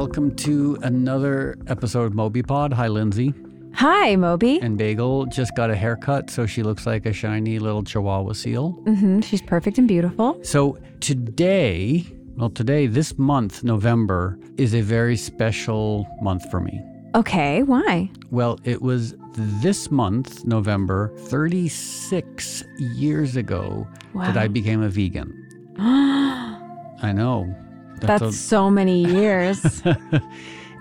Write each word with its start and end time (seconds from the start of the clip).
welcome 0.00 0.34
to 0.34 0.78
another 0.80 1.58
episode 1.66 2.04
of 2.04 2.14
Moby 2.14 2.42
Pod. 2.42 2.72
Hi, 2.72 2.88
Lindsay. 2.88 3.34
Hi, 3.74 4.16
Moby. 4.16 4.58
And 4.62 4.78
Bagel 4.78 5.26
just 5.26 5.54
got 5.54 5.68
a 5.68 5.76
haircut, 5.76 6.30
so 6.30 6.46
she 6.46 6.62
looks 6.62 6.86
like 6.86 7.04
a 7.04 7.12
shiny 7.12 7.58
little 7.58 7.82
Chihuahua 7.82 8.32
seal. 8.32 8.70
hmm 8.86 9.20
She's 9.20 9.42
perfect 9.42 9.76
and 9.76 9.86
beautiful. 9.86 10.42
So 10.42 10.78
today, 11.00 12.06
well, 12.34 12.48
today, 12.48 12.86
this 12.86 13.18
month, 13.18 13.62
November, 13.62 14.38
is 14.56 14.74
a 14.74 14.80
very 14.80 15.18
special 15.18 16.06
month 16.22 16.50
for 16.50 16.60
me. 16.60 16.80
Okay, 17.14 17.62
why? 17.62 18.10
Well, 18.30 18.58
it 18.64 18.80
was 18.80 19.14
this 19.34 19.90
month, 19.90 20.46
November, 20.46 21.12
36 21.26 22.64
years 22.78 23.36
ago 23.36 23.86
that 24.14 24.38
I 24.38 24.48
became 24.48 24.80
a 24.82 24.88
vegan. 24.88 25.30
I 25.78 27.12
know. 27.12 27.54
That's 28.06 28.22
a- 28.22 28.32
so 28.32 28.70
many 28.70 29.04
years. 29.04 29.82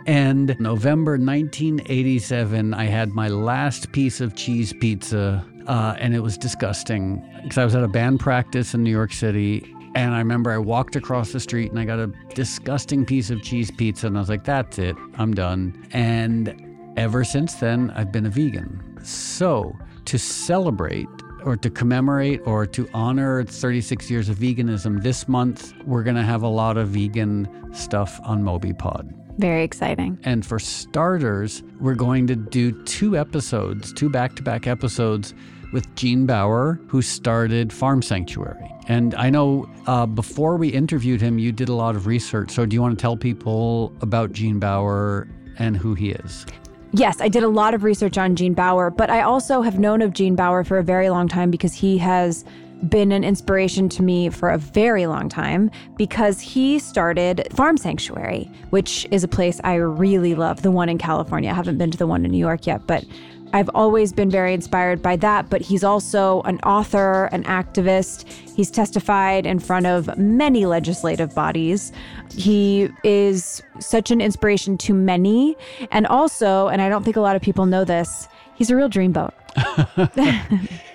And 0.05 0.59
November 0.59 1.19
1987, 1.19 2.73
I 2.73 2.85
had 2.85 3.09
my 3.09 3.27
last 3.27 3.91
piece 3.91 4.21
of 4.21 4.35
cheese 4.35 4.73
pizza, 4.73 5.45
uh, 5.67 5.95
and 5.99 6.15
it 6.15 6.19
was 6.21 6.35
disgusting 6.35 7.23
because 7.43 7.59
I 7.59 7.63
was 7.63 7.75
at 7.75 7.83
a 7.83 7.87
band 7.87 8.19
practice 8.19 8.73
in 8.73 8.83
New 8.83 8.89
York 8.89 9.13
City. 9.13 9.71
And 9.93 10.15
I 10.15 10.17
remember 10.17 10.51
I 10.51 10.57
walked 10.57 10.95
across 10.95 11.31
the 11.31 11.39
street 11.39 11.69
and 11.69 11.79
I 11.79 11.85
got 11.85 11.99
a 11.99 12.11
disgusting 12.33 13.05
piece 13.05 13.29
of 13.29 13.43
cheese 13.43 13.69
pizza, 13.69 14.07
and 14.07 14.17
I 14.17 14.19
was 14.19 14.29
like, 14.29 14.43
that's 14.45 14.79
it, 14.79 14.95
I'm 15.19 15.33
done. 15.33 15.87
And 15.91 16.91
ever 16.97 17.23
since 17.23 17.55
then, 17.55 17.91
I've 17.91 18.11
been 18.11 18.25
a 18.25 18.31
vegan. 18.31 18.99
So, 19.03 19.77
to 20.05 20.17
celebrate 20.17 21.07
or 21.43 21.57
to 21.57 21.69
commemorate 21.69 22.41
or 22.45 22.65
to 22.65 22.87
honor 22.93 23.43
36 23.43 24.09
years 24.09 24.29
of 24.29 24.37
veganism, 24.37 25.01
this 25.01 25.27
month 25.27 25.73
we're 25.85 26.03
going 26.03 26.15
to 26.15 26.23
have 26.23 26.43
a 26.43 26.47
lot 26.47 26.77
of 26.77 26.89
vegan 26.89 27.47
stuff 27.73 28.19
on 28.23 28.43
Moby 28.43 28.73
Pod. 28.73 29.13
Very 29.37 29.63
exciting. 29.63 30.19
And 30.23 30.45
for 30.45 30.59
starters, 30.59 31.63
we're 31.79 31.95
going 31.95 32.27
to 32.27 32.35
do 32.35 32.71
two 32.83 33.17
episodes, 33.17 33.93
two 33.93 34.09
back 34.09 34.35
to 34.35 34.43
back 34.43 34.67
episodes 34.67 35.33
with 35.71 35.93
Gene 35.95 36.25
Baur, 36.25 36.79
who 36.87 37.01
started 37.01 37.71
Farm 37.71 38.01
Sanctuary. 38.01 38.69
And 38.87 39.15
I 39.15 39.29
know 39.29 39.69
uh, 39.87 40.05
before 40.07 40.57
we 40.57 40.69
interviewed 40.69 41.21
him, 41.21 41.39
you 41.39 41.51
did 41.51 41.69
a 41.69 41.73
lot 41.73 41.95
of 41.95 42.07
research. 42.07 42.51
So 42.51 42.65
do 42.65 42.73
you 42.73 42.81
want 42.81 42.97
to 42.97 43.01
tell 43.01 43.15
people 43.15 43.93
about 44.01 44.33
Gene 44.33 44.59
Baur 44.59 45.27
and 45.57 45.77
who 45.77 45.93
he 45.93 46.09
is? 46.09 46.45
Yes, 46.91 47.21
I 47.21 47.27
did 47.27 47.43
a 47.43 47.47
lot 47.47 47.75
of 47.75 47.83
research 47.83 48.17
on 48.17 48.35
Gene 48.35 48.55
Baur, 48.55 48.89
but 48.89 49.11
I 49.11 49.21
also 49.21 49.61
have 49.61 49.77
known 49.77 50.01
of 50.01 50.13
Gene 50.13 50.35
Baur 50.35 50.63
for 50.63 50.79
a 50.79 50.83
very 50.83 51.09
long 51.09 51.27
time 51.27 51.51
because 51.51 51.73
he 51.75 51.99
has 51.99 52.43
been 52.87 53.11
an 53.11 53.23
inspiration 53.23 53.89
to 53.89 54.03
me 54.03 54.29
for 54.29 54.49
a 54.49 54.57
very 54.57 55.05
long 55.07 55.29
time 55.29 55.69
because 55.97 56.39
he 56.39 56.79
started 56.79 57.47
Farm 57.51 57.77
Sanctuary, 57.77 58.49
which 58.69 59.07
is 59.11 59.23
a 59.23 59.27
place 59.27 59.59
I 59.63 59.75
really 59.75 60.35
love, 60.35 60.61
the 60.61 60.71
one 60.71 60.89
in 60.89 60.97
California. 60.97 61.49
I 61.49 61.53
haven't 61.53 61.77
been 61.77 61.91
to 61.91 61.97
the 61.97 62.07
one 62.07 62.25
in 62.25 62.31
New 62.31 62.37
York 62.37 62.65
yet, 62.67 62.87
but 62.87 63.03
I've 63.51 63.69
always 63.73 64.13
been 64.13 64.29
very 64.29 64.53
inspired 64.53 65.01
by 65.01 65.15
that. 65.17 65.49
But 65.49 65.61
he's 65.61 65.83
also 65.83 66.41
an 66.43 66.59
author, 66.59 67.25
an 67.31 67.43
activist. 67.45 68.29
He's 68.55 68.69
testified 68.69 69.45
in 69.45 69.59
front 69.59 69.87
of 69.87 70.15
many 70.17 70.65
legislative 70.65 71.33
bodies. 71.33 71.91
He 72.31 72.89
is 73.03 73.63
such 73.79 74.11
an 74.11 74.21
inspiration 74.21 74.77
to 74.79 74.93
many. 74.93 75.57
And 75.91 76.05
also, 76.07 76.67
and 76.67 76.81
I 76.81 76.89
don't 76.89 77.03
think 77.03 77.15
a 77.15 77.21
lot 77.21 77.35
of 77.35 77.41
people 77.41 77.65
know 77.65 77.83
this, 77.83 78.27
he's 78.55 78.69
a 78.69 78.75
real 78.75 78.89
dreamboat. 78.89 79.33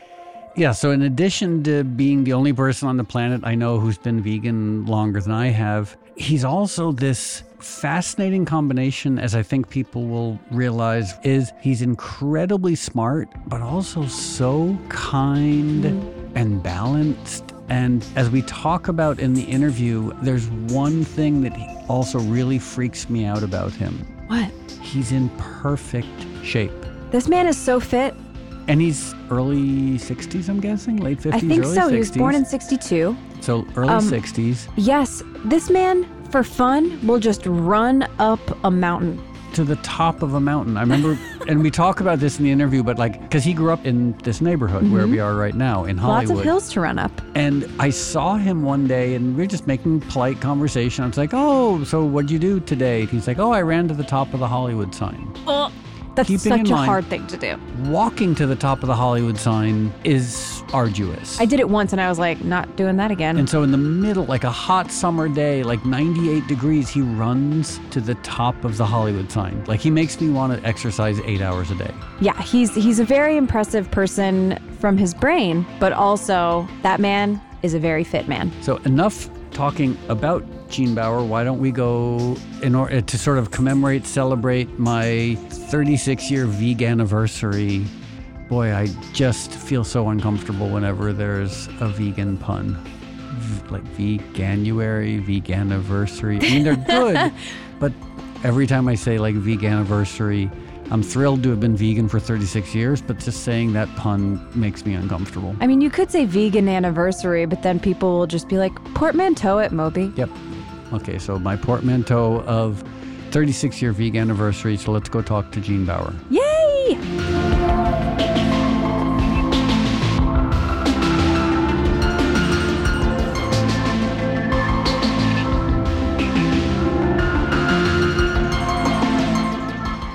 Yeah, 0.57 0.71
so 0.71 0.93
in 0.93 1.03
addition 1.03 1.65
to 1.65 1.83
being 1.83 2.23
the 2.23 2.33
only 2.33 2.53
person 2.53 2.87
on 2.87 2.97
the 2.97 3.03
planet 3.03 3.41
I 3.43 3.57
know 3.57 3.81
who's 3.81 3.99
been 3.99 4.23
vegan 4.23 4.87
longer 4.87 5.21
than 5.21 5.33
I 5.33 5.49
have, 5.49 5.97
he's 6.17 6.45
also 6.45 6.93
this 6.93 7.43
fascinating 7.59 8.45
combination, 8.45 9.19
as 9.19 9.35
I 9.35 9.43
think 9.43 9.69
people 9.69 10.07
will 10.07 10.39
realize, 10.53 11.15
is 11.25 11.53
he's 11.61 11.83
incredibly 11.83 12.77
smart, 12.77 13.29
but 13.49 13.63
also 13.63 14.07
so 14.07 14.79
kind 14.89 15.87
and 16.37 16.63
balanced. 16.63 17.53
And 17.69 18.07
as 18.15 18.31
we 18.31 18.43
talk 18.43 18.87
about 18.87 19.19
in 19.19 19.35
the 19.35 19.43
interview, 19.43 20.13
there's 20.23 20.49
one 20.51 21.03
thing 21.03 21.41
that 21.43 21.85
also 21.89 22.21
really 22.21 22.61
freaks 22.61 23.11
me 23.11 23.25
out 23.25 23.43
about 23.43 23.73
him. 23.73 23.99
What? 24.29 24.53
He's 24.83 25.11
in 25.11 25.31
perfect 25.31 26.07
shape. 26.45 26.71
This 27.11 27.27
man 27.27 27.49
is 27.49 27.57
so 27.57 27.81
fit. 27.81 28.15
And 28.67 28.81
he's 28.81 29.15
early 29.31 29.99
60s, 29.99 30.49
I'm 30.49 30.61
guessing? 30.61 30.97
Late 30.97 31.19
50s, 31.19 31.35
I 31.35 31.41
think 31.41 31.65
early 31.65 31.75
so. 31.75 31.89
60s. 31.89 31.91
He 31.93 31.99
was 31.99 32.11
born 32.13 32.35
in 32.35 32.45
62. 32.45 33.17
So 33.41 33.67
early 33.77 33.91
Um, 33.91 34.03
60s 34.11 34.69
Yes, 34.77 35.23
this 35.45 35.69
man, 35.71 36.07
for 36.31 36.43
fun, 36.43 37.07
will 37.07 37.19
just 37.19 37.43
run 37.47 38.07
up 38.19 38.41
a 38.65 38.71
mountain. 38.71 39.21
to 39.53 39.63
the 39.63 39.77
top 39.77 40.23
of 40.23 40.35
a 40.35 40.41
mountain. 40.41 40.77
I 40.77 40.81
remember, 40.81 41.17
and 41.49 41.63
we 41.63 41.71
talk 41.71 42.01
about 42.01 42.19
this 42.19 42.39
in 42.39 42.45
the 42.45 42.51
interview, 42.51 42.83
but 42.83 42.99
like, 42.99 43.21
because 43.21 43.45
he 43.45 43.53
grew 43.53 43.71
up 43.71 43.87
in 43.87 44.17
this 44.25 44.41
neighborhood 44.41 44.91
where 44.91 45.07
we 45.07 45.21
are 45.21 45.37
right 45.37 45.55
now 45.55 45.85
in 45.85 45.97
Mm-hmm. 45.97 46.07
Lots 46.09 46.31
of 46.31 46.43
hills 46.43 46.73
to 46.73 46.81
run 46.81 46.99
up. 46.99 47.13
And 47.37 47.71
I 47.79 47.91
saw 47.91 48.35
him 48.37 48.63
one 48.65 48.89
day 48.89 49.15
and 49.15 49.37
we 49.37 49.43
were 49.45 49.47
just 49.47 49.69
making 49.69 50.01
polite 50.01 50.41
conversation. 50.41 51.05
I 51.05 51.07
was 51.07 51.17
like, 51.19 51.31
oh, 51.35 51.85
so 51.85 52.05
what'd 52.05 52.33
you 52.33 52.41
do 52.41 52.59
today? 52.61 53.07
He's 53.07 53.29
like, 53.29 53.39
oh, 53.39 53.53
I 53.53 53.63
ran 53.63 53.87
to 53.89 53.95
the 53.95 54.03
top 54.03 54.35
of 54.35 54.41
the 54.41 54.49
Hollywood 54.49 54.93
sign. 54.93 55.33
That's 56.15 56.29
Keeping 56.29 56.39
such 56.59 56.69
a 56.69 56.73
mind- 56.73 56.87
hard 56.89 57.05
thing 57.07 57.27
to 57.29 57.37
do. 57.37 57.57
Walking 57.91 58.35
to 58.37 58.47
the 58.47 58.57
top 58.57 58.83
of 58.83 58.87
the 58.87 58.95
Hollywood 58.95 59.37
sign 59.39 59.93
is 60.05 60.63
arduous. 60.73 61.41
I 61.41 61.45
did 61.45 61.61
it 61.61 61.69
once 61.69 61.93
and 61.93 62.01
I 62.01 62.09
was 62.09 62.19
like, 62.19 62.45
not 62.45 62.77
doing 62.77 62.97
that 62.97 63.11
again. 63.11 63.37
And 63.37 63.49
so 63.49 63.63
in 63.63 63.71
the 63.71 63.79
middle, 63.79 64.25
like 64.25 64.45
a 64.45 64.51
hot 64.51 64.91
summer 64.91 65.29
day, 65.29 65.63
like 65.63 65.85
98 65.85 66.47
degrees, 66.47 66.89
he 66.89 67.01
runs 67.01 67.81
to 67.91 68.01
the 68.01 68.15
top 68.17 68.65
of 68.65 68.77
the 68.77 68.87
Hollywood 68.87 69.31
sign. 69.31 69.63
Like 69.67 69.81
he 69.81 69.91
makes 69.91 70.21
me 70.21 70.31
want 70.31 70.53
to 70.61 70.67
exercise 70.67 71.21
eight 71.25 71.41
hours 71.41 71.71
a 71.71 71.75
day. 71.77 71.93
yeah, 72.21 72.41
he's 72.43 72.75
he's 72.75 72.99
a 73.01 73.05
very 73.05 73.37
impressive 73.37 73.91
person 73.91 74.59
from 74.79 74.97
his 74.97 75.15
brain, 75.15 75.67
but 75.81 75.93
also 75.93 76.69
that 76.83 77.01
man 77.01 77.41
is 77.63 77.75
a 77.75 77.79
very 77.79 78.05
fit 78.05 78.29
man. 78.29 78.53
So 78.63 78.77
enough 78.79 79.29
talking 79.53 79.97
about 80.09 80.45
Gene 80.75 80.93
Baur. 80.93 81.23
Why 81.23 81.45
don't 81.45 81.61
we 81.61 81.71
go 81.71 82.37
in 82.61 82.75
order 82.75 82.97
uh, 82.97 83.01
to 83.01 83.17
sort 83.17 83.39
of 83.39 83.53
commemorate, 83.53 84.05
celebrate 84.07 84.77
my 84.77 85.37
36 85.51 86.33
year 86.33 86.47
vegan 86.47 86.95
anniversary? 86.95 87.87
Boy, 88.49 88.75
I 88.75 88.89
just 89.13 89.53
feel 89.53 89.85
so 89.85 90.09
uncomfortable 90.09 90.69
whenever 90.69 91.13
there's 91.13 91.69
a 91.79 91.87
vegan 91.87 92.39
pun. 92.39 92.77
Like 93.71 93.85
veganuary, 93.97 95.21
vegan 95.21 95.61
anniversary. 95.73 96.39
I 96.39 96.41
mean, 96.41 96.65
they're 96.65 96.77
good, 96.89 97.33
but 97.79 97.93
every 98.43 98.67
time 98.67 98.89
I 98.89 98.97
say 98.97 99.19
like 99.19 99.37
vegan 99.37 99.75
anniversary, 99.75 100.51
I'm 100.91 101.05
thrilled 101.05 101.45
to 101.45 101.51
have 101.51 101.61
been 101.61 101.77
vegan 101.77 102.09
for 102.09 102.19
36 102.19 102.75
years, 102.75 103.01
but 103.01 103.21
just 103.21 103.45
saying 103.45 103.75
that 103.75 103.89
pun 103.95 104.45
makes 104.59 104.85
me 104.85 104.95
uncomfortable. 104.95 105.55
I 105.61 105.69
mean, 105.69 105.81
you 105.81 105.89
could 105.89 106.11
say 106.11 106.25
vegan 106.25 106.69
anniversary, 106.69 107.47
but 107.47 107.63
then 107.63 107.79
people 107.79 108.19
will 108.19 108.27
just 108.27 108.49
be 108.49 108.59
like, 108.59 108.75
portmanteau 108.95 109.61
at 109.61 109.71
Moby. 109.71 110.13
Yep. 110.17 110.31
Okay, 110.95 111.19
so 111.19 111.41
my 111.41 111.57
portmanteau 111.57 112.43
of 112.43 112.85
36 113.33 113.83
year 113.83 113.91
vegan 113.91 114.21
anniversary. 114.21 114.77
So 114.77 114.93
let's 114.93 115.09
go 115.09 115.23
talk 115.23 115.51
to 115.51 115.61
Gene 115.61 115.85
Baur. 115.85 116.15
Yay! 116.31 116.95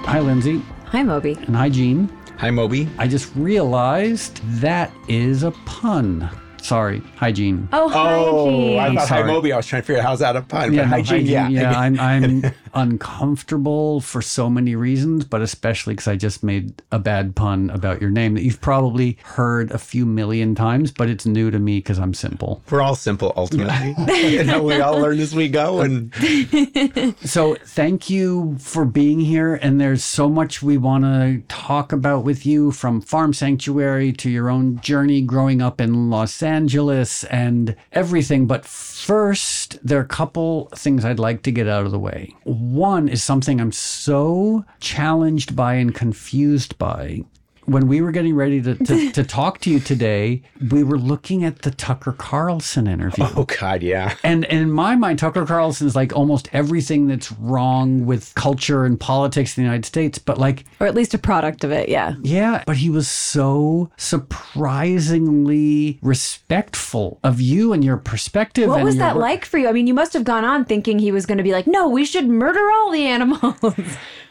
Hi, 0.06 0.20
Lindsay. 0.22 0.62
Hi, 0.86 1.04
Moby. 1.04 1.34
And 1.46 1.56
hi, 1.58 1.70
Gene. 1.70 2.08
Hi, 2.38 2.50
Moby. 2.52 2.88
I 2.98 3.10
just 3.10 3.36
realized 3.36 4.40
that 4.62 4.94
is 5.10 5.44
a 5.44 5.52
pun. 5.66 6.30
Sorry. 6.62 7.02
Hi, 7.18 7.32
Gene. 7.32 7.68
Oh, 7.74 7.88
hi, 7.90 8.14
Oh, 8.16 8.50
Gene. 8.50 8.80
I 8.80 8.88
thought 8.90 8.98
hi, 8.98 9.06
sorry. 9.06 9.28
Moby. 9.32 9.54
I 9.54 9.58
was 9.58 9.66
trying 9.68 9.82
to 9.82 9.86
figure 9.88 10.02
out 10.02 10.06
how's 10.08 10.20
that 10.20 10.36
a 10.36 10.42
pun. 10.42 10.74
Yeah, 10.74 10.84
but 10.84 10.90
hi, 10.90 10.98
no, 10.98 11.04
Gene. 11.04 11.26
Gene. 11.26 11.52
Yeah, 11.52 11.78
I'm, 11.80 12.00
I'm 12.00 12.42
uncomfortable 12.74 14.02
for 14.02 14.22
so 14.22 14.50
many 14.50 14.76
reasons, 14.76 15.26
but 15.26 15.42
especially 15.42 15.94
because 15.94 16.08
I 16.08 16.16
just 16.16 16.44
made 16.44 16.82
a 16.92 17.00
bad 17.00 17.36
pun 17.36 17.70
about 17.70 18.02
your 18.02 18.10
name 18.10 18.34
that 18.36 18.44
you've 18.44 18.62
probably 18.62 19.18
heard 19.24 19.72
a 19.72 19.78
few 19.78 20.06
million 20.06 20.56
times, 20.56 20.92
but 20.92 21.10
it's 21.10 21.26
new 21.26 21.52
to 21.52 21.60
me 21.60 21.80
because 21.80 22.00
I'm 22.00 22.14
simple. 22.14 22.62
We're 22.70 22.82
all 22.82 22.96
simple 22.96 23.34
ultimately. 23.36 23.96
you 24.30 24.44
know, 24.44 24.64
we 24.64 24.80
all 24.80 25.00
learn 25.00 25.20
as 25.20 25.36
we 25.36 25.50
go. 25.50 25.82
And 25.82 26.14
So 27.22 27.56
thank 27.56 28.10
you 28.10 28.58
for 28.60 28.86
being 28.86 29.20
here. 29.20 29.56
And 29.56 29.80
there's 29.80 30.04
so 30.04 30.30
much 30.30 30.62
we 30.62 30.78
want 30.78 31.04
to 31.04 31.44
talk 31.48 31.92
about 31.92 32.24
with 32.24 32.46
you 32.46 32.72
from 32.72 33.02
Farm 33.02 33.34
Sanctuary 33.34 34.12
to 34.14 34.30
your 34.30 34.50
own 34.50 34.80
journey 34.80 35.22
growing 35.22 35.62
up 35.62 35.80
in 35.80 36.10
Los 36.10 36.42
Angeles 36.42 37.24
and 37.26 37.76
everything. 37.92 38.48
But 38.48 38.66
first, 38.66 39.80
there 39.86 40.00
are 40.00 40.04
a 40.04 40.08
couple 40.08 40.70
things 40.76 41.06
I'd 41.06 41.20
like 41.20 41.44
to 41.44 41.52
get 41.52 41.68
out 41.68 41.86
of 41.86 41.92
the 41.92 42.00
way. 42.00 42.36
One 42.60 43.08
is 43.08 43.24
something 43.24 43.62
I'm 43.62 43.72
so 43.72 44.66
challenged 44.82 45.56
by 45.56 45.76
and 45.76 45.96
confused 45.96 46.78
by 46.78 47.24
when 47.72 47.88
we 47.88 48.02
were 48.02 48.12
getting 48.12 48.36
ready 48.36 48.62
to, 48.62 48.76
to, 48.76 49.12
to 49.12 49.24
talk 49.24 49.60
to 49.60 49.70
you 49.70 49.80
today, 49.80 50.42
we 50.72 50.84
were 50.84 50.98
looking 50.98 51.44
at 51.44 51.62
the 51.62 51.72
Tucker 51.72 52.14
Carlson 52.14 52.88
interview. 52.88 53.26
Oh 53.36 53.46
God, 53.46 53.84
yeah. 53.84 54.16
And, 54.24 54.46
and 54.46 54.60
in 54.60 54.72
my 54.72 54.96
mind, 54.96 55.20
Tucker 55.20 55.46
Carlson 55.46 55.88
is 55.88 55.96
like 55.96 56.16
almost 56.16 56.50
everything 56.52 57.08
that's 57.08 57.32
wrong 57.34 58.06
with 58.06 58.34
culture 58.36 58.86
and 58.86 59.00
politics 59.00 59.58
in 59.58 59.64
the 59.64 59.66
United 59.66 59.86
States. 59.86 60.20
But 60.20 60.38
like, 60.38 60.66
or 60.80 60.88
at 60.88 60.96
least 60.96 61.14
a 61.14 61.18
product 61.18 61.64
of 61.64 61.72
it. 61.72 61.90
Yeah. 61.90 62.16
yeah, 62.22 62.64
but 62.66 62.78
he 62.78 62.90
was 62.90 63.08
so 63.08 63.92
surprisingly 63.98 66.00
respectful 66.02 67.20
of 67.24 67.40
you 67.40 67.74
and 67.74 67.84
your 67.84 67.98
perspective. 67.98 68.70
What 68.70 68.78
and 68.78 68.86
was 68.86 68.96
your 68.96 69.06
that 69.06 69.16
work. 69.16 69.22
like 69.22 69.46
for 69.46 69.58
you? 69.58 69.68
I 69.68 69.72
mean, 69.72 69.88
you 69.88 69.94
must 69.94 70.14
have 70.14 70.24
gone 70.24 70.46
on 70.46 70.66
thinking 70.66 71.00
he 71.00 71.12
was 71.12 71.26
going 71.26 71.38
to 71.38 71.44
be 71.44 71.52
like, 71.52 71.68
no, 71.68 71.88
we 71.88 72.06
should 72.06 72.28
murder 72.28 72.66
all 72.72 72.92
the 72.92 73.06
animals. 73.06 73.56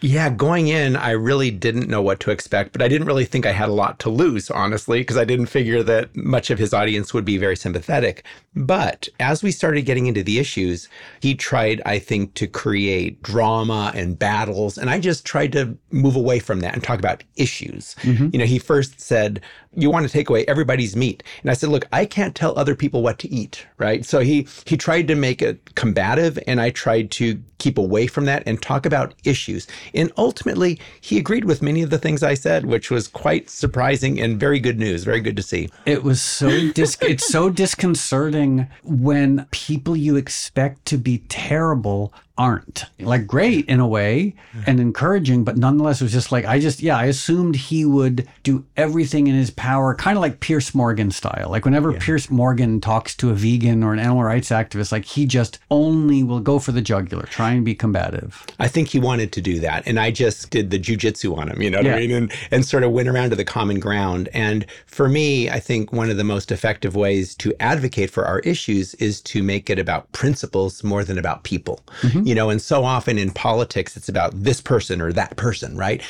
Yeah, 0.00 0.30
going 0.30 0.68
in, 0.68 0.94
I 0.94 1.10
really 1.10 1.50
didn't 1.50 1.88
know 1.88 2.02
what 2.02 2.20
to 2.20 2.30
expect, 2.30 2.72
but 2.72 2.82
I 2.82 2.88
didn't 2.88 3.06
really 3.06 3.24
think 3.28 3.46
I 3.46 3.52
had 3.52 3.68
a 3.68 3.72
lot 3.72 3.98
to 4.00 4.10
lose, 4.10 4.50
honestly, 4.50 5.00
because 5.00 5.16
I 5.16 5.24
didn't 5.24 5.46
figure 5.46 5.82
that 5.84 6.14
much 6.16 6.50
of 6.50 6.58
his 6.58 6.74
audience 6.74 7.14
would 7.14 7.24
be 7.24 7.38
very 7.38 7.56
sympathetic. 7.56 8.24
But 8.56 9.08
as 9.20 9.42
we 9.42 9.52
started 9.52 9.82
getting 9.82 10.06
into 10.06 10.24
the 10.24 10.38
issues, 10.38 10.88
he 11.20 11.34
tried, 11.34 11.80
I 11.86 11.98
think, 11.98 12.34
to 12.34 12.46
create 12.46 13.22
drama 13.22 13.92
and 13.94 14.18
battles. 14.18 14.78
And 14.78 14.90
I 14.90 14.98
just 14.98 15.24
tried 15.24 15.52
to 15.52 15.78
move 15.90 16.16
away 16.16 16.40
from 16.40 16.60
that 16.60 16.74
and 16.74 16.82
talk 16.82 16.98
about 16.98 17.22
issues. 17.36 17.94
Mm-hmm. 18.00 18.30
You 18.32 18.38
know, 18.40 18.46
he 18.46 18.58
first 18.58 19.00
said, 19.00 19.40
You 19.74 19.90
want 19.90 20.06
to 20.06 20.12
take 20.12 20.28
away 20.28 20.44
everybody's 20.46 20.96
meat. 20.96 21.22
And 21.42 21.50
I 21.50 21.54
said, 21.54 21.68
Look, 21.68 21.86
I 21.92 22.04
can't 22.04 22.34
tell 22.34 22.58
other 22.58 22.74
people 22.74 23.02
what 23.02 23.18
to 23.20 23.30
eat, 23.30 23.66
right? 23.78 24.04
So 24.04 24.20
he 24.20 24.46
he 24.64 24.76
tried 24.76 25.08
to 25.08 25.14
make 25.14 25.42
it 25.42 25.74
combative, 25.74 26.38
and 26.46 26.60
I 26.60 26.70
tried 26.70 27.10
to 27.12 27.40
keep 27.58 27.76
away 27.76 28.06
from 28.06 28.24
that 28.24 28.42
and 28.46 28.60
talk 28.62 28.86
about 28.86 29.14
issues. 29.24 29.66
And 29.94 30.12
ultimately, 30.16 30.80
he 31.00 31.18
agreed 31.18 31.44
with 31.44 31.60
many 31.60 31.82
of 31.82 31.90
the 31.90 31.98
things 31.98 32.22
I 32.22 32.34
said, 32.34 32.66
which 32.66 32.90
was 32.90 33.08
quite 33.08 33.50
surprising 33.50 34.20
and 34.20 34.38
very 34.38 34.60
good 34.60 34.78
news. 34.78 35.04
Very 35.04 35.20
good 35.20 35.36
to 35.36 35.42
see. 35.42 35.68
It 35.84 36.02
was 36.02 36.20
so 36.20 36.72
dis- 36.72 36.98
it's 37.02 37.28
so 37.28 37.50
disconcerting 37.50 38.68
when 38.82 39.46
people 39.50 39.96
you 39.96 40.16
expect 40.16 40.84
to 40.86 40.98
be 40.98 41.18
terrible 41.28 42.12
aren't. 42.38 42.86
Like 43.00 43.26
great 43.26 43.66
in 43.66 43.80
a 43.80 43.86
way 43.86 44.34
and 44.66 44.80
encouraging, 44.80 45.44
but 45.44 45.56
nonetheless 45.56 46.00
it 46.00 46.04
was 46.04 46.12
just 46.12 46.32
like 46.32 46.44
I 46.44 46.60
just 46.60 46.80
yeah, 46.80 46.96
I 46.96 47.04
assumed 47.06 47.56
he 47.56 47.84
would 47.84 48.28
do 48.44 48.64
everything 48.76 49.26
in 49.26 49.34
his 49.34 49.50
power, 49.50 49.94
kind 49.94 50.16
of 50.16 50.22
like 50.22 50.40
Piers 50.40 50.74
Morgan 50.74 51.10
style. 51.10 51.50
Like 51.50 51.64
whenever 51.64 51.92
Piers 51.92 52.30
Morgan 52.30 52.80
talks 52.80 53.14
to 53.16 53.30
a 53.30 53.34
vegan 53.34 53.82
or 53.82 53.92
an 53.92 53.98
animal 53.98 54.22
rights 54.22 54.50
activist, 54.50 54.92
like 54.92 55.04
he 55.04 55.26
just 55.26 55.58
only 55.70 56.22
will 56.22 56.40
go 56.40 56.58
for 56.58 56.72
the 56.72 56.80
jugular, 56.80 57.24
try 57.24 57.50
and 57.50 57.64
be 57.64 57.74
combative. 57.74 58.46
I 58.58 58.68
think 58.68 58.88
he 58.88 59.00
wanted 59.00 59.32
to 59.32 59.40
do 59.40 59.58
that. 59.60 59.86
And 59.86 59.98
I 59.98 60.10
just 60.10 60.50
did 60.50 60.70
the 60.70 60.78
jujitsu 60.78 61.36
on 61.36 61.48
him, 61.48 61.60
you 61.60 61.70
know 61.70 61.78
what 61.78 61.86
I 61.88 61.98
mean? 62.00 62.12
And, 62.12 62.32
and 62.50 62.64
sort 62.64 62.84
of 62.84 62.92
went 62.92 63.08
around 63.08 63.30
to 63.30 63.36
the 63.36 63.44
common 63.44 63.80
ground. 63.80 64.28
And 64.32 64.64
for 64.86 65.08
me, 65.08 65.50
I 65.50 65.58
think 65.58 65.92
one 65.92 66.10
of 66.10 66.16
the 66.16 66.24
most 66.24 66.52
effective 66.52 66.94
ways 66.94 67.34
to 67.36 67.52
advocate 67.60 68.10
for 68.10 68.24
our 68.24 68.38
issues 68.40 68.94
is 68.94 69.20
to 69.22 69.42
make 69.42 69.68
it 69.70 69.78
about 69.78 70.10
principles 70.12 70.84
more 70.84 71.04
than 71.04 71.18
about 71.18 71.42
people. 71.42 71.80
Mm-hmm. 72.02 72.26
You 72.28 72.34
know, 72.34 72.50
and 72.50 72.60
so 72.60 72.84
often 72.84 73.16
in 73.16 73.30
politics, 73.30 73.96
it's 73.96 74.10
about 74.10 74.32
this 74.34 74.60
person 74.60 75.00
or 75.00 75.14
that 75.14 75.36
person, 75.36 75.78
right? 75.78 76.02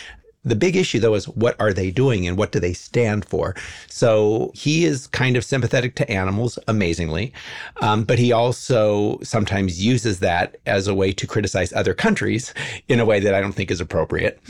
The 0.45 0.57
big 0.57 0.75
issue, 0.75 0.99
though, 0.99 1.15
is 1.15 1.29
what 1.29 1.55
are 1.61 1.73
they 1.73 1.91
doing 1.93 2.27
and 2.27 2.37
what 2.37 2.53
do 2.53 2.59
they 2.59 2.73
stand 2.73 3.25
for? 3.25 3.55
So 3.89 4.51
he 4.55 4.85
is 4.85 5.07
kind 5.09 5.37
of 5.37 5.45
sympathetic 5.45 5.95
to 5.97 6.11
animals, 6.11 6.59
amazingly, 6.67 7.33
um, 7.83 8.03
but 8.03 8.19
he 8.19 8.33
also 8.33 9.21
sometimes 9.23 9.85
uses 9.85 10.19
that 10.21 10.57
as 10.67 10.89
a 10.89 10.95
way 10.95 11.13
to 11.13 11.27
criticize 11.27 11.73
other 11.73 11.95
countries 11.95 12.53
in 12.89 12.99
a 12.99 13.05
way 13.05 13.21
that 13.21 13.35
I 13.35 13.41
don't 13.41 13.53
think 13.53 13.71
is 13.71 13.81
appropriate. 13.81 14.41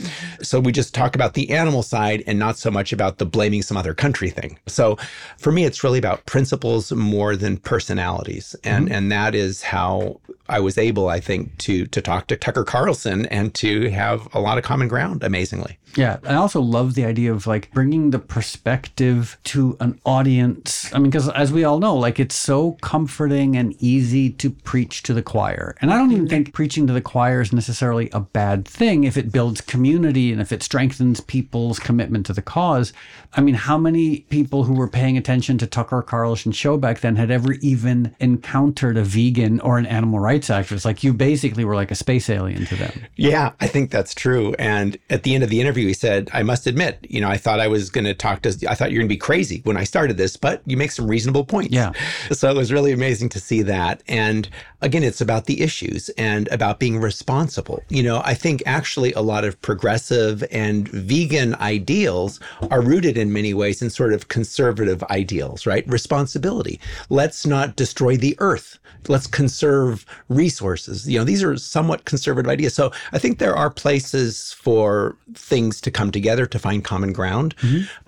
So 0.41 0.59
we 0.59 0.71
just 0.71 0.95
talk 0.95 1.13
about 1.15 1.33
the 1.33 1.51
animal 1.51 1.83
side 1.83 2.23
and 2.25 2.39
not 2.39 2.57
so 2.57 2.71
much 2.71 2.93
about 2.93 3.19
the 3.19 3.25
blaming 3.25 3.61
some 3.61 3.77
other 3.77 3.93
country 3.93 4.31
thing. 4.31 4.57
So 4.67 4.97
for 5.37 5.51
me, 5.51 5.65
it's 5.65 5.83
really 5.83 5.99
about 5.99 6.25
principles 6.25 6.91
more 6.91 7.35
than 7.35 7.57
personalities, 7.57 8.55
and 8.63 8.91
and 8.91 9.11
that 9.11 9.35
is 9.35 9.61
how 9.61 10.19
I 10.49 10.59
was 10.59 10.77
able, 10.77 11.07
I 11.07 11.19
think, 11.19 11.57
to 11.59 11.85
to 11.87 12.01
talk 12.01 12.27
to 12.27 12.35
Tucker 12.35 12.63
Carlson 12.63 13.25
and 13.27 13.53
to 13.55 13.89
have 13.89 14.27
a 14.33 14.39
lot 14.39 14.57
of 14.57 14.63
common 14.63 14.87
ground. 14.87 15.23
Amazingly. 15.23 15.77
Yeah, 15.95 16.17
I 16.23 16.35
also 16.35 16.61
love 16.61 16.93
the 16.93 17.05
idea 17.05 17.31
of 17.31 17.47
like 17.47 17.71
bringing 17.71 18.11
the 18.11 18.19
perspective 18.19 19.37
to 19.45 19.75
an 19.79 19.99
audience. 20.05 20.93
I 20.93 20.99
mean, 20.99 21.09
because 21.09 21.29
as 21.29 21.51
we 21.51 21.63
all 21.63 21.79
know, 21.79 21.95
like 21.95 22.19
it's 22.19 22.35
so 22.35 22.73
comforting 22.81 23.55
and 23.55 23.75
easy 23.79 24.29
to 24.31 24.49
preach 24.51 25.03
to 25.03 25.13
the 25.13 25.23
choir. 25.23 25.75
And 25.81 25.91
I 25.91 25.97
don't 25.97 26.11
even 26.11 26.27
think 26.27 26.53
preaching 26.53 26.85
to 26.87 26.93
the 26.93 27.01
choir 27.01 27.41
is 27.41 27.51
necessarily 27.51 28.09
a 28.13 28.19
bad 28.19 28.67
thing 28.67 29.03
if 29.03 29.17
it 29.17 29.31
builds 29.31 29.61
community 29.61 30.31
and 30.31 30.41
if 30.41 30.51
it 30.51 30.61
strengthens 30.61 31.21
people's 31.21 31.79
commitment 31.79 32.25
to 32.27 32.33
the 32.33 32.41
cause. 32.41 32.93
I 33.33 33.41
mean, 33.41 33.55
how 33.55 33.77
many 33.77 34.21
people 34.21 34.63
who 34.63 34.73
were 34.73 34.87
paying 34.87 35.17
attention 35.17 35.57
to 35.59 35.67
Tucker 35.67 36.01
Carlson 36.01 36.51
show 36.51 36.77
back 36.77 36.99
then 36.99 37.15
had 37.15 37.31
ever 37.31 37.53
even 37.53 38.15
encountered 38.19 38.97
a 38.97 39.03
vegan 39.03 39.59
or 39.61 39.77
an 39.77 39.85
animal 39.85 40.19
rights 40.19 40.38
activist? 40.47 40.85
Like 40.85 41.03
you 41.03 41.13
basically 41.13 41.65
were 41.65 41.75
like 41.75 41.91
a 41.91 41.95
space 41.95 42.29
alien 42.29 42.65
to 42.65 42.75
them. 42.75 43.05
Yeah, 43.17 43.51
I 43.59 43.67
think 43.67 43.91
that's 43.91 44.15
true. 44.15 44.55
And 44.57 44.97
at 45.09 45.23
the 45.23 45.35
end 45.35 45.43
of 45.43 45.49
the 45.49 45.59
interview, 45.59 45.87
he 45.87 45.93
said, 45.93 46.29
I 46.33 46.43
must 46.43 46.65
admit, 46.65 47.05
you 47.09 47.19
know, 47.19 47.29
I 47.29 47.37
thought 47.37 47.59
I 47.59 47.67
was 47.67 47.89
going 47.89 48.05
to 48.05 48.13
talk 48.13 48.41
to, 48.43 48.49
I 48.69 48.75
thought 48.75 48.91
you're 48.91 49.01
going 49.01 49.09
to 49.09 49.13
be 49.13 49.17
crazy 49.17 49.61
when 49.65 49.75
I 49.77 49.83
started 49.83 50.17
this, 50.17 50.37
but 50.37 50.61
you 50.65 50.77
make 50.77 50.91
some 50.91 51.07
reasonable 51.07 51.43
points. 51.43 51.73
Yeah. 51.73 51.91
So 52.31 52.49
it 52.49 52.55
was 52.55 52.71
really 52.71 52.91
amazing 52.91 53.29
to 53.29 53.39
see 53.39 53.61
that. 53.63 54.01
And 54.07 54.49
again, 54.81 55.03
it's 55.03 55.21
about 55.21 55.45
the 55.45 55.61
issues 55.61 56.09
and 56.17 56.47
about 56.47 56.79
being 56.79 56.99
responsible. 56.99 57.83
You 57.89 58.03
know, 58.03 58.21
I 58.23 58.33
think 58.33 58.63
actually 58.65 59.11
a 59.13 59.21
lot 59.21 59.43
of 59.43 59.61
progressive 59.61 60.43
and 60.51 60.87
vegan 60.87 61.55
ideals 61.55 62.39
are 62.71 62.81
rooted 62.81 63.17
in 63.17 63.33
many 63.33 63.53
ways 63.53 63.81
in 63.81 63.89
sort 63.89 64.13
of 64.13 64.29
conservative 64.29 65.03
ideals, 65.03 65.65
right? 65.65 65.87
Responsibility. 65.87 66.79
Let's 67.09 67.45
not 67.45 67.75
destroy 67.75 68.15
the 68.15 68.35
earth. 68.39 68.77
Let's 69.07 69.27
conserve 69.27 70.05
resources. 70.29 71.09
You 71.09 71.17
know, 71.17 71.25
these 71.25 71.43
are 71.43 71.57
somewhat 71.57 72.05
conservative 72.05 72.49
ideas. 72.49 72.73
So 72.73 72.91
I 73.11 73.19
think 73.19 73.39
there 73.39 73.55
are 73.55 73.69
places 73.69 74.53
for 74.53 75.17
things 75.33 75.81
to 75.81 75.91
come 75.91 76.11
together 76.11 76.45
to 76.45 76.59
find 76.59 76.83
common 76.83 77.13
ground. 77.13 77.55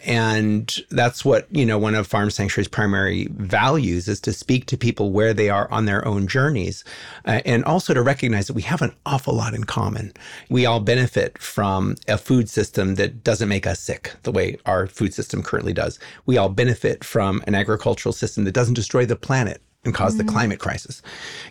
And 0.06 0.74
that's 0.92 1.26
what, 1.26 1.48
you 1.52 1.66
know, 1.66 1.78
one 1.78 1.96
of 1.96 2.08
Farm 2.08 2.30
Sanctuary's 2.30 2.68
primary 2.68 3.28
values 3.32 4.08
is 4.08 4.20
to 4.22 4.34
speak 4.34 4.68
to 4.68 4.78
people 4.78 5.12
where 5.12 5.34
they 5.34 5.50
are 5.50 5.70
on 5.72 5.86
their 5.86 6.08
own 6.08 6.28
journeys 6.28 6.84
uh, 7.26 7.42
and 7.46 7.66
also 7.66 7.94
to 7.94 8.02
recognize 8.02 8.48
that 8.48 8.54
we 8.54 8.62
have 8.62 8.82
an 8.82 8.94
awful 9.06 9.34
lot 9.34 9.54
in 9.54 9.64
common. 9.64 10.14
We 10.50 10.66
all 10.66 10.80
benefit 10.80 11.38
from 11.40 11.96
a 12.08 12.18
food 12.18 12.50
system 12.50 12.96
that 12.96 13.24
doesn't 13.24 13.50
make 13.50 13.66
us 13.66 13.80
sick 13.80 14.14
the 14.24 14.32
way 14.32 14.58
our 14.66 14.86
food 14.86 15.14
system 15.14 15.42
currently 15.42 15.74
does. 15.74 16.00
We 16.28 16.38
all 16.38 16.50
benefit 16.50 17.04
from 17.04 17.44
an 17.48 17.56
agricultural 17.56 18.14
system 18.14 18.44
that 18.44 18.52
doesn't 18.52 18.76
destroy 18.76 19.06
the 19.06 19.16
planet 19.16 19.62
and 19.84 19.96
cause 19.96 20.18
the 20.18 20.24
mm-hmm. 20.24 20.34
climate 20.34 20.60
crisis. 20.60 21.02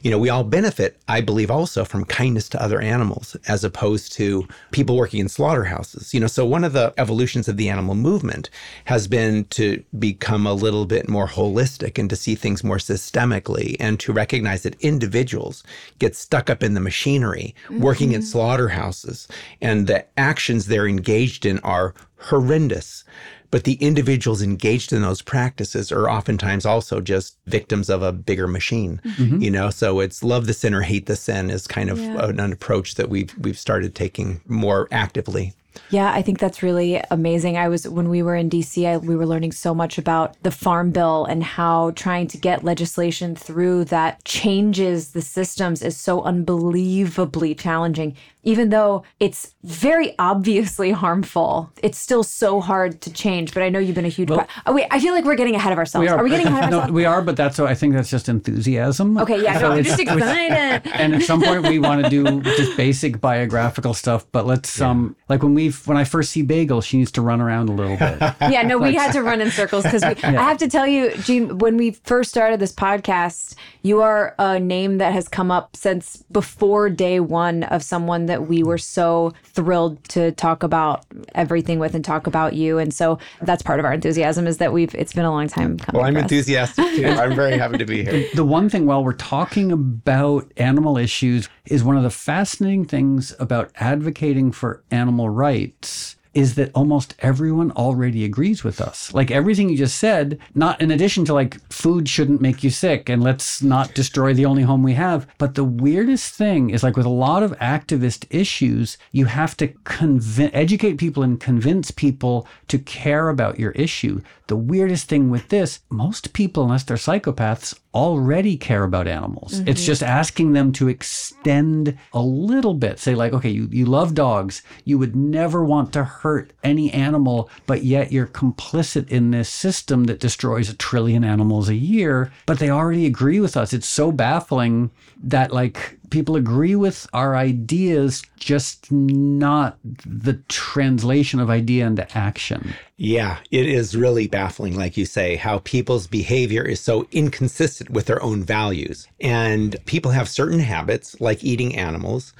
You 0.02 0.10
know, 0.10 0.18
we 0.18 0.28
all 0.28 0.44
benefit, 0.44 0.96
I 1.08 1.20
believe, 1.20 1.50
also 1.50 1.84
from 1.84 2.04
kindness 2.04 2.48
to 2.50 2.62
other 2.62 2.80
animals 2.80 3.36
as 3.48 3.64
opposed 3.64 4.12
to 4.12 4.46
people 4.70 4.96
working 4.96 5.18
in 5.18 5.28
slaughterhouses. 5.28 6.14
You 6.14 6.20
know, 6.20 6.28
so 6.28 6.46
one 6.46 6.62
of 6.62 6.72
the 6.72 6.94
evolutions 6.96 7.48
of 7.48 7.56
the 7.56 7.68
animal 7.68 7.96
movement 7.96 8.48
has 8.84 9.08
been 9.08 9.46
to 9.46 9.82
become 9.98 10.46
a 10.46 10.54
little 10.54 10.86
bit 10.86 11.08
more 11.08 11.26
holistic 11.26 11.98
and 11.98 12.08
to 12.08 12.14
see 12.14 12.36
things 12.36 12.62
more 12.62 12.76
systemically 12.76 13.76
and 13.80 13.98
to 13.98 14.12
recognize 14.12 14.62
that 14.62 14.80
individuals 14.80 15.64
get 15.98 16.14
stuck 16.14 16.48
up 16.48 16.62
in 16.62 16.74
the 16.74 16.80
machinery 16.80 17.54
working 17.70 18.12
in 18.12 18.20
mm-hmm. 18.20 18.28
slaughterhouses 18.28 19.26
and 19.60 19.88
the 19.88 20.06
actions 20.16 20.66
they're 20.66 20.86
engaged 20.86 21.44
in 21.44 21.58
are 21.60 21.94
horrendous. 22.18 23.02
But 23.50 23.64
the 23.64 23.74
individuals 23.74 24.42
engaged 24.42 24.92
in 24.92 25.02
those 25.02 25.22
practices 25.22 25.90
are 25.90 26.08
oftentimes 26.08 26.64
also 26.64 27.00
just 27.00 27.36
victims 27.46 27.90
of 27.90 28.02
a 28.02 28.12
bigger 28.12 28.46
machine, 28.46 29.00
mm-hmm. 29.04 29.42
you 29.42 29.50
know. 29.50 29.70
So 29.70 30.00
it's 30.00 30.22
love 30.22 30.46
the 30.46 30.54
sin 30.54 30.74
or 30.74 30.82
hate 30.82 31.06
the 31.06 31.16
sin 31.16 31.50
is 31.50 31.66
kind 31.66 31.90
of 31.90 31.98
Yeah. 31.98 32.26
an, 32.26 32.38
an 32.38 32.52
approach 32.52 32.94
that 32.94 33.08
we've 33.08 33.34
we've 33.38 33.58
started 33.58 33.94
taking 33.94 34.40
more 34.46 34.86
actively. 34.92 35.54
Yeah, 35.90 36.12
I 36.12 36.22
think 36.22 36.38
that's 36.38 36.62
really 36.62 37.02
amazing. 37.10 37.56
I 37.56 37.68
was 37.68 37.88
when 37.88 38.08
we 38.08 38.22
were 38.22 38.34
in 38.34 38.50
DC, 38.50 38.86
I, 38.86 38.96
we 38.98 39.16
were 39.16 39.26
learning 39.26 39.52
so 39.52 39.74
much 39.74 39.98
about 39.98 40.40
the 40.42 40.50
farm 40.50 40.90
bill 40.90 41.24
and 41.24 41.42
how 41.42 41.92
trying 41.92 42.26
to 42.28 42.38
get 42.38 42.64
legislation 42.64 43.34
through 43.34 43.84
that 43.86 44.24
changes 44.24 45.10
the 45.12 45.22
systems 45.22 45.82
is 45.82 45.96
so 45.96 46.22
unbelievably 46.22 47.54
challenging. 47.56 48.16
Even 48.42 48.70
though 48.70 49.02
it's 49.18 49.54
very 49.64 50.14
obviously 50.18 50.90
harmful, 50.92 51.70
it's 51.82 51.98
still 51.98 52.22
so 52.22 52.60
hard 52.60 53.00
to 53.02 53.12
change. 53.12 53.52
But 53.54 53.62
I 53.62 53.68
know 53.68 53.78
you've 53.78 53.94
been 53.94 54.04
a 54.04 54.08
huge. 54.08 54.28
part. 54.28 54.48
Oh, 54.66 54.72
wait, 54.74 54.86
I 54.90 54.98
feel 55.00 55.12
like 55.14 55.24
we're 55.24 55.34
getting 55.34 55.54
ahead 55.54 55.72
of 55.72 55.78
ourselves. 55.78 56.04
We 56.04 56.08
are. 56.08 56.18
are 56.18 56.24
we 56.24 56.30
getting 56.30 56.46
ahead 56.46 56.64
of 56.64 56.70
no, 56.70 56.76
ourselves? 56.78 56.92
we 56.92 57.04
are, 57.04 57.22
but 57.22 57.36
that's 57.36 57.58
I 57.60 57.74
think 57.74 57.94
that's 57.94 58.10
just 58.10 58.28
enthusiasm. 58.28 59.18
okay, 59.18 59.42
yeah, 59.42 59.58
So 59.58 59.68
no, 59.68 59.74
I'm 59.74 59.84
just 59.84 60.00
excited. 60.30 60.90
and 60.92 61.14
at 61.14 61.22
some 61.22 61.42
point 61.42 61.66
we 61.66 61.78
want 61.78 62.02
to 62.04 62.10
do 62.10 62.40
just 62.42 62.76
basic 62.76 63.20
biographical 63.20 63.94
stuff 63.94 64.26
but 64.32 64.46
let's 64.46 64.80
um 64.80 65.16
Like 65.28 65.42
when 65.42 65.54
we 65.54 65.70
when 65.70 65.96
I 65.96 66.04
first 66.04 66.32
see 66.32 66.42
Bagel, 66.42 66.80
she 66.80 66.96
needs 66.98 67.10
to 67.12 67.22
run 67.22 67.40
around 67.40 67.68
a 67.68 67.72
little 67.72 67.96
bit. 67.96 68.18
yeah, 68.52 68.62
no, 68.62 68.78
we 68.78 68.94
had 68.94 69.12
to 69.12 69.22
run 69.22 69.40
in 69.40 69.50
circles 69.50 69.84
because 69.84 70.02
I 70.02 70.14
have 70.14 70.58
to 70.58 70.68
tell 70.68 70.86
you, 70.86 71.14
Gene, 71.18 71.58
when 71.58 71.76
we 71.76 71.92
first 71.92 72.30
started 72.30 72.60
this 72.60 72.72
podcast, 72.72 73.54
you 73.82 74.00
are 74.02 74.34
a 74.38 74.58
name 74.58 74.98
that 74.98 75.12
has 75.12 75.28
come 75.28 75.50
up 75.50 75.76
since 75.76 76.22
before 76.30 76.88
day 76.90 77.20
one 77.20 77.64
of 77.64 77.82
someone 77.82 78.26
that 78.30 78.48
we 78.48 78.62
were 78.62 78.78
so 78.78 79.32
thrilled 79.44 80.02
to 80.04 80.32
talk 80.32 80.62
about 80.62 81.04
everything 81.34 81.78
with 81.78 81.94
and 81.94 82.04
talk 82.04 82.26
about 82.26 82.54
you. 82.54 82.78
And 82.78 82.94
so 82.94 83.18
that's 83.42 83.62
part 83.62 83.78
of 83.80 83.84
our 83.84 83.92
enthusiasm 83.92 84.46
is 84.46 84.58
that 84.58 84.72
we've 84.72 84.94
it's 84.94 85.12
been 85.12 85.24
a 85.24 85.30
long 85.30 85.48
time 85.48 85.78
coming. 85.78 85.98
Well, 85.98 86.06
I'm 86.06 86.14
for 86.14 86.20
us. 86.20 86.24
enthusiastic 86.24 86.84
too. 86.94 87.06
I'm 87.08 87.34
very 87.34 87.58
happy 87.58 87.78
to 87.78 87.86
be 87.86 88.04
here. 88.04 88.26
The 88.34 88.44
one 88.44 88.68
thing 88.68 88.86
while 88.86 89.04
we're 89.04 89.12
talking 89.12 89.72
about 89.72 90.50
animal 90.56 90.96
issues 90.96 91.48
is 91.66 91.84
one 91.84 91.96
of 91.96 92.02
the 92.02 92.10
fascinating 92.10 92.84
things 92.84 93.34
about 93.38 93.70
advocating 93.76 94.52
for 94.52 94.82
animal 94.90 95.28
rights 95.28 96.16
is 96.32 96.54
that 96.54 96.70
almost 96.74 97.14
everyone 97.18 97.72
already 97.72 98.24
agrees 98.24 98.62
with 98.62 98.80
us. 98.80 99.12
Like 99.12 99.30
everything 99.30 99.68
you 99.68 99.76
just 99.76 99.98
said, 99.98 100.38
not 100.54 100.80
in 100.80 100.90
addition 100.90 101.24
to 101.26 101.34
like 101.34 101.60
food 101.72 102.08
shouldn't 102.08 102.40
make 102.40 102.62
you 102.62 102.70
sick 102.70 103.08
and 103.08 103.22
let's 103.22 103.62
not 103.62 103.94
destroy 103.94 104.32
the 104.32 104.46
only 104.46 104.62
home 104.62 104.82
we 104.82 104.94
have. 104.94 105.26
But 105.38 105.54
the 105.54 105.64
weirdest 105.64 106.34
thing 106.34 106.70
is 106.70 106.82
like 106.82 106.96
with 106.96 107.06
a 107.06 107.10
lot 107.10 107.42
of 107.42 107.58
activist 107.58 108.26
issues, 108.30 108.96
you 109.12 109.26
have 109.26 109.56
to 109.58 109.68
convince, 109.84 110.54
educate 110.54 110.98
people 110.98 111.22
and 111.22 111.40
convince 111.40 111.90
people 111.90 112.46
to 112.68 112.78
care 112.78 113.28
about 113.28 113.58
your 113.58 113.72
issue. 113.72 114.20
The 114.46 114.56
weirdest 114.56 115.08
thing 115.08 115.30
with 115.30 115.48
this, 115.48 115.80
most 115.90 116.32
people, 116.32 116.64
unless 116.64 116.84
they're 116.84 116.96
psychopaths, 116.96 117.78
already 117.94 118.56
care 118.56 118.84
about 118.84 119.08
animals. 119.08 119.54
Mm-hmm. 119.54 119.68
It's 119.68 119.84
just 119.84 120.02
asking 120.02 120.52
them 120.52 120.72
to 120.72 120.88
extend 120.88 121.98
a 122.12 122.22
little 122.22 122.74
bit. 122.74 122.98
Say, 122.98 123.14
like, 123.14 123.32
okay, 123.32 123.50
you, 123.50 123.68
you 123.70 123.86
love 123.86 124.14
dogs. 124.14 124.62
You 124.84 124.98
would 124.98 125.16
never 125.16 125.64
want 125.64 125.92
to 125.94 126.04
hurt 126.04 126.52
any 126.62 126.92
animal, 126.92 127.50
but 127.66 127.82
yet 127.82 128.12
you're 128.12 128.26
complicit 128.26 129.08
in 129.08 129.32
this 129.32 129.48
system 129.48 130.04
that 130.04 130.20
destroys 130.20 130.68
a 130.68 130.76
trillion 130.76 131.24
animals 131.24 131.68
a 131.68 131.74
year. 131.74 132.32
But 132.46 132.58
they 132.58 132.70
already 132.70 133.06
agree 133.06 133.40
with 133.40 133.56
us. 133.56 133.72
It's 133.72 133.88
so 133.88 134.12
baffling 134.12 134.90
that, 135.22 135.52
like, 135.52 135.98
people 136.10 136.36
agree 136.36 136.76
with 136.76 137.08
our 137.12 137.36
ideas, 137.36 138.22
just 138.38 138.90
not 138.92 139.78
the 139.82 140.34
translation 140.48 141.40
of 141.40 141.50
idea 141.50 141.86
into 141.86 142.06
action. 142.16 142.72
Yeah, 143.02 143.38
it 143.50 143.66
is 143.66 143.96
really 143.96 144.28
baffling, 144.28 144.76
like 144.76 144.98
you 144.98 145.06
say, 145.06 145.36
how 145.36 145.60
people's 145.60 146.06
behavior 146.06 146.62
is 146.62 146.80
so 146.80 147.08
inconsistent 147.12 147.88
with 147.88 148.04
their 148.04 148.22
own 148.22 148.42
values. 148.42 149.08
And 149.22 149.82
people 149.86 150.10
have 150.10 150.28
certain 150.28 150.58
habits, 150.58 151.18
like 151.18 151.42
eating 151.42 151.74
animals. 151.76 152.34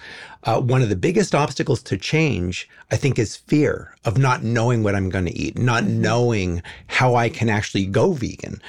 Uh, 0.45 0.61
one 0.61 0.83
of 0.83 0.91
the 0.91 0.97
biggest 0.97 1.35
obstacles 1.35 1.83
to 1.85 1.97
change, 1.97 2.69
I 2.91 2.97
think, 2.97 3.19
is 3.19 3.37
fear 3.37 3.95
of 4.05 4.19
not 4.19 4.43
knowing 4.43 4.83
what 4.83 4.95
I'm 4.95 5.11
going 5.11 5.27
to 5.27 5.37
eat, 5.37 5.57
not 5.57 5.85
mm-hmm. 5.85 6.01
knowing 6.01 6.63
how 6.89 7.15
I 7.15 7.31
can 7.31 7.49
actually 7.49 7.87
go 7.87 8.13
vegan. 8.13 8.61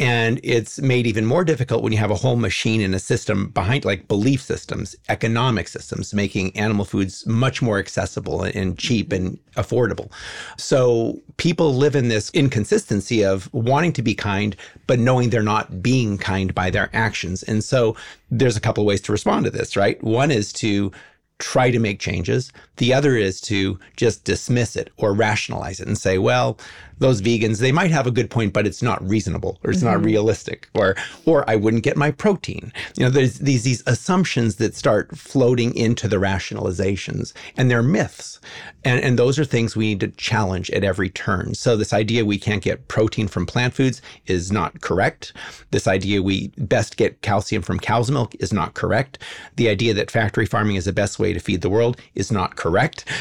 And 0.00 0.40
it's 0.42 0.78
made 0.80 1.06
even 1.06 1.24
more 1.26 1.44
difficult 1.44 1.82
when 1.82 1.92
you 1.92 1.98
have 1.98 2.10
a 2.10 2.14
whole 2.14 2.36
machine 2.36 2.80
and 2.82 2.94
a 2.94 2.98
system 2.98 3.48
behind, 3.50 3.86
like 3.86 4.08
belief 4.08 4.42
systems, 4.42 4.96
economic 5.08 5.68
systems, 5.68 6.12
making 6.12 6.56
animal 6.56 6.84
foods 6.84 7.26
much 7.26 7.60
more 7.60 7.78
accessible 7.78 8.42
and 8.42 8.78
cheap 8.78 9.12
and 9.12 9.38
affordable. 9.56 10.10
So 10.56 11.20
people 11.38 11.74
live 11.74 11.96
in 11.96 12.08
this 12.08 12.30
inconsistency 12.30 13.24
of 13.24 13.52
wanting 13.54 13.92
to 13.94 14.02
be 14.02 14.14
kind, 14.14 14.54
but 14.86 14.98
knowing 14.98 15.30
they're 15.30 15.42
not 15.42 15.82
being 15.82 16.18
kind 16.18 16.54
by 16.54 16.68
their 16.68 16.90
actions. 16.92 17.42
And 17.44 17.64
so 17.64 17.96
there's 18.30 18.56
a 18.56 18.60
couple 18.60 18.84
ways 18.84 19.00
to 19.02 19.12
respond 19.12 19.46
to 19.46 19.50
this, 19.50 19.76
right? 19.76 20.02
One 20.02 20.30
is 20.30 20.52
to 20.54 20.92
try 21.38 21.70
to 21.70 21.78
make 21.78 22.00
changes. 22.00 22.52
The 22.78 22.94
other 22.94 23.16
is 23.16 23.40
to 23.42 23.78
just 23.96 24.24
dismiss 24.24 24.76
it 24.76 24.90
or 24.96 25.12
rationalize 25.12 25.80
it 25.80 25.86
and 25.86 25.98
say, 25.98 26.18
well, 26.18 26.58
those 26.98 27.22
vegans, 27.22 27.58
they 27.58 27.72
might 27.72 27.90
have 27.90 28.06
a 28.06 28.10
good 28.10 28.30
point, 28.30 28.52
but 28.52 28.66
it's 28.66 28.82
not 28.82 29.06
reasonable 29.06 29.58
or 29.62 29.70
it's 29.70 29.80
mm-hmm. 29.80 29.94
not 29.94 30.04
realistic 30.04 30.68
or 30.74 30.96
or 31.24 31.48
I 31.48 31.56
wouldn't 31.56 31.84
get 31.84 31.96
my 31.96 32.10
protein. 32.10 32.72
You 32.96 33.04
know, 33.04 33.10
there's 33.10 33.38
these 33.38 33.64
these 33.64 33.82
assumptions 33.86 34.56
that 34.56 34.74
start 34.74 35.16
floating 35.16 35.74
into 35.74 36.08
the 36.08 36.16
rationalizations 36.16 37.32
and 37.56 37.70
they're 37.70 37.82
myths. 37.82 38.40
And 38.84 39.00
and 39.02 39.18
those 39.18 39.38
are 39.38 39.44
things 39.44 39.76
we 39.76 39.88
need 39.88 40.00
to 40.00 40.08
challenge 40.08 40.70
at 40.70 40.84
every 40.84 41.10
turn. 41.10 41.54
So 41.54 41.76
this 41.76 41.92
idea 41.92 42.24
we 42.24 42.38
can't 42.38 42.62
get 42.62 42.88
protein 42.88 43.28
from 43.28 43.46
plant 43.46 43.74
foods 43.74 44.02
is 44.26 44.50
not 44.50 44.80
correct. 44.80 45.32
This 45.70 45.86
idea 45.86 46.22
we 46.22 46.48
best 46.58 46.96
get 46.96 47.22
calcium 47.22 47.62
from 47.62 47.78
cow's 47.78 48.10
milk 48.10 48.34
is 48.40 48.52
not 48.52 48.74
correct. 48.74 49.18
The 49.56 49.68
idea 49.68 49.94
that 49.94 50.10
factory 50.10 50.46
farming 50.46 50.76
is 50.76 50.86
the 50.86 50.92
best 50.92 51.18
way 51.18 51.32
to 51.32 51.40
feed 51.40 51.62
the 51.62 51.70
world 51.70 52.00
is 52.14 52.32
not 52.32 52.56
correct. 52.56 52.67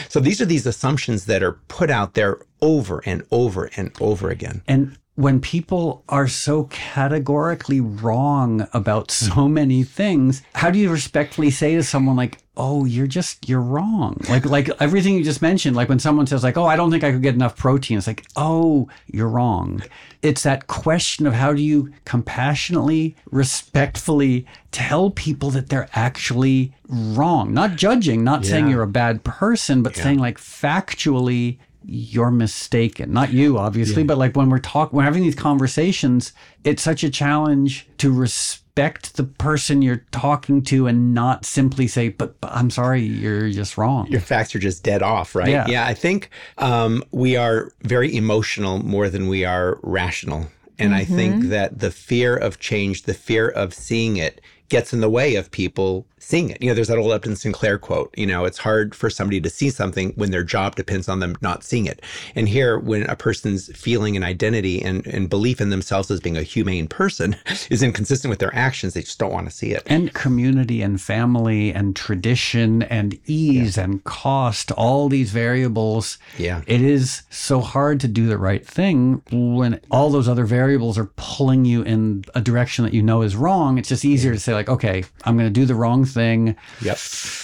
So 0.10 0.20
these 0.20 0.42
are 0.42 0.46
these 0.46 0.66
assumptions 0.66 1.26
that 1.26 1.44
are 1.44 1.54
put 1.68 1.90
out 1.90 2.14
there 2.14 2.40
over 2.62 3.02
and 3.06 3.24
over 3.32 3.70
and 3.76 3.92
over 4.02 4.30
again. 4.30 4.62
And 4.68 4.98
when 5.18 5.42
people 5.42 6.04
are 6.08 6.28
so 6.28 6.66
categorically 6.66 7.82
wrong 7.82 8.68
about 8.72 9.10
so 9.26 9.48
many 9.48 9.84
things, 9.84 10.44
how 10.54 10.70
do 10.70 10.78
you 10.78 10.92
respectfully 10.92 11.50
say 11.50 11.76
to 11.76 11.84
someone 11.84 12.16
like, 12.16 12.38
"Oh, 12.56 12.86
you're 12.86 13.08
just 13.08 13.50
you're 13.50 13.62
wrong." 13.62 14.22
Like 14.30 14.46
like 14.46 14.70
everything 14.80 15.16
you 15.16 15.24
just 15.24 15.42
mentioned, 15.42 15.76
like 15.76 15.90
when 15.90 16.00
someone 16.00 16.28
says 16.28 16.44
like, 16.44 16.56
"Oh, 16.56 16.66
I 16.66 16.76
don't 16.76 16.92
think 16.92 17.04
I 17.04 17.12
could 17.12 17.24
get 17.24 17.34
enough 17.34 17.58
protein." 17.58 17.98
It's 17.98 18.06
like, 18.06 18.28
"Oh, 18.36 18.90
you're 19.08 19.28
wrong." 19.28 19.82
It's 20.22 20.44
that 20.44 20.68
question 20.68 21.26
of 21.26 21.34
how 21.34 21.52
do 21.52 21.62
you 21.64 21.92
compassionately, 22.06 23.16
respectfully 23.32 24.46
tell 24.72 25.10
people 25.10 25.50
that 25.52 25.70
they're 25.70 25.90
actually 25.94 26.74
wrong, 26.88 27.54
not 27.54 27.76
judging, 27.76 28.24
not 28.24 28.44
yeah. 28.44 28.52
saying 28.52 28.68
you're 28.68 28.84
a 28.84 28.88
bad 28.88 29.24
person, 29.24 29.82
but 29.82 29.98
yeah. 29.98 30.04
saying 30.04 30.20
like 30.20 30.38
factually 30.38 31.58
you're 31.90 32.32
mistaken. 32.32 33.14
Not 33.14 33.32
you, 33.32 33.58
obviously, 33.58 34.04
yeah. 34.04 34.08
but 34.08 34.18
like 34.18 34.36
when 34.36 34.50
we're 34.50 34.60
talking, 34.60 34.98
we're 34.98 35.04
having 35.04 35.24
these 35.24 35.36
conversations, 35.36 36.34
it's 36.66 36.84
such 36.84 37.02
a 37.04 37.10
challenge 37.10 37.88
to 38.00 38.12
respect 38.12 39.16
the 39.16 39.24
person 39.24 39.82
you're 39.82 40.06
talking 40.12 40.62
to 40.64 40.86
and 40.86 41.14
not 41.14 41.46
simply 41.46 41.88
say, 41.88 42.10
but, 42.10 42.40
but 42.42 42.52
I'm 42.52 42.70
sorry, 42.70 43.02
you're 43.02 43.50
just 43.50 43.78
wrong. 43.78 44.08
Your 44.08 44.20
facts 44.20 44.54
are 44.54 44.60
just 44.60 44.84
dead 44.84 45.02
off, 45.02 45.34
right? 45.34 45.48
Yeah. 45.48 45.66
yeah 45.68 45.88
I 45.88 45.94
think 45.94 46.30
um, 46.58 47.04
we 47.12 47.38
are 47.38 47.72
very 47.84 48.14
emotional 48.14 48.80
more 48.80 49.08
than 49.08 49.30
we 49.30 49.46
are 49.46 49.80
rational. 49.82 50.48
And 50.78 50.92
mm-hmm. 50.92 51.00
I 51.00 51.06
think 51.06 51.36
mm-hmm. 51.36 51.50
that 51.50 51.80
the 51.80 51.90
fear 51.90 52.36
of 52.36 52.60
change, 52.60 53.04
the 53.04 53.14
fear 53.14 53.48
of 53.48 53.74
seeing 53.74 54.18
it, 54.18 54.42
gets 54.70 54.92
in 54.92 55.00
the 55.00 55.10
way 55.10 55.36
of 55.36 55.50
people 55.52 56.06
seeing 56.20 56.50
it. 56.50 56.62
You 56.62 56.70
know, 56.70 56.74
there's 56.74 56.88
that 56.88 56.98
old 56.98 57.12
Upton 57.12 57.36
Sinclair 57.36 57.78
quote, 57.78 58.14
you 58.18 58.26
know, 58.26 58.46
it's 58.46 58.58
hard 58.58 58.96
for 58.96 59.10
somebody 59.10 59.40
to 59.42 59.50
see 59.50 59.70
something 59.70 60.12
when 60.16 60.32
their 60.32 60.44
job 60.44 60.76
depends 60.76 61.08
on 61.08 61.20
them 61.20 61.38
not 61.42 61.64
seeing 61.64 61.86
it. 61.86 62.02
And 62.36 62.50
here, 62.50 62.80
when 62.80 63.04
a 63.04 63.16
person's 63.16 63.76
feeling 63.78 64.16
and 64.16 64.26
identity 64.26 64.82
and, 64.82 65.06
and 65.08 65.30
belief 65.30 65.62
in 65.62 65.70
themselves 65.70 66.10
as 66.10 66.20
being 66.20 66.38
a 66.38 66.44
humane 66.44 66.88
person 66.88 67.36
is 67.70 67.84
inconsistent 67.84 68.30
with 68.30 68.40
their 68.40 68.54
actions, 68.56 68.94
they 68.94 69.02
just 69.02 69.20
don't 69.20 69.32
want 69.32 69.48
to 69.50 69.56
see 69.56 69.72
it. 69.72 69.84
And 69.86 70.14
community 70.14 70.82
and 70.82 71.00
family 71.00 71.72
and 71.72 71.96
tradition 71.96 72.84
and 72.84 73.18
ease 73.26 73.78
yeah. 73.78 73.84
and 73.84 74.04
cost, 74.04 74.72
all 74.72 75.10
these 75.10 75.32
variables. 75.32 76.18
Yeah. 76.38 76.62
It 76.68 76.82
is 76.82 77.24
so 77.30 77.62
hard 77.62 78.00
to 78.02 78.08
do 78.08 78.28
the 78.28 78.38
right 78.38 78.66
thing 78.66 79.22
when 79.32 79.80
all 79.92 80.10
those 80.10 80.28
other 80.28 80.46
variables 80.46 80.98
are 80.98 81.12
pulling 81.16 81.66
you 81.66 81.84
in 81.84 82.26
a 82.34 82.42
direction 82.42 82.86
that 82.86 82.94
you 82.94 83.04
know 83.04 83.22
is 83.22 83.36
wrong. 83.36 83.78
It's 83.78 83.90
just 83.90 84.04
easier 84.04 84.32
yeah. 84.32 84.38
to 84.38 84.40
say, 84.40 84.54
like, 84.54 84.70
okay, 84.70 85.04
I'm 85.24 85.38
going 85.38 85.48
to 85.48 85.54
do 85.54 85.66
the 85.66 85.76
wrong 85.76 86.07
thing. 86.08 86.56
Yep. 86.82 86.98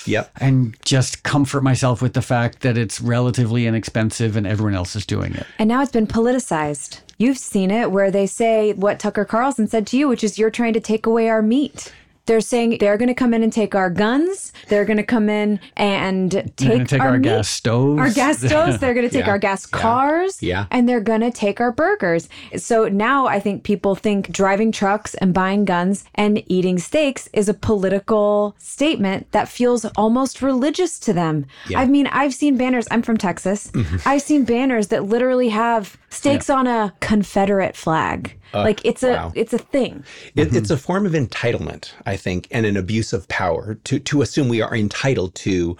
Yep. 0.05 0.31
And 0.39 0.75
just 0.83 1.23
comfort 1.23 1.61
myself 1.63 2.01
with 2.01 2.13
the 2.13 2.21
fact 2.21 2.61
that 2.61 2.77
it's 2.77 2.99
relatively 2.99 3.67
inexpensive 3.67 4.35
and 4.35 4.47
everyone 4.47 4.75
else 4.75 4.95
is 4.95 5.05
doing 5.05 5.33
it. 5.35 5.45
And 5.59 5.67
now 5.67 5.81
it's 5.81 5.91
been 5.91 6.07
politicized. 6.07 6.99
You've 7.17 7.37
seen 7.37 7.71
it 7.71 7.91
where 7.91 8.11
they 8.11 8.25
say 8.25 8.73
what 8.73 8.99
Tucker 8.99 9.25
Carlson 9.25 9.67
said 9.67 9.85
to 9.87 9.97
you, 9.97 10.07
which 10.07 10.23
is 10.23 10.37
you're 10.37 10.49
trying 10.49 10.73
to 10.73 10.79
take 10.79 11.05
away 11.05 11.29
our 11.29 11.41
meat. 11.41 11.93
They're 12.25 12.41
saying 12.41 12.77
they're 12.79 12.97
going 12.97 13.09
to 13.09 13.13
come 13.13 13.33
in 13.33 13.43
and 13.43 13.51
take 13.51 13.75
our 13.75 13.89
guns. 13.89 14.53
They're 14.69 14.85
going 14.85 14.97
to 14.97 15.03
come 15.03 15.29
in 15.29 15.59
and 15.75 16.31
take, 16.55 16.87
take 16.87 17.01
our, 17.01 17.09
our 17.09 17.19
gas 17.19 17.49
stoves. 17.49 17.99
Our 17.99 18.09
gas 18.11 18.37
stoves. 18.45 18.79
They're 18.79 18.93
going 18.93 19.07
to 19.07 19.13
take 19.13 19.25
yeah. 19.25 19.31
our 19.31 19.39
gas 19.39 19.65
cars. 19.65 20.41
Yeah. 20.41 20.67
And 20.71 20.87
they're 20.87 21.01
going 21.01 21.21
to 21.21 21.31
take 21.31 21.59
our 21.59 21.71
burgers. 21.71 22.29
So 22.55 22.87
now 22.87 23.27
I 23.27 23.39
think 23.39 23.63
people 23.63 23.95
think 23.95 24.31
driving 24.31 24.71
trucks 24.71 25.15
and 25.15 25.33
buying 25.33 25.65
guns 25.65 26.05
and 26.15 26.43
eating 26.49 26.79
steaks 26.79 27.29
is 27.33 27.49
a 27.49 27.53
political 27.53 28.55
statement 28.57 29.31
that 29.31 29.49
feels 29.49 29.83
almost 29.97 30.41
religious 30.41 30.99
to 30.99 31.13
them. 31.13 31.45
Yeah. 31.67 31.81
I 31.81 31.85
mean, 31.87 32.07
I've 32.07 32.33
seen 32.33 32.57
banners. 32.57 32.87
I'm 32.89 33.01
from 33.01 33.17
Texas. 33.17 33.69
Mm-hmm. 33.71 34.07
I've 34.07 34.21
seen 34.21 34.45
banners 34.45 34.87
that 34.87 35.03
literally 35.03 35.49
have 35.49 35.97
steaks 36.09 36.47
yeah. 36.47 36.55
on 36.55 36.67
a 36.67 36.93
Confederate 37.01 37.75
flag. 37.75 38.37
Uh, 38.53 38.61
like 38.61 38.83
it's 38.85 39.03
a 39.03 39.11
wow. 39.11 39.31
it's 39.35 39.53
a 39.53 39.57
thing. 39.57 40.03
It, 40.35 40.47
mm-hmm. 40.47 40.57
It's 40.57 40.69
a 40.69 40.77
form 40.77 41.05
of 41.05 41.13
entitlement, 41.13 41.93
I 42.05 42.17
think, 42.17 42.47
and 42.51 42.65
an 42.65 42.77
abuse 42.77 43.13
of 43.13 43.27
power 43.27 43.75
to 43.75 43.99
to 43.99 44.21
assume 44.21 44.47
we 44.49 44.61
are 44.61 44.75
entitled 44.75 45.35
to 45.35 45.77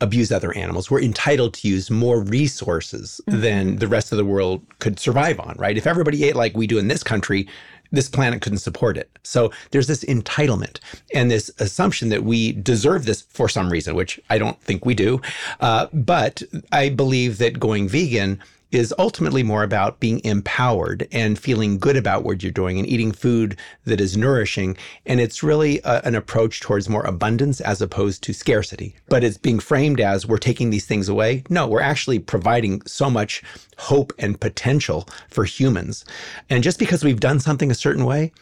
abuse 0.00 0.30
other 0.30 0.54
animals. 0.54 0.90
We're 0.90 1.00
entitled 1.00 1.54
to 1.54 1.68
use 1.68 1.90
more 1.90 2.20
resources 2.20 3.20
mm-hmm. 3.26 3.40
than 3.40 3.76
the 3.76 3.88
rest 3.88 4.12
of 4.12 4.18
the 4.18 4.24
world 4.24 4.62
could 4.78 4.98
survive 4.98 5.40
on, 5.40 5.56
right? 5.58 5.76
If 5.76 5.86
everybody 5.86 6.24
ate 6.24 6.36
like 6.36 6.56
we 6.56 6.66
do 6.66 6.78
in 6.78 6.88
this 6.88 7.02
country, 7.02 7.48
this 7.92 8.08
planet 8.08 8.42
couldn't 8.42 8.58
support 8.58 8.96
it. 8.96 9.10
So 9.22 9.52
there's 9.70 9.86
this 9.86 10.04
entitlement 10.04 10.80
and 11.14 11.30
this 11.30 11.50
assumption 11.58 12.08
that 12.10 12.24
we 12.24 12.52
deserve 12.52 13.04
this 13.06 13.22
for 13.22 13.48
some 13.48 13.70
reason, 13.70 13.94
which 13.94 14.20
I 14.28 14.38
don't 14.38 14.60
think 14.60 14.84
we 14.84 14.94
do. 14.94 15.20
Uh, 15.60 15.86
but 15.92 16.42
I 16.72 16.88
believe 16.88 17.38
that 17.38 17.60
going 17.60 17.88
vegan 17.88 18.40
is 18.72 18.92
ultimately 18.98 19.42
more 19.42 19.62
about 19.62 20.00
being 20.00 20.20
empowered 20.24 21.06
and 21.12 21.38
feeling 21.38 21.78
good 21.78 21.96
about 21.96 22.24
what 22.24 22.42
you're 22.42 22.52
doing 22.52 22.78
and 22.78 22.88
eating 22.88 23.12
food 23.12 23.56
that 23.84 24.00
is 24.00 24.16
nourishing. 24.16 24.76
And 25.06 25.20
it's 25.20 25.42
really 25.42 25.80
a, 25.84 26.00
an 26.04 26.14
approach 26.14 26.60
towards 26.60 26.88
more 26.88 27.04
abundance 27.04 27.60
as 27.60 27.80
opposed 27.80 28.22
to 28.24 28.32
scarcity. 28.32 28.96
But 29.08 29.22
it's 29.22 29.38
being 29.38 29.60
framed 29.60 30.00
as 30.00 30.26
we're 30.26 30.38
taking 30.38 30.70
these 30.70 30.86
things 30.86 31.08
away. 31.08 31.44
No, 31.48 31.66
we're 31.66 31.80
actually 31.80 32.18
providing 32.18 32.82
so 32.86 33.08
much 33.08 33.42
hope 33.78 34.12
and 34.18 34.40
potential 34.40 35.08
for 35.28 35.44
humans. 35.44 36.04
And 36.50 36.64
just 36.64 36.78
because 36.78 37.04
we've 37.04 37.20
done 37.20 37.40
something 37.40 37.70
a 37.70 37.74
certain 37.74 38.04
way, 38.04 38.32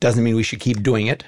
doesn't 0.00 0.22
mean 0.22 0.36
we 0.36 0.42
should 0.42 0.60
keep 0.60 0.82
doing 0.82 1.06
it. 1.06 1.24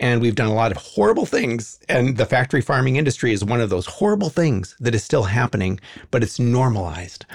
And 0.00 0.20
we've 0.20 0.34
done 0.34 0.48
a 0.48 0.54
lot 0.54 0.70
of 0.72 0.78
horrible 0.78 1.26
things. 1.26 1.78
And 1.88 2.16
the 2.16 2.26
factory 2.26 2.60
farming 2.60 2.96
industry 2.96 3.32
is 3.32 3.44
one 3.44 3.60
of 3.60 3.70
those 3.70 3.86
horrible 3.86 4.30
things 4.30 4.76
that 4.80 4.94
is 4.94 5.04
still 5.04 5.24
happening, 5.24 5.80
but 6.10 6.22
it's 6.22 6.38
normalized. 6.38 7.26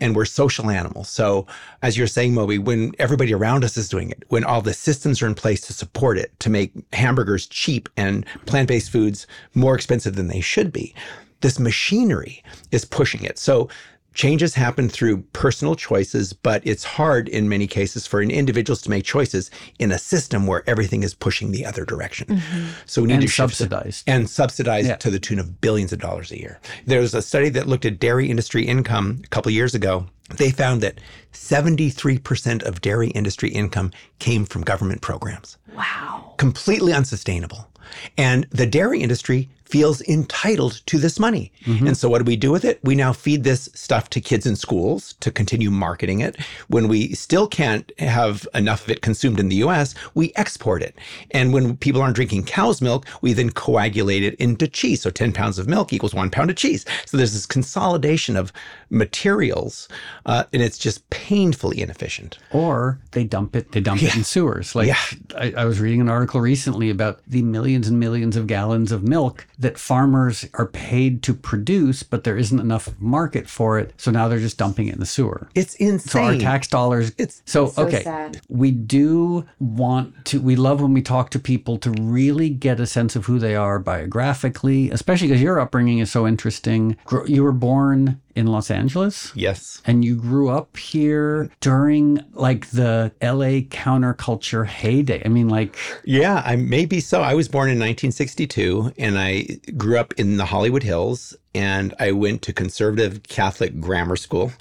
And 0.00 0.14
we're 0.14 0.24
social 0.24 0.70
animals. 0.70 1.08
So, 1.08 1.46
as 1.82 1.96
you're 1.96 2.06
saying, 2.06 2.34
Moby, 2.34 2.58
when 2.58 2.92
everybody 2.98 3.34
around 3.34 3.64
us 3.64 3.76
is 3.76 3.88
doing 3.88 4.10
it, 4.10 4.24
when 4.28 4.44
all 4.44 4.62
the 4.62 4.74
systems 4.74 5.22
are 5.22 5.26
in 5.26 5.34
place 5.34 5.60
to 5.62 5.72
support 5.72 6.18
it, 6.18 6.38
to 6.40 6.50
make 6.50 6.72
hamburgers 6.92 7.46
cheap 7.46 7.88
and 7.96 8.26
plant 8.46 8.68
based 8.68 8.90
foods 8.90 9.26
more 9.54 9.74
expensive 9.74 10.14
than 10.14 10.28
they 10.28 10.40
should 10.40 10.72
be, 10.72 10.94
this 11.40 11.58
machinery 11.58 12.42
is 12.70 12.84
pushing 12.84 13.22
it. 13.24 13.38
So, 13.38 13.68
Changes 14.16 14.54
happen 14.54 14.88
through 14.88 15.18
personal 15.34 15.74
choices, 15.74 16.32
but 16.32 16.66
it's 16.66 16.84
hard 16.84 17.28
in 17.28 17.50
many 17.50 17.66
cases 17.66 18.06
for 18.06 18.22
individuals 18.22 18.80
to 18.80 18.88
make 18.88 19.04
choices 19.04 19.50
in 19.78 19.92
a 19.92 19.98
system 19.98 20.46
where 20.46 20.66
everything 20.66 21.02
is 21.02 21.12
pushing 21.12 21.52
the 21.52 21.66
other 21.66 21.84
direction. 21.84 22.28
Mm-hmm. 22.28 22.68
So 22.86 23.02
we 23.02 23.08
need 23.08 23.14
and 23.14 23.22
to 23.24 23.28
subsidize 23.28 24.02
and 24.06 24.30
subsidize 24.30 24.86
yeah. 24.86 24.96
to 24.96 25.10
the 25.10 25.18
tune 25.18 25.38
of 25.38 25.60
billions 25.60 25.92
of 25.92 25.98
dollars 25.98 26.32
a 26.32 26.40
year. 26.40 26.58
There's 26.86 27.12
a 27.12 27.20
study 27.20 27.50
that 27.50 27.66
looked 27.66 27.84
at 27.84 27.98
dairy 27.98 28.30
industry 28.30 28.64
income 28.64 29.20
a 29.22 29.28
couple 29.28 29.52
years 29.52 29.74
ago. 29.74 30.06
They 30.34 30.50
found 30.50 30.80
that 30.80 30.98
73% 31.34 32.62
of 32.62 32.80
dairy 32.80 33.08
industry 33.08 33.50
income 33.50 33.92
came 34.18 34.46
from 34.46 34.62
government 34.62 35.02
programs. 35.02 35.58
Wow. 35.74 36.32
Completely 36.38 36.94
unsustainable. 36.94 37.68
And 38.16 38.46
the 38.50 38.66
dairy 38.66 39.02
industry 39.02 39.50
feels 39.68 40.00
entitled 40.02 40.80
to 40.86 40.98
this 40.98 41.18
money. 41.18 41.52
Mm-hmm. 41.64 41.88
And 41.88 41.96
so 41.96 42.08
what 42.08 42.18
do 42.18 42.24
we 42.24 42.36
do 42.36 42.50
with 42.50 42.64
it? 42.64 42.80
We 42.82 42.94
now 42.94 43.12
feed 43.12 43.44
this 43.44 43.68
stuff 43.74 44.10
to 44.10 44.20
kids 44.20 44.46
in 44.46 44.56
schools 44.56 45.14
to 45.20 45.30
continue 45.30 45.70
marketing 45.70 46.20
it. 46.20 46.36
When 46.68 46.88
we 46.88 47.14
still 47.14 47.46
can't 47.46 47.90
have 47.98 48.46
enough 48.54 48.84
of 48.84 48.90
it 48.90 49.02
consumed 49.02 49.40
in 49.40 49.48
the 49.48 49.56
US, 49.56 49.94
we 50.14 50.32
export 50.36 50.82
it. 50.82 50.96
And 51.32 51.52
when 51.52 51.76
people 51.76 52.00
aren't 52.00 52.16
drinking 52.16 52.44
cow's 52.44 52.80
milk, 52.80 53.06
we 53.20 53.32
then 53.32 53.50
coagulate 53.50 54.22
it 54.22 54.34
into 54.36 54.68
cheese. 54.68 55.02
So 55.02 55.10
10 55.10 55.32
pounds 55.32 55.58
of 55.58 55.66
milk 55.66 55.92
equals 55.92 56.14
one 56.14 56.30
pound 56.30 56.50
of 56.50 56.56
cheese. 56.56 56.84
So 57.04 57.16
there's 57.16 57.32
this 57.32 57.46
consolidation 57.46 58.36
of 58.36 58.52
materials, 58.90 59.88
uh, 60.26 60.44
and 60.52 60.62
it's 60.62 60.78
just 60.78 61.08
painfully 61.10 61.80
inefficient. 61.80 62.38
Or 62.52 63.00
they 63.12 63.24
dump 63.24 63.56
it, 63.56 63.72
they 63.72 63.80
dump 63.80 64.02
yeah. 64.02 64.08
it 64.08 64.16
in 64.16 64.24
sewers. 64.24 64.74
Like 64.74 64.88
yeah. 64.88 65.00
I, 65.36 65.52
I 65.58 65.64
was 65.64 65.80
reading 65.80 66.00
an 66.00 66.08
article 66.08 66.40
recently 66.40 66.90
about 66.90 67.20
the 67.26 67.42
millions 67.42 67.88
and 67.88 67.98
millions 67.98 68.36
of 68.36 68.46
gallons 68.46 68.92
of 68.92 69.02
milk 69.02 69.46
that 69.58 69.78
farmers 69.78 70.46
are 70.54 70.66
paid 70.66 71.22
to 71.22 71.34
produce, 71.34 72.02
but 72.02 72.24
there 72.24 72.36
isn't 72.36 72.60
enough 72.60 72.90
market 72.98 73.48
for 73.48 73.78
it. 73.78 73.92
So 73.96 74.10
now 74.10 74.28
they're 74.28 74.38
just 74.38 74.58
dumping 74.58 74.88
it 74.88 74.94
in 74.94 75.00
the 75.00 75.06
sewer. 75.06 75.48
It's 75.54 75.74
insane. 75.76 76.10
So 76.10 76.22
our 76.22 76.36
tax 76.36 76.68
dollars. 76.68 77.12
It's 77.18 77.42
so, 77.46 77.68
so 77.68 77.86
okay. 77.86 78.02
Sad. 78.02 78.40
We 78.48 78.70
do 78.70 79.46
want 79.58 80.24
to. 80.26 80.40
We 80.40 80.56
love 80.56 80.80
when 80.80 80.92
we 80.92 81.02
talk 81.02 81.30
to 81.30 81.38
people 81.38 81.78
to 81.78 81.90
really 81.90 82.50
get 82.50 82.80
a 82.80 82.86
sense 82.86 83.16
of 83.16 83.26
who 83.26 83.38
they 83.38 83.54
are 83.54 83.78
biographically, 83.78 84.90
especially 84.90 85.28
because 85.28 85.42
your 85.42 85.58
upbringing 85.58 85.98
is 85.98 86.10
so 86.10 86.26
interesting. 86.26 86.96
You 87.26 87.42
were 87.42 87.52
born 87.52 88.20
in 88.36 88.46
Los 88.46 88.70
Angeles? 88.70 89.32
Yes. 89.34 89.82
And 89.86 90.04
you 90.04 90.14
grew 90.14 90.50
up 90.50 90.76
here 90.76 91.50
during 91.60 92.20
like 92.34 92.70
the 92.70 93.10
LA 93.22 93.64
counterculture 93.68 94.66
heyday. 94.66 95.22
I 95.24 95.28
mean, 95.28 95.48
like. 95.48 95.76
Yeah, 96.04 96.42
I 96.44 96.56
maybe 96.56 97.00
so. 97.00 97.22
I 97.22 97.34
was 97.34 97.48
born 97.48 97.68
in 97.68 97.78
1962 97.78 98.92
and 98.98 99.18
I 99.18 99.46
grew 99.76 99.98
up 99.98 100.12
in 100.18 100.36
the 100.36 100.44
Hollywood 100.44 100.82
Hills 100.82 101.34
and 101.56 101.94
I 101.98 102.12
went 102.12 102.42
to 102.42 102.52
conservative 102.52 103.22
Catholic 103.22 103.80
grammar 103.80 104.16
school. 104.16 104.52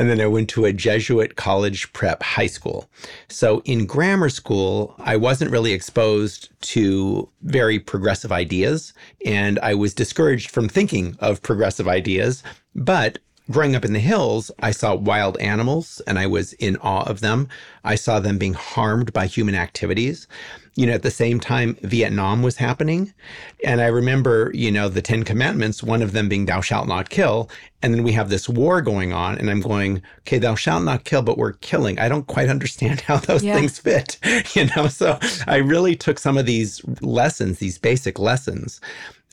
And 0.00 0.10
then 0.10 0.20
I 0.20 0.26
went 0.26 0.48
to 0.50 0.64
a 0.64 0.72
Jesuit 0.72 1.36
college 1.36 1.92
prep 1.92 2.24
high 2.24 2.48
school. 2.48 2.90
So 3.28 3.62
in 3.64 3.86
grammar 3.86 4.30
school, 4.30 4.96
I 4.98 5.16
wasn't 5.16 5.52
really 5.52 5.72
exposed 5.72 6.50
to 6.72 7.28
very 7.42 7.78
progressive 7.78 8.32
ideas. 8.32 8.92
And 9.24 9.60
I 9.60 9.74
was 9.74 9.94
discouraged 9.94 10.50
from 10.50 10.68
thinking 10.68 11.16
of 11.20 11.40
progressive 11.40 11.86
ideas. 11.86 12.42
But 12.74 13.18
growing 13.50 13.74
up 13.74 13.84
in 13.84 13.92
the 13.92 14.00
hills, 14.00 14.50
I 14.60 14.70
saw 14.70 14.94
wild 14.94 15.36
animals 15.38 16.00
and 16.06 16.18
I 16.18 16.26
was 16.26 16.52
in 16.54 16.76
awe 16.78 17.02
of 17.02 17.20
them. 17.20 17.48
I 17.84 17.94
saw 17.94 18.20
them 18.20 18.38
being 18.38 18.54
harmed 18.54 19.12
by 19.12 19.26
human 19.26 19.54
activities. 19.54 20.28
You 20.76 20.86
know, 20.86 20.92
at 20.92 21.02
the 21.02 21.10
same 21.10 21.40
time, 21.40 21.76
Vietnam 21.82 22.42
was 22.42 22.56
happening. 22.56 23.12
And 23.64 23.80
I 23.80 23.86
remember, 23.86 24.52
you 24.54 24.70
know, 24.70 24.88
the 24.88 25.02
Ten 25.02 25.24
Commandments, 25.24 25.82
one 25.82 26.00
of 26.00 26.12
them 26.12 26.28
being, 26.28 26.46
Thou 26.46 26.60
shalt 26.60 26.86
not 26.86 27.10
kill. 27.10 27.50
And 27.82 27.92
then 27.92 28.02
we 28.04 28.12
have 28.12 28.28
this 28.28 28.48
war 28.48 28.80
going 28.80 29.12
on. 29.12 29.36
And 29.36 29.50
I'm 29.50 29.60
going, 29.60 30.00
okay, 30.20 30.38
thou 30.38 30.54
shalt 30.54 30.84
not 30.84 31.04
kill, 31.04 31.22
but 31.22 31.38
we're 31.38 31.54
killing. 31.54 31.98
I 31.98 32.08
don't 32.08 32.26
quite 32.26 32.48
understand 32.56 33.00
how 33.00 33.16
those 33.16 33.42
yeah. 33.42 33.54
things 33.54 33.78
fit. 33.78 34.18
You 34.54 34.68
know, 34.76 34.88
so 34.88 35.18
I 35.46 35.56
really 35.56 35.94
took 35.96 36.18
some 36.18 36.38
of 36.38 36.46
these 36.46 36.82
lessons, 37.02 37.58
these 37.58 37.78
basic 37.78 38.18
lessons 38.18 38.80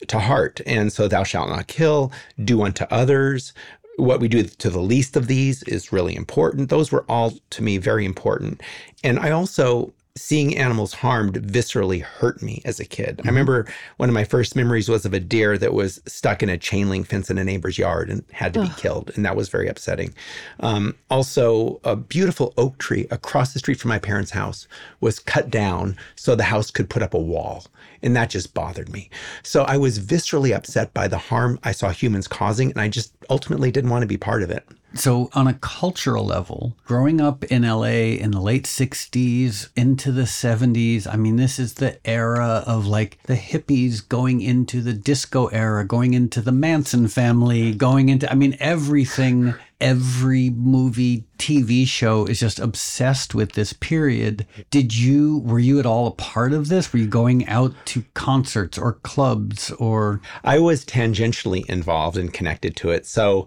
to 0.06 0.18
heart. 0.18 0.60
And 0.66 0.92
so, 0.92 1.08
thou 1.08 1.24
shalt 1.24 1.50
not 1.50 1.66
kill, 1.66 2.12
do 2.44 2.62
unto 2.62 2.84
others, 2.84 3.52
what 3.98 4.20
we 4.20 4.28
do 4.28 4.44
to 4.44 4.70
the 4.70 4.80
least 4.80 5.16
of 5.16 5.26
these 5.26 5.62
is 5.64 5.92
really 5.92 6.14
important. 6.14 6.70
Those 6.70 6.92
were 6.92 7.04
all 7.08 7.32
to 7.50 7.62
me 7.62 7.78
very 7.78 8.04
important. 8.04 8.62
And 9.02 9.18
I 9.18 9.30
also 9.30 9.92
seeing 10.18 10.56
animals 10.56 10.92
harmed 10.92 11.34
viscerally 11.34 12.02
hurt 12.02 12.42
me 12.42 12.60
as 12.64 12.80
a 12.80 12.84
kid. 12.84 13.18
Mm-hmm. 13.18 13.28
I 13.28 13.30
remember 13.30 13.66
one 13.96 14.08
of 14.08 14.14
my 14.14 14.24
first 14.24 14.56
memories 14.56 14.88
was 14.88 15.06
of 15.06 15.14
a 15.14 15.20
deer 15.20 15.56
that 15.58 15.72
was 15.72 16.00
stuck 16.06 16.42
in 16.42 16.48
a 16.48 16.58
chain 16.58 16.88
link 16.88 17.06
fence 17.06 17.30
in 17.30 17.38
a 17.38 17.44
neighbor's 17.44 17.78
yard 17.78 18.10
and 18.10 18.24
had 18.32 18.54
to 18.54 18.60
Ugh. 18.60 18.68
be 18.68 18.74
killed. 18.80 19.12
And 19.14 19.24
that 19.24 19.36
was 19.36 19.48
very 19.48 19.68
upsetting. 19.68 20.14
Um, 20.60 20.96
also, 21.10 21.80
a 21.84 21.96
beautiful 21.96 22.52
oak 22.56 22.78
tree 22.78 23.06
across 23.10 23.52
the 23.52 23.58
street 23.58 23.78
from 23.78 23.90
my 23.90 23.98
parents' 23.98 24.32
house 24.32 24.66
was 25.00 25.18
cut 25.18 25.50
down 25.50 25.96
so 26.16 26.34
the 26.34 26.44
house 26.44 26.70
could 26.70 26.90
put 26.90 27.02
up 27.02 27.14
a 27.14 27.18
wall. 27.18 27.64
And 28.02 28.14
that 28.16 28.30
just 28.30 28.54
bothered 28.54 28.90
me. 28.90 29.10
So 29.42 29.62
I 29.62 29.76
was 29.76 29.98
viscerally 29.98 30.54
upset 30.54 30.94
by 30.94 31.08
the 31.08 31.18
harm 31.18 31.58
I 31.62 31.72
saw 31.72 31.90
humans 31.90 32.28
causing, 32.28 32.70
and 32.70 32.80
I 32.80 32.88
just 32.88 33.12
ultimately 33.30 33.70
didn't 33.70 33.90
want 33.90 34.02
to 34.02 34.08
be 34.08 34.16
part 34.16 34.42
of 34.42 34.50
it. 34.50 34.66
So, 34.94 35.28
on 35.34 35.46
a 35.46 35.54
cultural 35.54 36.24
level, 36.24 36.74
growing 36.86 37.20
up 37.20 37.44
in 37.44 37.62
LA 37.62 38.16
in 38.16 38.30
the 38.30 38.40
late 38.40 38.64
60s 38.64 39.68
into 39.76 40.10
the 40.10 40.22
70s, 40.22 41.06
I 41.06 41.16
mean, 41.16 41.36
this 41.36 41.58
is 41.58 41.74
the 41.74 41.98
era 42.08 42.64
of 42.66 42.86
like 42.86 43.18
the 43.24 43.36
hippies 43.36 44.06
going 44.06 44.40
into 44.40 44.80
the 44.80 44.94
disco 44.94 45.48
era, 45.48 45.86
going 45.86 46.14
into 46.14 46.40
the 46.40 46.52
Manson 46.52 47.06
family, 47.06 47.74
going 47.74 48.08
into, 48.08 48.30
I 48.32 48.34
mean, 48.34 48.56
everything, 48.60 49.54
every 49.80 50.50
movie, 50.50 51.24
TV 51.38 51.86
show 51.86 52.26
is 52.26 52.40
just 52.40 52.58
obsessed 52.58 53.34
with 53.34 53.52
this 53.52 53.72
period. 53.72 54.46
Did 54.70 54.96
you, 54.96 55.38
were 55.38 55.58
you 55.58 55.78
at 55.78 55.86
all 55.86 56.06
a 56.08 56.12
part 56.12 56.52
of 56.52 56.68
this? 56.68 56.92
Were 56.92 56.98
you 56.98 57.06
going 57.06 57.46
out 57.46 57.74
to 57.86 58.04
concerts 58.14 58.76
or 58.76 58.94
clubs 58.94 59.70
or? 59.72 60.20
I 60.44 60.58
was 60.58 60.84
tangentially 60.84 61.64
involved 61.66 62.16
and 62.16 62.32
connected 62.32 62.76
to 62.76 62.90
it. 62.90 63.06
So, 63.06 63.46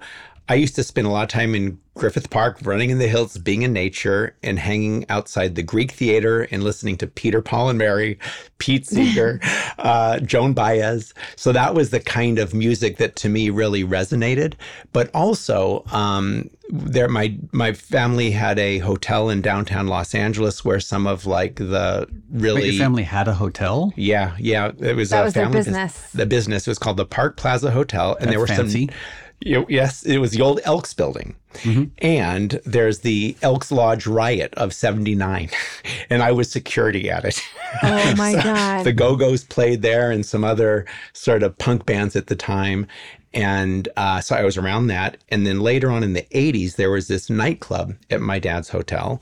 I 0.52 0.56
used 0.56 0.76
to 0.76 0.84
spend 0.84 1.08
a 1.08 1.10
lot 1.10 1.24
of 1.24 1.30
time 1.30 1.56
in 1.56 1.80
Griffith 1.96 2.30
Park, 2.30 2.60
running 2.63 2.89
in 2.89 2.98
the 2.98 3.08
hills, 3.08 3.38
being 3.38 3.62
in 3.62 3.72
nature, 3.72 4.36
and 4.44 4.60
hanging 4.60 5.06
outside 5.08 5.56
the 5.56 5.63
Greek 5.63 5.91
Theater 5.91 6.41
and 6.52 6.62
listening 6.62 6.98
to 6.98 7.08
Peter, 7.08 7.41
Paul, 7.41 7.70
and 7.70 7.80
Mary, 7.80 8.20
Pete 8.58 8.86
Seeger, 8.86 9.39
uh, 9.82 10.20
Joan 10.20 10.54
Baez. 10.54 11.13
So 11.36 11.52
that 11.52 11.74
was 11.74 11.89
the 11.89 12.00
kind 12.00 12.39
of 12.39 12.54
music 12.54 12.98
that 12.98 13.15
to 13.17 13.30
me 13.30 13.50
really 13.50 13.84
resonated. 13.84 14.54
But 14.94 15.10
also, 15.13 15.84
um, 15.91 16.50
there 16.70 17.10
my 17.10 17.38
my 17.52 17.74
family 17.74 18.32
had 18.32 18.58
a 18.58 18.78
hotel 18.80 19.30
in 19.30 19.41
downtown 19.41 19.88
Los 19.88 20.15
Angeles 20.15 20.63
where 20.63 20.80
some 20.80 21.06
of 21.06 21.26
like 21.26 21.56
the 21.56 22.08
really 22.32 22.62
Wait, 22.62 22.74
your 22.74 22.84
family 22.84 23.04
had 23.04 23.28
a 23.28 23.34
hotel. 23.34 23.94
Yeah, 23.96 24.36
yeah, 24.39 24.72
it 24.80 24.96
was 24.96 25.10
that 25.10 25.22
a 25.22 25.26
was 25.26 25.34
family 25.34 25.58
business. 25.58 26.12
The 26.12 26.26
business 26.26 26.67
was 26.67 26.80
called 26.80 26.98
the 26.98 27.06
Park 27.06 27.38
Plaza 27.38 27.72
Hotel, 27.72 28.15
and 28.15 28.22
That's 28.22 28.32
there 28.32 28.39
were 28.39 28.48
fancy. 28.48 28.88
some 28.88 28.96
you 28.96 29.00
yes, 29.41 30.04
it 30.04 30.19
was 30.19 30.32
the 30.32 30.41
old 30.41 30.60
Elks 30.63 30.93
building. 30.93 31.36
Mm-hmm. 31.56 31.86
And 31.99 32.62
there's 32.65 32.99
the 32.99 33.36
Elks 33.41 33.71
Lodge 33.71 34.08
riot 34.08 34.54
of 34.56 34.73
79. 34.73 35.49
and 36.10 36.23
I 36.23 36.32
was 36.32 36.49
security 36.49 37.10
at 37.10 37.25
it. 37.25 37.41
Oh 37.84 38.15
my 38.15 38.34
so 38.36 38.41
God. 38.41 38.84
The 38.86 38.93
Go 38.93 39.15
Go's 39.15 39.43
played 39.43 39.82
there 39.82 40.12
and 40.12 40.25
some 40.25 40.43
other 40.43 40.86
sort 41.13 41.43
of 41.43 41.58
punk 41.58 41.86
bands 41.86 42.15
at 42.15 42.27
the 42.27 42.36
time. 42.36 42.88
And 43.34 43.88
uh, 43.95 44.21
so 44.21 44.36
I 44.36 44.43
was 44.43 44.58
around 44.58 44.88
that. 44.88 45.17
And 45.30 45.45
then 45.47 45.62
later 45.62 45.89
on 45.89 46.04
in 46.04 46.13
the 46.13 46.27
80s, 46.32 46.75
there 46.75 46.91
was 46.91 47.08
this 47.08 47.30
nightclub 47.30 47.95
at 48.10 48.21
my 48.21 48.39
dad's 48.39 48.69
hotel 48.69 49.21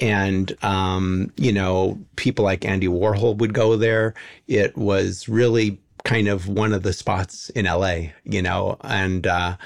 and 0.00 0.56
um, 0.64 1.32
you 1.36 1.52
know 1.52 1.98
people 2.16 2.44
like 2.44 2.64
Andy 2.64 2.88
Warhol 2.88 3.36
would 3.38 3.54
go 3.54 3.76
there. 3.76 4.14
It 4.48 4.76
was 4.76 5.28
really 5.28 5.78
kind 6.04 6.28
of 6.28 6.48
one 6.48 6.72
of 6.72 6.82
the 6.82 6.92
spots 6.92 7.50
in 7.50 7.64
LA, 7.64 8.08
you 8.24 8.42
know, 8.42 8.76
and 8.82 9.26
uh, 9.26 9.56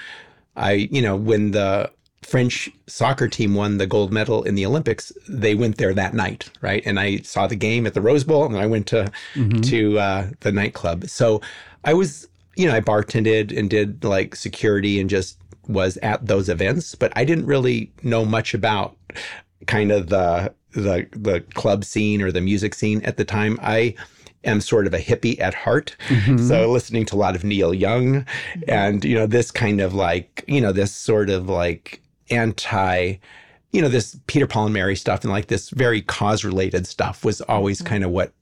I, 0.57 0.73
you 0.73 1.03
know, 1.03 1.17
when 1.17 1.51
the 1.51 1.91
French 2.23 2.71
soccer 2.87 3.29
team 3.29 3.55
won 3.55 3.79
the 3.79 3.87
gold 3.87 4.13
medal 4.13 4.43
in 4.43 4.55
the 4.55 4.67
Olympics, 4.67 5.13
they 5.29 5.55
went 5.55 5.79
there 5.79 5.95
that 5.95 6.15
night, 6.15 6.51
right? 6.61 6.83
And 6.85 7.01
I 7.01 7.19
saw 7.19 7.47
the 7.47 7.57
game 7.57 7.87
at 7.87 7.95
the 7.95 8.01
Rose 8.01 8.25
Bowl, 8.25 8.45
and 8.45 8.57
I 8.57 8.67
went 8.67 8.87
to 8.89 9.11
mm-hmm. 9.35 9.61
to 9.61 9.99
uh, 9.99 10.31
the 10.41 10.53
nightclub. 10.53 11.09
So 11.09 11.41
I 11.85 11.95
was, 11.95 12.29
you 12.57 12.67
know, 12.67 12.75
I 12.75 12.81
bartended 12.81 13.57
and 13.57 13.71
did 13.71 14.05
like 14.05 14.37
security 14.37 15.01
and 15.01 15.09
just 15.09 15.39
was 15.69 15.97
at 15.99 16.27
those 16.27 16.49
events, 16.49 16.95
but 16.95 17.13
I 17.17 17.25
didn't 17.25 17.47
really 17.47 17.93
know 18.03 18.25
much 18.25 18.55
about 18.55 18.97
kind 19.67 19.91
of 19.91 20.09
the 20.09 20.53
the 20.73 21.07
the 21.13 21.41
club 21.55 21.85
scene 21.85 22.23
or 22.23 22.31
the 22.31 22.41
music 22.41 22.75
scene 22.75 23.03
at 23.03 23.17
the 23.17 23.25
time. 23.25 23.59
I 23.63 23.95
am 24.45 24.61
sort 24.61 24.87
of 24.87 24.95
a 24.95 24.99
hippie 24.99 25.39
at 25.41 25.55
heart. 25.55 25.97
Mm-hmm. 26.09 26.39
So 26.47 26.71
listening 26.71 27.05
to 27.07 27.17
a 27.17 27.19
lot 27.19 27.35
of 27.35 27.45
Neil 27.45 27.75
Young 27.75 28.27
and 28.67 29.05
you 29.05 29.15
know 29.15 29.27
this 29.27 29.51
kind 29.51 29.81
of 29.81 29.95
like, 29.95 30.45
you 30.47 30.61
know, 30.61 30.73
this 30.73 30.93
sort 30.93 31.31
of 31.31 31.49
like 31.49 32.03
anti 32.31 33.15
you 33.73 33.83
know 33.83 33.89
this 33.89 34.19
Peter 34.27 34.47
Paul 34.47 34.67
and 34.67 34.75
Mary 34.75 34.97
stuff 34.97 35.25
and 35.25 35.33
like 35.33 35.49
this 35.49 35.71
very 35.71 36.01
cause 36.01 36.45
related 36.45 36.87
stuff 36.87 37.25
was 37.25 37.41
always 37.43 37.79
mm-hmm. 37.79 37.89
kind 37.89 38.05
of 38.05 38.11
what 38.11 38.33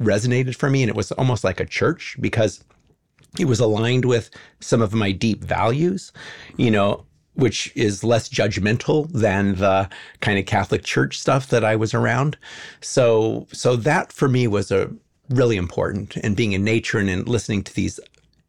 resonated 0.00 0.56
for 0.56 0.68
me 0.68 0.82
and 0.82 0.90
it 0.90 0.96
was 0.96 1.12
almost 1.12 1.44
like 1.44 1.60
a 1.60 1.64
church 1.64 2.16
because 2.20 2.64
it 3.38 3.46
was 3.46 3.60
aligned 3.60 4.04
with 4.04 4.30
some 4.60 4.80
of 4.80 4.94
my 4.94 5.12
deep 5.12 5.42
values. 5.42 6.12
You 6.56 6.70
know, 6.70 7.04
which 7.34 7.72
is 7.74 8.04
less 8.04 8.28
judgmental 8.28 9.10
than 9.12 9.56
the 9.56 9.88
kind 10.20 10.38
of 10.38 10.46
Catholic 10.46 10.84
Church 10.84 11.18
stuff 11.18 11.48
that 11.48 11.64
I 11.64 11.76
was 11.76 11.94
around. 11.94 12.36
So, 12.80 13.46
so 13.52 13.76
that 13.76 14.12
for 14.12 14.28
me 14.28 14.46
was 14.46 14.70
a 14.70 14.90
really 15.30 15.56
important 15.56 16.16
and 16.18 16.36
being 16.36 16.52
in 16.52 16.64
nature 16.64 16.98
and 16.98 17.08
in 17.10 17.24
listening 17.24 17.62
to 17.64 17.74
these 17.74 17.98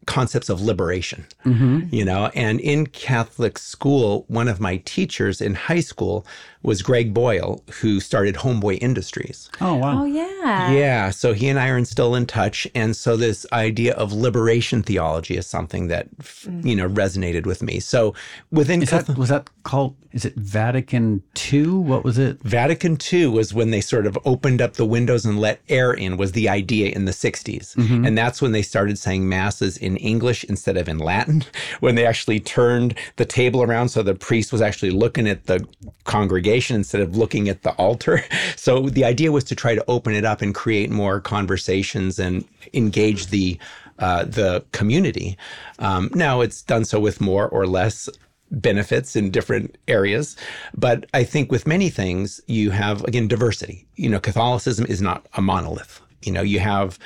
concepts 0.05 0.49
of 0.49 0.61
liberation, 0.61 1.25
mm-hmm. 1.45 1.81
you 1.93 2.05
know. 2.05 2.31
And 2.35 2.59
in 2.59 2.87
Catholic 2.87 3.57
school, 3.57 4.25
one 4.27 4.47
of 4.47 4.59
my 4.59 4.77
teachers 4.85 5.41
in 5.41 5.55
high 5.55 5.79
school 5.79 6.25
was 6.65 6.81
Greg 6.81 7.13
Boyle, 7.13 7.63
who 7.81 7.99
started 7.99 8.35
Homeboy 8.35 8.79
Industries. 8.81 9.49
Oh, 9.61 9.75
wow. 9.75 10.01
Oh, 10.01 10.05
yeah. 10.05 10.71
Yeah. 10.71 11.09
So 11.11 11.33
he 11.33 11.47
and 11.47 11.59
I 11.59 11.69
are 11.69 11.83
still 11.85 12.15
in 12.15 12.25
touch. 12.25 12.67
And 12.73 12.95
so 12.95 13.15
this 13.15 13.45
idea 13.53 13.93
of 13.93 14.11
liberation 14.11 14.81
theology 14.81 15.37
is 15.37 15.45
something 15.45 15.87
that, 15.87 16.15
mm. 16.17 16.65
you 16.65 16.75
know, 16.75 16.89
resonated 16.89 17.45
with 17.45 17.61
me. 17.61 17.79
So 17.79 18.13
within. 18.51 18.81
Catholic- 18.81 19.07
that, 19.07 19.17
was 19.17 19.29
that 19.29 19.49
called, 19.63 19.95
is 20.11 20.25
it 20.25 20.35
Vatican 20.35 21.21
II? 21.51 21.67
What 21.67 22.03
was 22.03 22.17
it? 22.17 22.41
Vatican 22.41 22.97
II 23.11 23.27
was 23.27 23.53
when 23.53 23.71
they 23.71 23.81
sort 23.81 24.07
of 24.07 24.17
opened 24.25 24.61
up 24.61 24.73
the 24.73 24.85
windows 24.85 25.25
and 25.25 25.39
let 25.39 25.61
air 25.69 25.93
in, 25.93 26.17
was 26.17 26.31
the 26.31 26.49
idea 26.49 26.89
in 26.89 27.05
the 27.05 27.11
60s. 27.11 27.75
Mm-hmm. 27.75 28.05
And 28.05 28.17
that's 28.17 28.41
when 28.41 28.53
they 28.53 28.61
started 28.61 28.97
saying 28.97 29.27
masses 29.27 29.77
in 29.77 29.97
English 29.97 30.43
instead 30.45 30.77
of 30.77 30.89
in 30.89 30.97
Latin, 30.97 31.43
when 31.79 31.95
they 31.95 32.05
actually 32.05 32.39
turned 32.39 32.95
the 33.17 33.25
table 33.25 33.61
around 33.61 33.89
so 33.89 34.01
the 34.01 34.15
priest 34.15 34.51
was 34.51 34.61
actually 34.61 34.91
looking 34.91 35.27
at 35.27 35.45
the 35.45 35.65
congregation 36.05 36.54
instead 36.75 37.01
of 37.01 37.15
looking 37.15 37.49
at 37.49 37.63
the 37.63 37.71
altar. 37.71 38.23
So 38.57 38.89
the 38.89 39.05
idea 39.05 39.31
was 39.31 39.43
to 39.45 39.55
try 39.55 39.75
to 39.75 39.85
open 39.87 40.15
it 40.15 40.25
up 40.25 40.41
and 40.41 40.55
create 40.55 40.89
more 40.89 41.19
conversations 41.19 42.17
and 42.17 42.45
engage 42.73 43.27
the 43.27 43.59
uh, 43.99 44.25
the 44.25 44.63
community. 44.71 45.37
Um, 45.79 46.09
now 46.13 46.41
it's 46.41 46.61
done 46.61 46.83
so 46.85 46.99
with 46.99 47.21
more 47.21 47.47
or 47.49 47.67
less 47.67 48.09
benefits 48.51 49.15
in 49.15 49.31
different 49.31 49.77
areas. 49.87 50.35
But 50.73 51.05
I 51.13 51.23
think 51.23 51.51
with 51.51 51.67
many 51.67 51.89
things, 51.89 52.41
you 52.47 52.71
have, 52.71 53.03
again, 53.05 53.27
diversity. 53.27 53.87
You 53.95 54.09
know, 54.09 54.19
Catholicism 54.19 54.85
is 54.87 55.01
not 55.01 55.27
a 55.33 55.41
monolith. 55.41 56.01
You 56.23 56.31
know, 56.31 56.41
you 56.41 56.59
have 56.59 56.97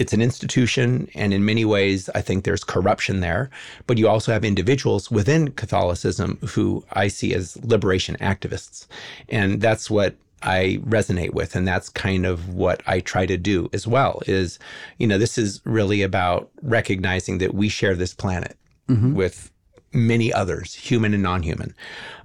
it's 0.00 0.14
an 0.14 0.22
institution, 0.22 1.08
and 1.14 1.34
in 1.34 1.44
many 1.44 1.66
ways, 1.66 2.08
I 2.14 2.22
think 2.22 2.44
there's 2.44 2.64
corruption 2.64 3.20
there. 3.20 3.50
But 3.86 3.98
you 3.98 4.08
also 4.08 4.32
have 4.32 4.46
individuals 4.46 5.10
within 5.10 5.52
Catholicism 5.52 6.38
who 6.48 6.84
I 6.92 7.08
see 7.08 7.34
as 7.34 7.62
liberation 7.62 8.16
activists. 8.16 8.86
And 9.28 9.60
that's 9.60 9.90
what 9.90 10.16
I 10.42 10.80
resonate 10.84 11.34
with. 11.34 11.54
And 11.54 11.68
that's 11.68 11.90
kind 11.90 12.24
of 12.24 12.54
what 12.54 12.82
I 12.86 13.00
try 13.00 13.26
to 13.26 13.36
do 13.36 13.68
as 13.74 13.86
well 13.86 14.22
is, 14.26 14.58
you 14.98 15.06
know, 15.06 15.18
this 15.18 15.36
is 15.36 15.60
really 15.64 16.00
about 16.00 16.50
recognizing 16.62 17.36
that 17.38 17.52
we 17.52 17.68
share 17.68 17.94
this 17.94 18.14
planet 18.14 18.56
mm-hmm. 18.88 19.12
with 19.14 19.52
many 19.92 20.32
others, 20.32 20.74
human 20.74 21.12
and 21.12 21.22
non 21.22 21.42
human. 21.42 21.74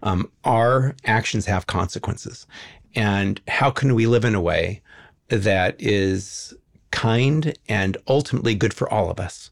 Um, 0.01 0.31
our 0.45 0.95
actions 1.03 1.45
have 1.47 1.67
consequences. 1.67 2.47
And 2.95 3.41
how 3.49 3.69
can 3.69 3.95
we 3.95 4.07
live 4.07 4.23
in 4.23 4.33
a 4.33 4.39
way 4.39 4.81
that 5.27 5.75
is 5.77 6.53
kind 6.95 7.53
and 7.67 7.97
ultimately 8.08 8.55
good 8.55 8.73
for 8.73 8.91
all 8.91 9.12
of 9.12 9.19
us. 9.19 9.51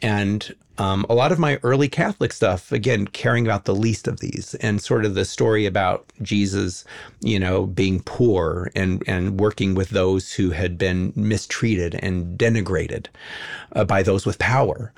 And 0.00 0.54
um, 0.78 1.04
a 1.10 1.14
lot 1.14 1.32
of 1.32 1.38
my 1.38 1.58
early 1.62 1.88
Catholic 1.88 2.32
stuff, 2.32 2.72
again, 2.72 3.06
caring 3.06 3.44
about 3.44 3.64
the 3.64 3.74
least 3.74 4.08
of 4.08 4.20
these 4.20 4.54
and 4.56 4.80
sort 4.80 5.04
of 5.04 5.14
the 5.14 5.24
story 5.24 5.66
about 5.66 6.10
Jesus, 6.22 6.84
you 7.20 7.38
know, 7.38 7.66
being 7.66 8.00
poor 8.00 8.70
and, 8.74 9.02
and 9.06 9.38
working 9.38 9.74
with 9.74 9.90
those 9.90 10.32
who 10.32 10.50
had 10.50 10.78
been 10.78 11.12
mistreated 11.14 11.96
and 11.96 12.38
denigrated 12.38 13.06
uh, 13.72 13.84
by 13.84 14.02
those 14.02 14.24
with 14.24 14.38
power 14.38 14.92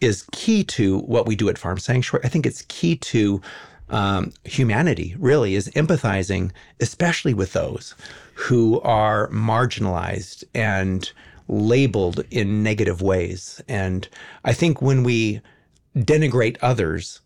is 0.00 0.26
key 0.32 0.62
to 0.64 0.98
what 1.00 1.26
we 1.26 1.34
do 1.34 1.48
at 1.48 1.58
Farm 1.58 1.78
Sanctuary. 1.78 2.24
I 2.24 2.28
think 2.28 2.46
it's 2.46 2.62
key 2.68 2.96
to 2.96 3.40
um, 3.88 4.32
humanity, 4.44 5.16
really, 5.18 5.54
is 5.54 5.68
empathizing, 5.70 6.50
especially 6.80 7.34
with 7.34 7.52
those 7.52 7.94
who 8.34 8.80
are 8.82 9.28
marginalized 9.30 10.44
and 10.54 11.10
labeled 11.52 12.24
in 12.30 12.62
negative 12.62 13.02
ways. 13.02 13.60
And 13.68 14.08
I 14.44 14.52
think 14.52 14.80
when 14.80 15.04
we 15.04 15.40
denigrate 15.96 16.56
others, 16.62 17.20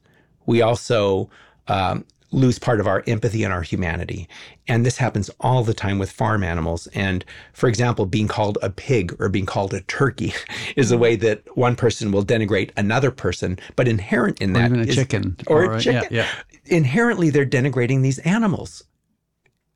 we 0.46 0.60
also 0.62 1.30
um, 1.68 2.04
lose 2.32 2.58
part 2.58 2.80
of 2.80 2.86
our 2.86 3.04
empathy 3.06 3.44
and 3.44 3.52
our 3.52 3.62
humanity. 3.62 4.28
And 4.66 4.84
this 4.84 4.96
happens 4.96 5.30
all 5.40 5.62
the 5.62 5.74
time 5.74 5.98
with 5.98 6.10
farm 6.10 6.42
animals. 6.42 6.88
And 6.88 7.24
for 7.52 7.68
example, 7.68 8.04
being 8.04 8.26
called 8.26 8.58
a 8.62 8.70
pig 8.70 9.14
or 9.20 9.28
being 9.28 9.46
called 9.46 9.72
a 9.72 9.80
turkey 9.82 10.34
is 10.76 10.90
a 10.90 10.98
way 10.98 11.14
that 11.16 11.56
one 11.56 11.76
person 11.76 12.10
will 12.10 12.24
denigrate 12.24 12.70
another 12.76 13.12
person. 13.12 13.58
But 13.76 13.86
inherent 13.86 14.40
in 14.40 14.50
or 14.50 14.60
that 14.60 14.66
even 14.66 14.80
a 14.80 14.84
is, 14.84 14.94
chicken 14.94 15.36
or, 15.46 15.66
or 15.66 15.74
a 15.76 15.80
chicken. 15.80 16.08
Yeah, 16.10 16.26
yeah. 16.26 16.76
Inherently, 16.76 17.30
they're 17.30 17.46
denigrating 17.46 18.02
these 18.02 18.18
animals 18.20 18.82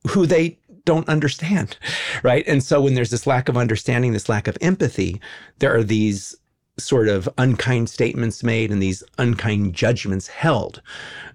who 0.08 0.26
they 0.26 0.58
don't 0.90 1.08
understand, 1.08 1.78
right? 2.24 2.44
And 2.48 2.64
so 2.64 2.80
when 2.80 2.94
there's 2.94 3.10
this 3.10 3.26
lack 3.26 3.48
of 3.48 3.56
understanding, 3.56 4.12
this 4.12 4.28
lack 4.28 4.48
of 4.48 4.58
empathy, 4.60 5.20
there 5.60 5.72
are 5.72 5.84
these 5.84 6.34
sort 6.78 7.08
of 7.08 7.28
unkind 7.38 7.88
statements 7.88 8.42
made 8.42 8.72
and 8.72 8.82
these 8.82 9.04
unkind 9.18 9.74
judgments 9.74 10.26
held 10.26 10.82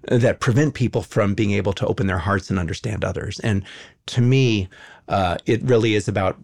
that 0.08 0.40
prevent 0.40 0.74
people 0.74 1.02
from 1.02 1.34
being 1.34 1.52
able 1.52 1.72
to 1.72 1.86
open 1.86 2.06
their 2.06 2.18
hearts 2.18 2.50
and 2.50 2.58
understand 2.58 3.02
others. 3.02 3.40
And 3.40 3.64
to 4.06 4.20
me, 4.20 4.68
uh, 5.08 5.38
it 5.46 5.62
really 5.62 5.94
is 5.94 6.06
about 6.06 6.38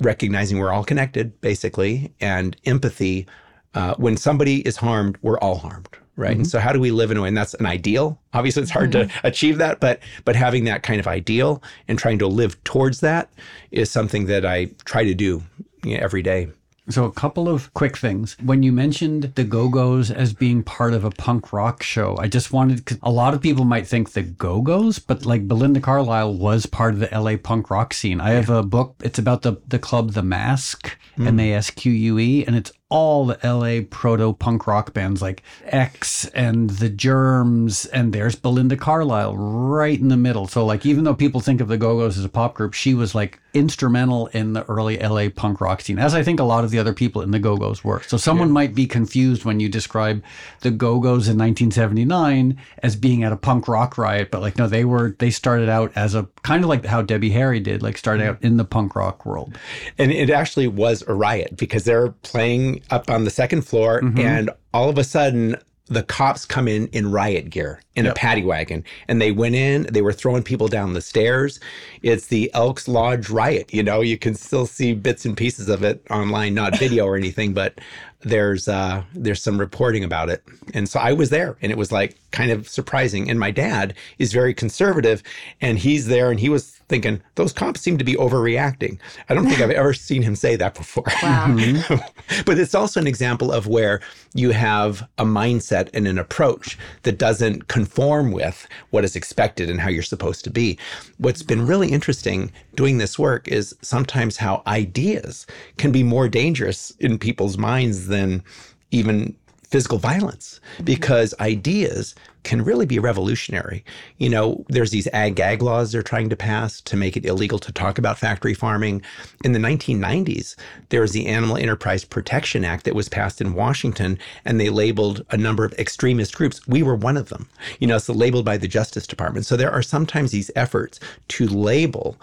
recognizing 0.00 0.58
we're 0.58 0.72
all 0.72 0.84
connected, 0.84 1.40
basically, 1.40 2.12
and 2.20 2.56
empathy. 2.66 3.26
Uh, 3.74 3.94
when 3.96 4.16
somebody 4.16 4.60
is 4.60 4.76
harmed, 4.76 5.18
we're 5.22 5.38
all 5.40 5.58
harmed, 5.58 5.88
right? 6.18 6.32
Mm-hmm. 6.32 6.40
And 6.40 6.46
so 6.46 6.58
how 6.58 6.72
do 6.72 6.80
we 6.80 6.90
live 6.90 7.10
in 7.10 7.16
a 7.16 7.22
way? 7.22 7.28
And 7.28 7.36
that's 7.36 7.54
an 7.54 7.66
ideal. 7.66 8.20
Obviously, 8.34 8.62
it's 8.62 8.70
hard 8.70 8.90
mm-hmm. 8.90 9.08
to 9.08 9.26
achieve 9.26 9.58
that, 9.58 9.80
but 9.80 10.00
but 10.24 10.36
having 10.36 10.64
that 10.64 10.82
kind 10.82 11.00
of 11.00 11.06
ideal 11.06 11.62
and 11.86 11.98
trying 11.98 12.18
to 12.18 12.26
live 12.26 12.62
towards 12.64 13.00
that 13.00 13.30
is 13.70 13.90
something 13.90 14.26
that 14.26 14.44
I 14.44 14.66
try 14.84 15.04
to 15.04 15.14
do 15.14 15.42
you 15.84 15.96
know, 15.96 16.02
every 16.02 16.22
day. 16.22 16.48
So, 16.90 17.04
a 17.04 17.12
couple 17.12 17.50
of 17.50 17.72
quick 17.74 17.98
things. 17.98 18.34
When 18.42 18.62
you 18.62 18.72
mentioned 18.72 19.34
the 19.34 19.44
Go 19.44 19.68
Go's 19.68 20.10
as 20.10 20.32
being 20.32 20.62
part 20.62 20.94
of 20.94 21.04
a 21.04 21.10
punk 21.10 21.52
rock 21.52 21.82
show, 21.82 22.16
I 22.18 22.28
just 22.28 22.50
wanted, 22.50 22.84
cause 22.86 22.98
a 23.02 23.10
lot 23.10 23.34
of 23.34 23.42
people 23.42 23.66
might 23.66 23.86
think 23.86 24.12
the 24.12 24.22
Go 24.22 24.62
Go's, 24.62 24.98
but 24.98 25.26
like 25.26 25.46
Belinda 25.46 25.80
Carlisle 25.80 26.34
was 26.34 26.64
part 26.64 26.94
of 26.94 27.00
the 27.00 27.08
LA 27.12 27.36
punk 27.36 27.68
rock 27.68 27.92
scene. 27.92 28.22
I 28.22 28.30
have 28.30 28.48
a 28.48 28.62
book, 28.62 28.96
it's 29.04 29.18
about 29.18 29.42
the, 29.42 29.60
the 29.68 29.78
club 29.78 30.12
The 30.12 30.22
Masque, 30.22 30.96
mm. 31.18 31.26
M 31.26 31.38
A 31.38 31.52
S 31.52 31.70
Q 31.70 31.92
U 31.92 32.18
E, 32.18 32.46
and 32.46 32.56
it's 32.56 32.72
all 32.90 33.26
the 33.26 33.38
LA 33.44 33.86
proto 33.88 34.32
punk 34.32 34.66
rock 34.66 34.94
bands 34.94 35.20
like 35.20 35.42
X 35.64 36.26
and 36.28 36.70
The 36.70 36.88
Germs, 36.88 37.84
and 37.86 38.14
there's 38.14 38.34
Belinda 38.34 38.76
Carlisle 38.76 39.36
right 39.36 39.98
in 39.98 40.08
the 40.08 40.16
middle. 40.16 40.46
So, 40.46 40.64
like, 40.64 40.86
even 40.86 41.04
though 41.04 41.14
people 41.14 41.40
think 41.40 41.60
of 41.60 41.68
the 41.68 41.76
Go 41.76 41.98
Go's 41.98 42.16
as 42.16 42.24
a 42.24 42.30
pop 42.30 42.54
group, 42.54 42.72
she 42.72 42.94
was 42.94 43.14
like 43.14 43.40
instrumental 43.52 44.28
in 44.28 44.52
the 44.52 44.64
early 44.64 44.98
LA 44.98 45.28
punk 45.28 45.60
rock 45.60 45.82
scene, 45.82 45.98
as 45.98 46.14
I 46.14 46.22
think 46.22 46.40
a 46.40 46.44
lot 46.44 46.64
of 46.64 46.70
the 46.70 46.78
other 46.78 46.94
people 46.94 47.20
in 47.20 47.30
the 47.30 47.38
Go 47.38 47.58
Go's 47.58 47.84
were. 47.84 48.02
So, 48.06 48.16
someone 48.16 48.48
yeah. 48.48 48.54
might 48.54 48.74
be 48.74 48.86
confused 48.86 49.44
when 49.44 49.60
you 49.60 49.68
describe 49.68 50.22
the 50.60 50.70
Go 50.70 50.98
Go's 50.98 51.28
in 51.28 51.36
1979 51.36 52.58
as 52.82 52.96
being 52.96 53.22
at 53.22 53.32
a 53.32 53.36
punk 53.36 53.68
rock 53.68 53.98
riot, 53.98 54.30
but 54.30 54.40
like, 54.40 54.56
no, 54.56 54.66
they 54.66 54.86
were, 54.86 55.14
they 55.18 55.30
started 55.30 55.68
out 55.68 55.92
as 55.94 56.14
a 56.14 56.26
kind 56.42 56.64
of 56.64 56.70
like 56.70 56.86
how 56.86 57.02
Debbie 57.02 57.30
Harry 57.30 57.60
did, 57.60 57.82
like, 57.82 57.98
started 57.98 58.22
mm-hmm. 58.22 58.30
out 58.30 58.42
in 58.42 58.56
the 58.56 58.64
punk 58.64 58.96
rock 58.96 59.26
world. 59.26 59.58
And 59.98 60.10
it 60.10 60.30
actually 60.30 60.68
was 60.68 61.04
a 61.06 61.12
riot 61.12 61.58
because 61.58 61.84
they're 61.84 62.12
playing 62.22 62.77
up 62.90 63.10
on 63.10 63.24
the 63.24 63.30
second 63.30 63.62
floor, 63.62 64.00
mm-hmm. 64.00 64.18
and 64.18 64.50
all 64.72 64.88
of 64.88 64.98
a 64.98 65.04
sudden, 65.04 65.56
the 65.88 66.02
cops 66.02 66.44
come 66.44 66.68
in 66.68 66.86
in 66.88 67.10
riot 67.10 67.50
gear 67.50 67.80
in 67.96 68.06
a 68.06 68.14
paddy 68.14 68.44
wagon. 68.44 68.84
And 69.08 69.20
they 69.20 69.32
went 69.32 69.54
in 69.54 69.84
they 69.84 70.02
were 70.02 70.12
throwing 70.12 70.42
people 70.42 70.68
down 70.68 70.92
the 70.92 71.00
stairs. 71.00 71.60
It's 72.02 72.26
the 72.26 72.50
elks 72.54 72.88
lodge 72.88 73.30
riot 73.30 73.72
you 73.72 73.82
know 73.82 74.00
you 74.00 74.18
can 74.18 74.34
still 74.34 74.66
see 74.66 74.94
bits 74.94 75.24
and 75.24 75.36
pieces 75.36 75.68
of 75.68 75.82
it 75.82 76.02
online 76.10 76.54
not 76.54 76.78
video 76.78 77.06
or 77.06 77.16
anything 77.16 77.54
but 77.54 77.80
there's 78.20 78.68
uh 78.68 79.02
there's 79.14 79.42
some 79.42 79.58
reporting 79.58 80.04
about 80.04 80.28
it. 80.28 80.44
And 80.74 80.88
so 80.88 81.00
i 81.00 81.12
was 81.12 81.30
there 81.30 81.56
and 81.62 81.72
it 81.72 81.78
was 81.78 81.90
like 81.90 82.16
kind 82.30 82.50
of 82.50 82.68
surprising. 82.68 83.30
And 83.30 83.40
my 83.40 83.50
dad 83.50 83.94
is 84.18 84.32
very 84.32 84.54
conservative 84.54 85.22
and 85.60 85.78
he's 85.78 86.06
there 86.06 86.30
and 86.30 86.38
he 86.38 86.48
was 86.48 86.77
thinking 86.88 87.20
those 87.34 87.52
cops 87.52 87.80
seem 87.80 87.98
to 87.98 88.04
be 88.04 88.14
overreacting. 88.14 88.98
I 89.28 89.34
don't 89.34 89.46
think 89.46 89.60
i've 89.60 89.70
ever 89.70 89.94
seen 89.94 90.22
him 90.22 90.36
say 90.36 90.56
that 90.56 90.74
before. 90.74 91.04
But 92.44 92.58
it's 92.58 92.74
also 92.74 93.00
an 93.00 93.06
example 93.06 93.52
of 93.52 93.66
where 93.66 94.00
you 94.34 94.50
have 94.50 95.08
a 95.18 95.24
mindset 95.24 95.88
and 95.94 96.06
an 96.06 96.18
approach 96.18 96.78
that 97.02 97.18
doesn't 97.18 97.68
conform 97.68 98.32
with 98.32 98.66
what 98.90 99.04
is 99.04 99.16
expected 99.16 99.70
and 99.70 99.80
how 99.80 99.88
you're 99.88 100.02
supposed 100.02 100.44
to 100.44 100.50
be. 100.50 100.78
What's 101.18 101.42
been 101.42 101.66
really 101.66 101.90
interesting 101.90 102.52
doing 102.74 102.98
this 102.98 103.18
work 103.18 103.48
is 103.48 103.74
sometimes 103.82 104.36
how 104.36 104.62
ideas 104.66 105.46
can 105.78 105.90
be 105.92 106.02
more 106.02 106.28
dangerous 106.28 106.90
in 107.00 107.18
people's 107.18 107.58
minds 107.58 108.08
than 108.08 108.42
even 108.90 109.34
physical 109.68 109.98
violence 109.98 110.60
mm-hmm. 110.74 110.84
because 110.84 111.34
ideas 111.40 112.14
can 112.44 112.64
really 112.64 112.86
be 112.86 112.98
revolutionary. 112.98 113.84
You 114.16 114.30
know, 114.30 114.64
there's 114.68 114.90
these 114.90 115.06
ag 115.08 115.34
gag 115.36 115.60
laws 115.60 115.92
they're 115.92 116.02
trying 116.02 116.30
to 116.30 116.36
pass 116.36 116.80
to 116.82 116.96
make 116.96 117.16
it 117.16 117.26
illegal 117.26 117.58
to 117.58 117.72
talk 117.72 117.98
about 117.98 118.18
factory 118.18 118.54
farming. 118.54 119.02
In 119.44 119.52
the 119.52 119.58
1990s, 119.58 120.56
there 120.88 121.02
was 121.02 121.12
the 121.12 121.26
Animal 121.26 121.58
Enterprise 121.58 122.04
Protection 122.04 122.64
Act 122.64 122.84
that 122.84 122.94
was 122.94 123.08
passed 123.08 123.40
in 123.40 123.52
Washington, 123.52 124.18
and 124.44 124.58
they 124.58 124.70
labeled 124.70 125.26
a 125.30 125.36
number 125.36 125.64
of 125.64 125.74
extremist 125.74 126.34
groups. 126.34 126.66
We 126.66 126.82
were 126.82 126.96
one 126.96 127.18
of 127.18 127.28
them, 127.28 127.48
you 127.80 127.86
know, 127.86 127.98
so 127.98 128.14
labeled 128.14 128.46
by 128.46 128.56
the 128.56 128.68
Justice 128.68 129.06
Department. 129.06 129.44
So 129.44 129.56
there 129.56 129.72
are 129.72 129.82
sometimes 129.82 130.30
these 130.30 130.50
efforts 130.56 131.00
to 131.28 131.46
label 131.46 132.16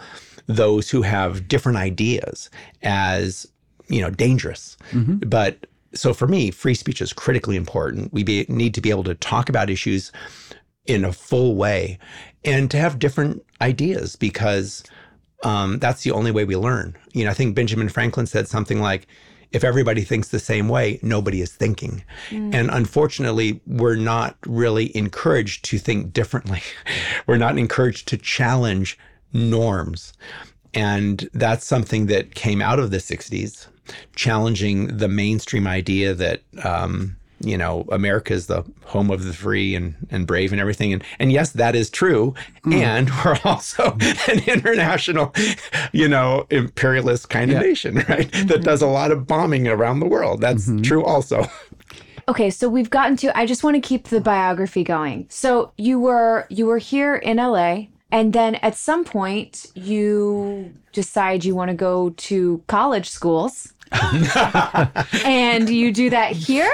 those 0.47 0.89
who 0.89 1.03
have 1.03 1.47
different 1.47 1.77
ideas 1.77 2.49
as, 2.81 3.47
you 3.87 4.01
know, 4.01 4.09
dangerous. 4.09 4.77
Mm-hmm. 4.91 5.29
But 5.29 5.67
so 5.95 6.13
for 6.13 6.27
me, 6.27 6.51
free 6.51 6.75
speech 6.75 7.01
is 7.01 7.13
critically 7.13 7.55
important. 7.55 8.13
We 8.13 8.23
be, 8.23 8.45
need 8.49 8.73
to 8.75 8.81
be 8.81 8.89
able 8.89 9.03
to 9.05 9.15
talk 9.15 9.49
about 9.49 9.69
issues 9.69 10.11
in 10.85 11.03
a 11.03 11.11
full 11.11 11.55
way 11.55 11.97
and 12.43 12.69
to 12.71 12.77
have 12.77 12.99
different 12.99 13.43
ideas 13.61 14.15
because 14.15 14.83
um, 15.43 15.79
that's 15.79 16.03
the 16.03 16.11
only 16.11 16.31
way 16.31 16.45
we 16.45 16.55
learn. 16.55 16.95
You 17.13 17.25
know, 17.25 17.31
I 17.31 17.33
think 17.33 17.55
Benjamin 17.55 17.89
Franklin 17.89 18.27
said 18.27 18.47
something 18.47 18.79
like, 18.79 19.07
if 19.51 19.63
everybody 19.63 20.01
thinks 20.01 20.29
the 20.29 20.39
same 20.39 20.67
way, 20.67 20.99
nobody 21.01 21.41
is 21.41 21.51
thinking. 21.51 22.03
And 22.53 22.69
unfortunately, 22.71 23.61
we're 23.65 23.95
not 23.95 24.35
really 24.45 24.95
encouraged 24.97 25.63
to 25.65 25.77
think 25.77 26.11
differently. 26.11 26.61
we're 27.27 27.37
not 27.37 27.57
encouraged 27.57 28.07
to 28.09 28.17
challenge 28.17 28.97
norms. 29.31 30.13
And 30.73 31.29
that's 31.31 31.65
something 31.65 32.07
that 32.07 32.35
came 32.35 32.61
out 32.61 32.79
of 32.79 32.91
the 32.91 32.97
60s, 32.97 33.67
challenging 34.15 34.97
the 34.97 35.07
mainstream 35.07 35.67
idea 35.67 36.13
that, 36.13 36.41
um, 36.63 37.15
you 37.41 37.57
know, 37.57 37.85
America 37.91 38.33
is 38.33 38.47
the 38.47 38.63
home 38.85 39.11
of 39.11 39.23
the 39.25 39.33
free 39.33 39.75
and, 39.75 39.95
and 40.09 40.25
brave 40.25 40.51
and 40.51 40.61
everything. 40.61 40.93
And, 40.93 41.03
and 41.19 41.31
yes, 41.31 41.51
that 41.51 41.75
is 41.75 41.89
true. 41.89 42.33
Hmm. 42.63 42.73
And 42.73 43.09
we're 43.23 43.37
also 43.43 43.97
an 44.27 44.43
international, 44.47 45.33
you 45.91 46.07
know, 46.07 46.47
imperialist 46.49 47.29
kind 47.29 47.51
of 47.51 47.59
nation, 47.61 47.95
right? 48.09 48.31
That 48.31 48.47
mm-hmm. 48.47 48.63
does 48.63 48.81
a 48.81 48.87
lot 48.87 49.11
of 49.11 49.27
bombing 49.27 49.67
around 49.67 49.99
the 49.99 50.07
world. 50.07 50.41
That's 50.41 50.67
mm-hmm. 50.67 50.81
true 50.81 51.03
also. 51.03 51.45
Okay, 52.27 52.49
so 52.49 52.67
we've 52.67 52.89
gotten 52.89 53.15
to 53.17 53.37
I 53.37 53.45
just 53.45 53.63
want 53.63 53.75
to 53.75 53.81
keep 53.81 54.07
the 54.07 54.19
biography 54.19 54.83
going. 54.83 55.27
So 55.29 55.71
you 55.77 55.99
were 55.99 56.47
you 56.49 56.65
were 56.65 56.79
here 56.79 57.15
in 57.15 57.37
LA 57.37 57.85
and 58.11 58.33
then 58.33 58.55
at 58.55 58.75
some 58.75 59.03
point 59.03 59.67
you 59.75 60.73
decide 60.91 61.45
you 61.45 61.53
want 61.53 61.69
to 61.69 61.75
go 61.75 62.11
to 62.11 62.63
college 62.67 63.09
schools. 63.09 63.73
and 65.25 65.69
you 65.69 65.91
do 65.91 66.09
that 66.09 66.31
here? 66.31 66.71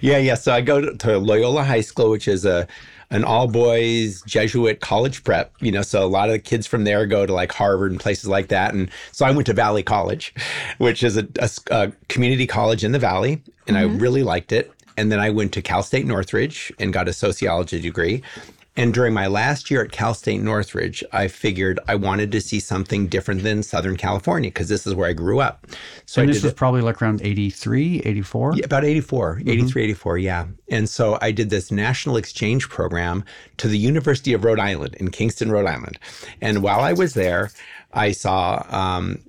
Yeah, 0.00 0.18
yeah. 0.18 0.34
So 0.34 0.52
I 0.52 0.60
go 0.60 0.80
to, 0.80 0.96
to 0.96 1.18
Loyola 1.18 1.64
High 1.64 1.80
School, 1.80 2.10
which 2.10 2.28
is 2.28 2.44
a 2.44 2.66
an 3.10 3.22
all 3.22 3.46
boys 3.46 4.22
Jesuit 4.22 4.80
college 4.80 5.22
prep. 5.24 5.52
You 5.60 5.72
know, 5.72 5.82
so 5.82 6.04
a 6.04 6.08
lot 6.08 6.28
of 6.28 6.32
the 6.32 6.38
kids 6.38 6.66
from 6.66 6.84
there 6.84 7.06
go 7.06 7.26
to 7.26 7.32
like 7.32 7.52
Harvard 7.52 7.92
and 7.92 8.00
places 8.00 8.28
like 8.28 8.48
that. 8.48 8.74
And 8.74 8.90
so 9.12 9.24
I 9.24 9.30
went 9.30 9.46
to 9.46 9.52
Valley 9.52 9.82
College, 9.82 10.34
which 10.78 11.02
is 11.02 11.16
a 11.16 11.92
community 12.08 12.46
college 12.46 12.82
in 12.82 12.92
the 12.92 12.98
Valley, 12.98 13.42
and 13.66 13.76
I 13.76 13.84
mm-hmm. 13.84 13.98
really 13.98 14.22
liked 14.22 14.52
it. 14.52 14.70
And 14.96 15.10
then 15.10 15.18
I 15.18 15.30
went 15.30 15.52
to 15.54 15.62
Cal 15.62 15.82
State 15.82 16.06
Northridge 16.06 16.72
and 16.78 16.92
got 16.92 17.08
a 17.08 17.12
sociology 17.12 17.80
degree. 17.80 18.22
And 18.76 18.92
during 18.92 19.14
my 19.14 19.28
last 19.28 19.70
year 19.70 19.84
at 19.84 19.92
Cal 19.92 20.14
State 20.14 20.40
Northridge, 20.40 21.04
I 21.12 21.28
figured 21.28 21.78
I 21.86 21.94
wanted 21.94 22.32
to 22.32 22.40
see 22.40 22.58
something 22.58 23.06
different 23.06 23.44
than 23.44 23.62
Southern 23.62 23.96
California 23.96 24.50
because 24.50 24.68
this 24.68 24.84
is 24.84 24.94
where 24.94 25.08
I 25.08 25.12
grew 25.12 25.40
up. 25.40 25.66
So 26.06 26.22
and 26.22 26.30
this 26.30 26.42
was 26.42 26.52
probably 26.52 26.80
like 26.80 27.00
around 27.00 27.22
83, 27.22 28.00
84. 28.00 28.56
yeah, 28.56 28.64
about 28.64 28.84
84, 28.84 29.42
83, 29.46 29.84
84, 29.84 30.18
yeah. 30.18 30.46
And 30.68 30.88
so 30.88 31.18
I 31.22 31.30
did 31.30 31.50
this 31.50 31.70
national 31.70 32.16
exchange 32.16 32.68
program 32.68 33.24
to 33.58 33.68
the 33.68 33.78
University 33.78 34.32
of 34.32 34.42
Rhode 34.42 34.60
Island 34.60 34.96
in 34.96 35.10
Kingston, 35.10 35.52
Rhode 35.52 35.66
Island. 35.66 35.98
And 36.40 36.60
while 36.60 36.80
I 36.80 36.94
was 36.94 37.14
there, 37.14 37.50
I 37.92 38.10
saw 38.10 38.64
um, 38.70 39.20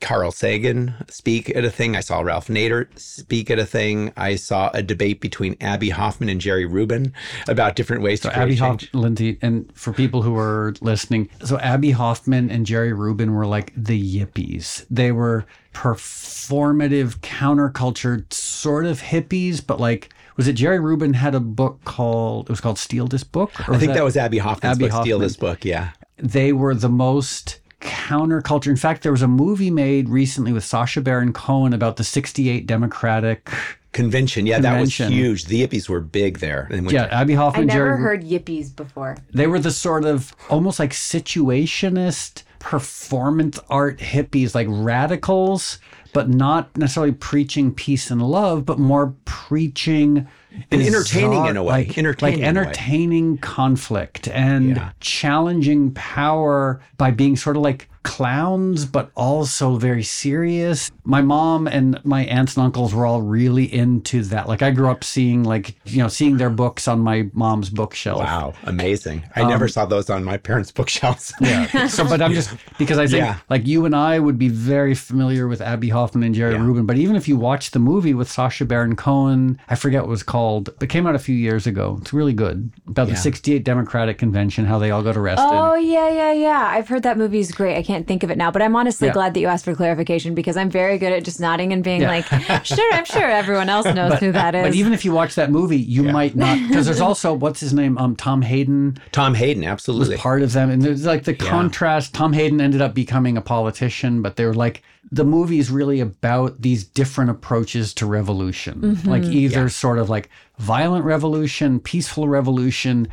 Carl 0.00 0.32
Sagan 0.32 0.94
speak 1.08 1.54
at 1.54 1.64
a 1.64 1.70
thing. 1.70 1.96
I 1.96 2.00
saw 2.00 2.20
Ralph 2.20 2.48
Nader 2.48 2.86
speak 2.98 3.50
at 3.50 3.58
a 3.58 3.66
thing. 3.66 4.12
I 4.16 4.36
saw 4.36 4.70
a 4.74 4.82
debate 4.82 5.20
between 5.20 5.56
Abbie 5.60 5.90
Hoffman 5.90 6.28
and 6.28 6.40
Jerry 6.40 6.66
Rubin 6.66 7.12
about 7.48 7.76
different 7.76 8.02
ways 8.02 8.20
to 8.20 8.30
create 8.30 8.42
Abbie. 8.42 8.56
Hoffman, 8.56 8.88
Lindsay, 8.92 9.38
and 9.42 9.70
for 9.76 9.92
people 9.92 10.22
who 10.22 10.36
are 10.36 10.74
listening, 10.80 11.28
so 11.44 11.58
Abbie 11.58 11.92
Hoffman 11.92 12.50
and 12.50 12.66
Jerry 12.66 12.92
Rubin 12.92 13.34
were 13.34 13.46
like 13.46 13.72
the 13.76 14.00
yippies. 14.00 14.86
They 14.90 15.12
were 15.12 15.46
performative, 15.72 17.18
counterculture 17.20 18.30
sort 18.32 18.86
of 18.86 19.00
hippies, 19.00 19.64
but 19.66 19.80
like, 19.80 20.12
was 20.36 20.48
it 20.48 20.54
Jerry 20.54 20.80
Rubin 20.80 21.14
had 21.14 21.34
a 21.34 21.40
book 21.40 21.84
called, 21.84 22.46
it 22.46 22.50
was 22.50 22.60
called 22.60 22.78
Steal 22.78 23.06
This 23.06 23.24
Book? 23.24 23.68
Or 23.68 23.74
I 23.74 23.78
think 23.78 23.94
that 23.94 24.04
was 24.04 24.16
Abbie 24.16 24.38
Hoffman's 24.38 24.76
Abbie 24.76 24.88
book, 24.88 25.02
Steal 25.02 25.18
This 25.18 25.36
Book, 25.36 25.64
yeah. 25.64 25.90
they 26.16 26.52
were 26.52 26.74
the 26.74 26.88
most 26.88 27.60
counterculture. 27.82 28.68
In 28.68 28.76
fact, 28.76 29.02
there 29.02 29.12
was 29.12 29.22
a 29.22 29.28
movie 29.28 29.70
made 29.70 30.08
recently 30.08 30.52
with 30.52 30.64
Sacha 30.64 31.00
Baron 31.00 31.32
Cohen 31.32 31.72
about 31.72 31.96
the 31.96 32.04
68 32.04 32.66
Democratic. 32.66 33.50
Convention, 33.92 34.46
yeah, 34.46 34.58
that 34.58 34.80
was 34.80 34.96
huge. 34.96 35.44
The 35.44 35.66
Yippies 35.66 35.86
were 35.86 36.00
big 36.00 36.38
there. 36.38 36.66
Yeah, 36.70 37.08
Abbie 37.10 37.34
Hoffman, 37.34 37.68
I 37.68 37.74
Jerry 37.74 37.90
never 37.90 38.02
heard 38.02 38.24
yippies 38.24 38.74
before. 38.74 39.18
they 39.34 39.46
were 39.46 39.58
the 39.58 39.70
sort 39.70 40.06
of 40.06 40.34
almost 40.48 40.78
like 40.78 40.92
situationist 40.92 42.44
performance 42.58 43.60
art 43.68 43.98
hippies, 43.98 44.54
like 44.54 44.66
radicals, 44.70 45.78
but 46.14 46.30
not 46.30 46.74
necessarily 46.76 47.12
preaching 47.12 47.74
peace 47.74 48.10
and 48.10 48.22
love, 48.22 48.64
but 48.64 48.78
more 48.78 49.14
preaching 49.26 50.26
And 50.70 50.82
entertaining 50.82 51.46
in 51.46 51.56
a 51.56 51.62
way. 51.62 51.72
like, 51.86 51.98
Entertaining 51.98 52.40
like 52.40 52.48
entertaining 52.48 53.38
conflict 53.38 54.28
and 54.28 54.76
Yeah. 54.76 54.90
challenging 55.00 55.92
power 55.92 56.80
by 56.98 57.10
being 57.10 57.36
sort 57.36 57.56
of 57.56 57.62
like 57.62 57.88
clowns, 58.04 58.84
but 58.84 59.10
also 59.14 59.76
very 59.76 60.02
serious. 60.02 60.90
My 61.04 61.22
mom 61.22 61.68
and 61.68 62.00
my 62.04 62.24
aunts 62.24 62.56
and 62.56 62.64
uncles 62.64 62.92
were 62.92 63.06
all 63.06 63.22
really 63.22 63.72
into 63.72 64.22
that. 64.24 64.48
Like 64.48 64.60
I 64.60 64.70
grew 64.72 64.90
up 64.90 65.04
seeing 65.04 65.44
like 65.44 65.76
you 65.84 65.98
know 66.02 66.08
seeing 66.08 66.36
their 66.36 66.50
books 66.50 66.88
on 66.88 66.98
my 67.00 67.28
mom's 67.32 67.70
bookshelf. 67.70 68.18
Wow, 68.18 68.54
amazing. 68.64 69.22
I 69.36 69.44
never 69.44 69.68
saw 69.68 69.86
those 69.86 70.10
on 70.10 70.24
my 70.24 70.36
parents' 70.36 70.72
bookshelves. 70.78 71.32
Um, 71.40 71.46
Yeah. 71.46 71.86
So, 71.96 72.04
but 72.04 72.20
I'm 72.20 72.32
just 72.34 72.50
because 72.78 72.98
I 72.98 73.06
think 73.06 73.18
Yeah. 73.24 73.36
like 73.48 73.66
you 73.68 73.84
and 73.86 73.94
I 73.94 74.18
would 74.18 74.38
be 74.38 74.48
very 74.48 74.94
familiar 74.96 75.46
with 75.46 75.60
Abbie 75.60 75.90
Hoffman 75.90 76.24
and 76.24 76.34
Jerry 76.34 76.54
Yeah. 76.54 76.62
Rubin. 76.64 76.86
But 76.86 76.96
even 76.98 77.14
if 77.16 77.28
you 77.28 77.36
watch 77.36 77.70
the 77.70 77.78
movie 77.78 78.14
with 78.14 78.30
Sacha 78.30 78.64
Baron 78.64 78.96
Cohen, 78.96 79.58
I 79.68 79.74
forget 79.76 80.02
what 80.02 80.08
it 80.08 80.10
was 80.10 80.22
called, 80.24 80.41
but 80.60 80.74
it 80.82 80.86
came 80.88 81.06
out 81.06 81.14
a 81.14 81.18
few 81.18 81.34
years 81.34 81.66
ago. 81.66 81.98
It's 82.00 82.12
really 82.12 82.32
good 82.32 82.72
about 82.86 83.08
the 83.08 83.16
68 83.16 83.64
Democratic 83.64 84.18
Convention, 84.18 84.64
how 84.64 84.78
they 84.78 84.90
all 84.90 85.02
got 85.02 85.16
arrested. 85.16 85.46
Oh 85.50 85.74
yeah, 85.74 86.08
yeah, 86.10 86.32
yeah. 86.32 86.66
I've 86.72 86.88
heard 86.88 87.02
that 87.04 87.16
movie 87.18 87.38
is 87.38 87.52
great. 87.52 87.76
I 87.76 87.82
can't 87.82 88.06
think 88.06 88.22
of 88.22 88.30
it 88.30 88.38
now, 88.38 88.50
but 88.50 88.62
I'm 88.62 88.74
honestly 88.76 89.08
Yeah. 89.08 89.14
glad 89.14 89.34
that 89.34 89.40
you 89.40 89.46
asked 89.46 89.64
for 89.64 89.74
clarification 89.74 90.34
because 90.34 90.56
I'm 90.56 90.70
very 90.70 90.98
good 90.98 91.12
at 91.12 91.24
just 91.24 91.40
nodding 91.40 91.72
and 91.72 91.82
being 91.84 92.02
like, 92.02 92.24
"Sure, 92.64 92.92
I'm 92.92 93.04
sure 93.04 93.24
everyone 93.30 93.68
else 93.68 93.86
knows 93.86 94.18
who 94.20 94.32
that 94.32 94.54
is." 94.54 94.62
But 94.66 94.74
even 94.74 94.92
if 94.92 95.04
you 95.04 95.12
watch 95.12 95.34
that 95.36 95.50
movie, 95.50 95.78
you 95.78 96.02
might 96.02 96.36
not 96.36 96.58
because 96.68 96.86
there's 96.86 97.00
also 97.00 97.32
what's 97.32 97.60
his 97.60 97.72
name, 97.72 97.96
um, 97.98 98.16
Tom 98.16 98.42
Hayden 98.42 98.98
Tom 99.12 99.34
Hayden, 99.34 99.64
absolutely. 99.64 100.14
was 100.14 100.20
part 100.20 100.42
of 100.42 100.52
them, 100.52 100.70
and 100.70 100.82
there's 100.82 101.06
like 101.06 101.24
the 101.24 101.34
contrast. 101.34 102.14
Tom 102.14 102.32
Hayden 102.32 102.60
ended 102.60 102.80
up 102.80 102.94
becoming 102.94 103.36
a 103.36 103.40
politician, 103.42 104.22
but 104.22 104.36
they're 104.36 104.54
like 104.54 104.82
the 105.10 105.24
movie 105.24 105.58
is 105.58 105.70
really 105.70 106.00
about 106.00 106.62
these 106.62 106.84
different 106.84 107.30
approaches 107.30 107.92
to 107.94 108.06
revolution, 108.06 108.80
mm-hmm. 108.80 109.08
like 109.08 109.24
either 109.24 109.68
sort 109.68 109.98
of 109.98 110.08
like 110.08 110.30
violent 110.58 111.04
revolution, 111.04 111.80
peaceful 111.80 112.28
revolution, 112.28 113.08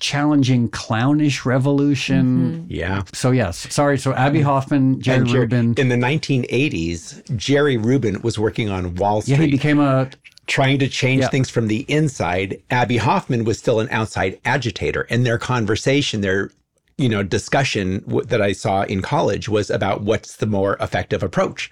challenging 0.00 0.68
clownish 0.68 1.44
revolution. 1.44 2.52
Mm-hmm. 2.52 2.66
Yeah. 2.68 3.02
So 3.12 3.30
yes, 3.30 3.72
sorry. 3.72 3.98
So 3.98 4.14
Abbie 4.14 4.38
mm-hmm. 4.38 4.48
Hoffman, 4.48 5.00
Jerry 5.00 5.18
And 5.18 5.26
Jer- 5.26 5.40
Rubin. 5.40 5.74
In 5.76 5.88
the 5.88 5.96
1980s, 5.96 7.36
Jerry 7.36 7.76
Rubin 7.76 8.20
was 8.22 8.38
working 8.38 8.70
on 8.70 8.94
Wall 8.94 9.22
Street. 9.22 9.36
Yeah, 9.36 9.44
he 9.44 9.50
became 9.50 9.80
a 9.80 10.10
trying 10.46 10.78
to 10.78 10.88
change 10.88 11.22
Yeah. 11.22 11.28
things 11.28 11.50
from 11.50 11.68
the 11.68 11.84
inside. 11.88 12.60
Abbie 12.70 12.98
Hoffman 12.98 13.44
was 13.44 13.58
still 13.58 13.80
an 13.80 13.88
outside 13.90 14.38
agitator, 14.44 15.06
and 15.10 15.24
their 15.24 15.38
conversation, 15.38 16.20
their 16.20 16.50
you 16.98 17.08
know 17.08 17.22
discussion 17.22 18.00
w- 18.00 18.24
that 18.24 18.40
I 18.40 18.52
saw 18.52 18.82
in 18.82 19.02
college 19.02 19.48
was 19.48 19.70
about 19.70 20.02
what's 20.02 20.36
the 20.36 20.46
more 20.46 20.76
effective 20.80 21.22
approach. 21.22 21.70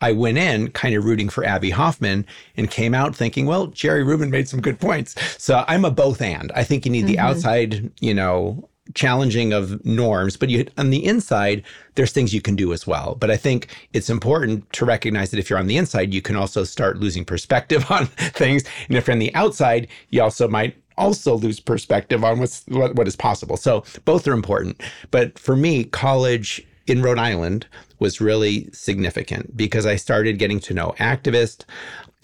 I 0.00 0.12
went 0.12 0.38
in 0.38 0.70
kind 0.70 0.94
of 0.94 1.04
rooting 1.04 1.28
for 1.28 1.44
Abbie 1.44 1.70
Hoffman 1.70 2.24
and 2.56 2.70
came 2.70 2.94
out 2.94 3.16
thinking, 3.16 3.46
well, 3.46 3.66
Jerry 3.68 4.04
Rubin 4.04 4.30
made 4.30 4.48
some 4.48 4.60
good 4.60 4.78
points. 4.78 5.16
So 5.42 5.64
I'm 5.66 5.84
a 5.84 5.90
both 5.90 6.22
and. 6.22 6.52
I 6.54 6.62
think 6.62 6.86
you 6.86 6.92
need 6.92 7.06
the 7.06 7.16
mm-hmm. 7.16 7.26
outside, 7.26 7.90
you 8.00 8.14
know, 8.14 8.68
challenging 8.94 9.52
of 9.52 9.84
norms, 9.84 10.36
but 10.36 10.50
you 10.50 10.66
on 10.78 10.90
the 10.90 11.04
inside, 11.04 11.62
there's 11.94 12.12
things 12.12 12.32
you 12.32 12.40
can 12.40 12.56
do 12.56 12.72
as 12.72 12.86
well. 12.86 13.16
But 13.16 13.30
I 13.30 13.36
think 13.36 13.68
it's 13.92 14.08
important 14.08 14.70
to 14.74 14.84
recognize 14.84 15.30
that 15.30 15.38
if 15.38 15.50
you're 15.50 15.58
on 15.58 15.66
the 15.66 15.76
inside, 15.76 16.14
you 16.14 16.22
can 16.22 16.36
also 16.36 16.64
start 16.64 16.98
losing 16.98 17.24
perspective 17.24 17.84
on 17.90 18.06
things. 18.06 18.64
And 18.88 18.96
if 18.96 19.06
you're 19.06 19.12
on 19.12 19.18
the 19.18 19.34
outside, 19.34 19.88
you 20.10 20.22
also 20.22 20.48
might 20.48 20.76
also 20.98 21.36
lose 21.36 21.60
perspective 21.60 22.24
on 22.24 22.40
what's 22.40 22.64
what, 22.68 22.94
what 22.96 23.08
is 23.08 23.16
possible. 23.16 23.56
So 23.56 23.84
both 24.04 24.26
are 24.28 24.32
important. 24.32 24.82
But 25.10 25.38
for 25.38 25.56
me, 25.56 25.84
college 25.84 26.66
in 26.86 27.02
Rhode 27.02 27.18
Island 27.18 27.66
was 27.98 28.20
really 28.20 28.68
significant 28.72 29.56
because 29.56 29.86
I 29.86 29.96
started 29.96 30.38
getting 30.38 30.60
to 30.60 30.74
know 30.74 30.94
activists. 30.98 31.64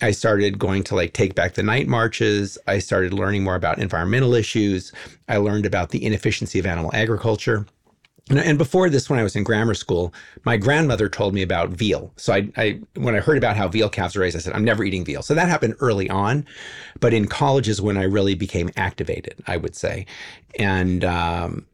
I 0.03 0.11
started 0.11 0.59
going 0.59 0.83
to 0.85 0.95
like 0.95 1.13
take 1.13 1.35
back 1.35 1.55
the 1.55 1.63
night 1.63 1.87
marches. 1.87 2.59
I 2.67 2.79
started 2.79 3.13
learning 3.13 3.45
more 3.45 3.55
about 3.55 3.79
environmental 3.79 4.35
issues. 4.35 4.93
I 5.29 5.37
learned 5.37 5.67
about 5.67 5.91
the 5.91 6.05
inefficiency 6.05 6.59
of 6.59 6.67
animal 6.67 6.91
agriculture. 6.95 7.67
And, 8.31 8.57
before 8.57 8.89
this, 8.89 9.11
when 9.11 9.19
I 9.19 9.23
was 9.23 9.37
in 9.37 9.45
grammar 9.45 9.75
school, 9.75 10.15
my 10.45 10.57
grandmother 10.57 11.11
told 11.11 11.35
me 11.35 11.43
about 11.43 11.69
veal. 11.71 12.11
So 12.17 12.33
I, 12.33 12.49
I, 12.57 12.81
when 12.97 13.15
I 13.15 13.21
heard 13.21 13.37
about 13.37 13.55
how 13.57 13.69
veal 13.69 13.91
calves 13.91 14.17
are 14.17 14.21
raised, 14.21 14.35
I 14.35 14.41
said, 14.41 14.55
I'm 14.55 14.65
never 14.65 14.83
eating 14.83 15.05
veal. 15.05 15.21
So 15.23 15.35
that 15.35 15.47
happened 15.49 15.75
early 15.81 16.09
on, 16.09 16.47
but 17.01 17.13
in 17.13 17.27
college 17.29 17.69
is 17.69 17.83
when 17.83 17.99
I 17.99 18.05
really 18.05 18.35
became 18.35 18.71
activated, 18.77 19.35
I 19.47 19.59
would 19.59 19.77
say. 19.77 20.07
And 20.59 21.05
um, 21.05 21.67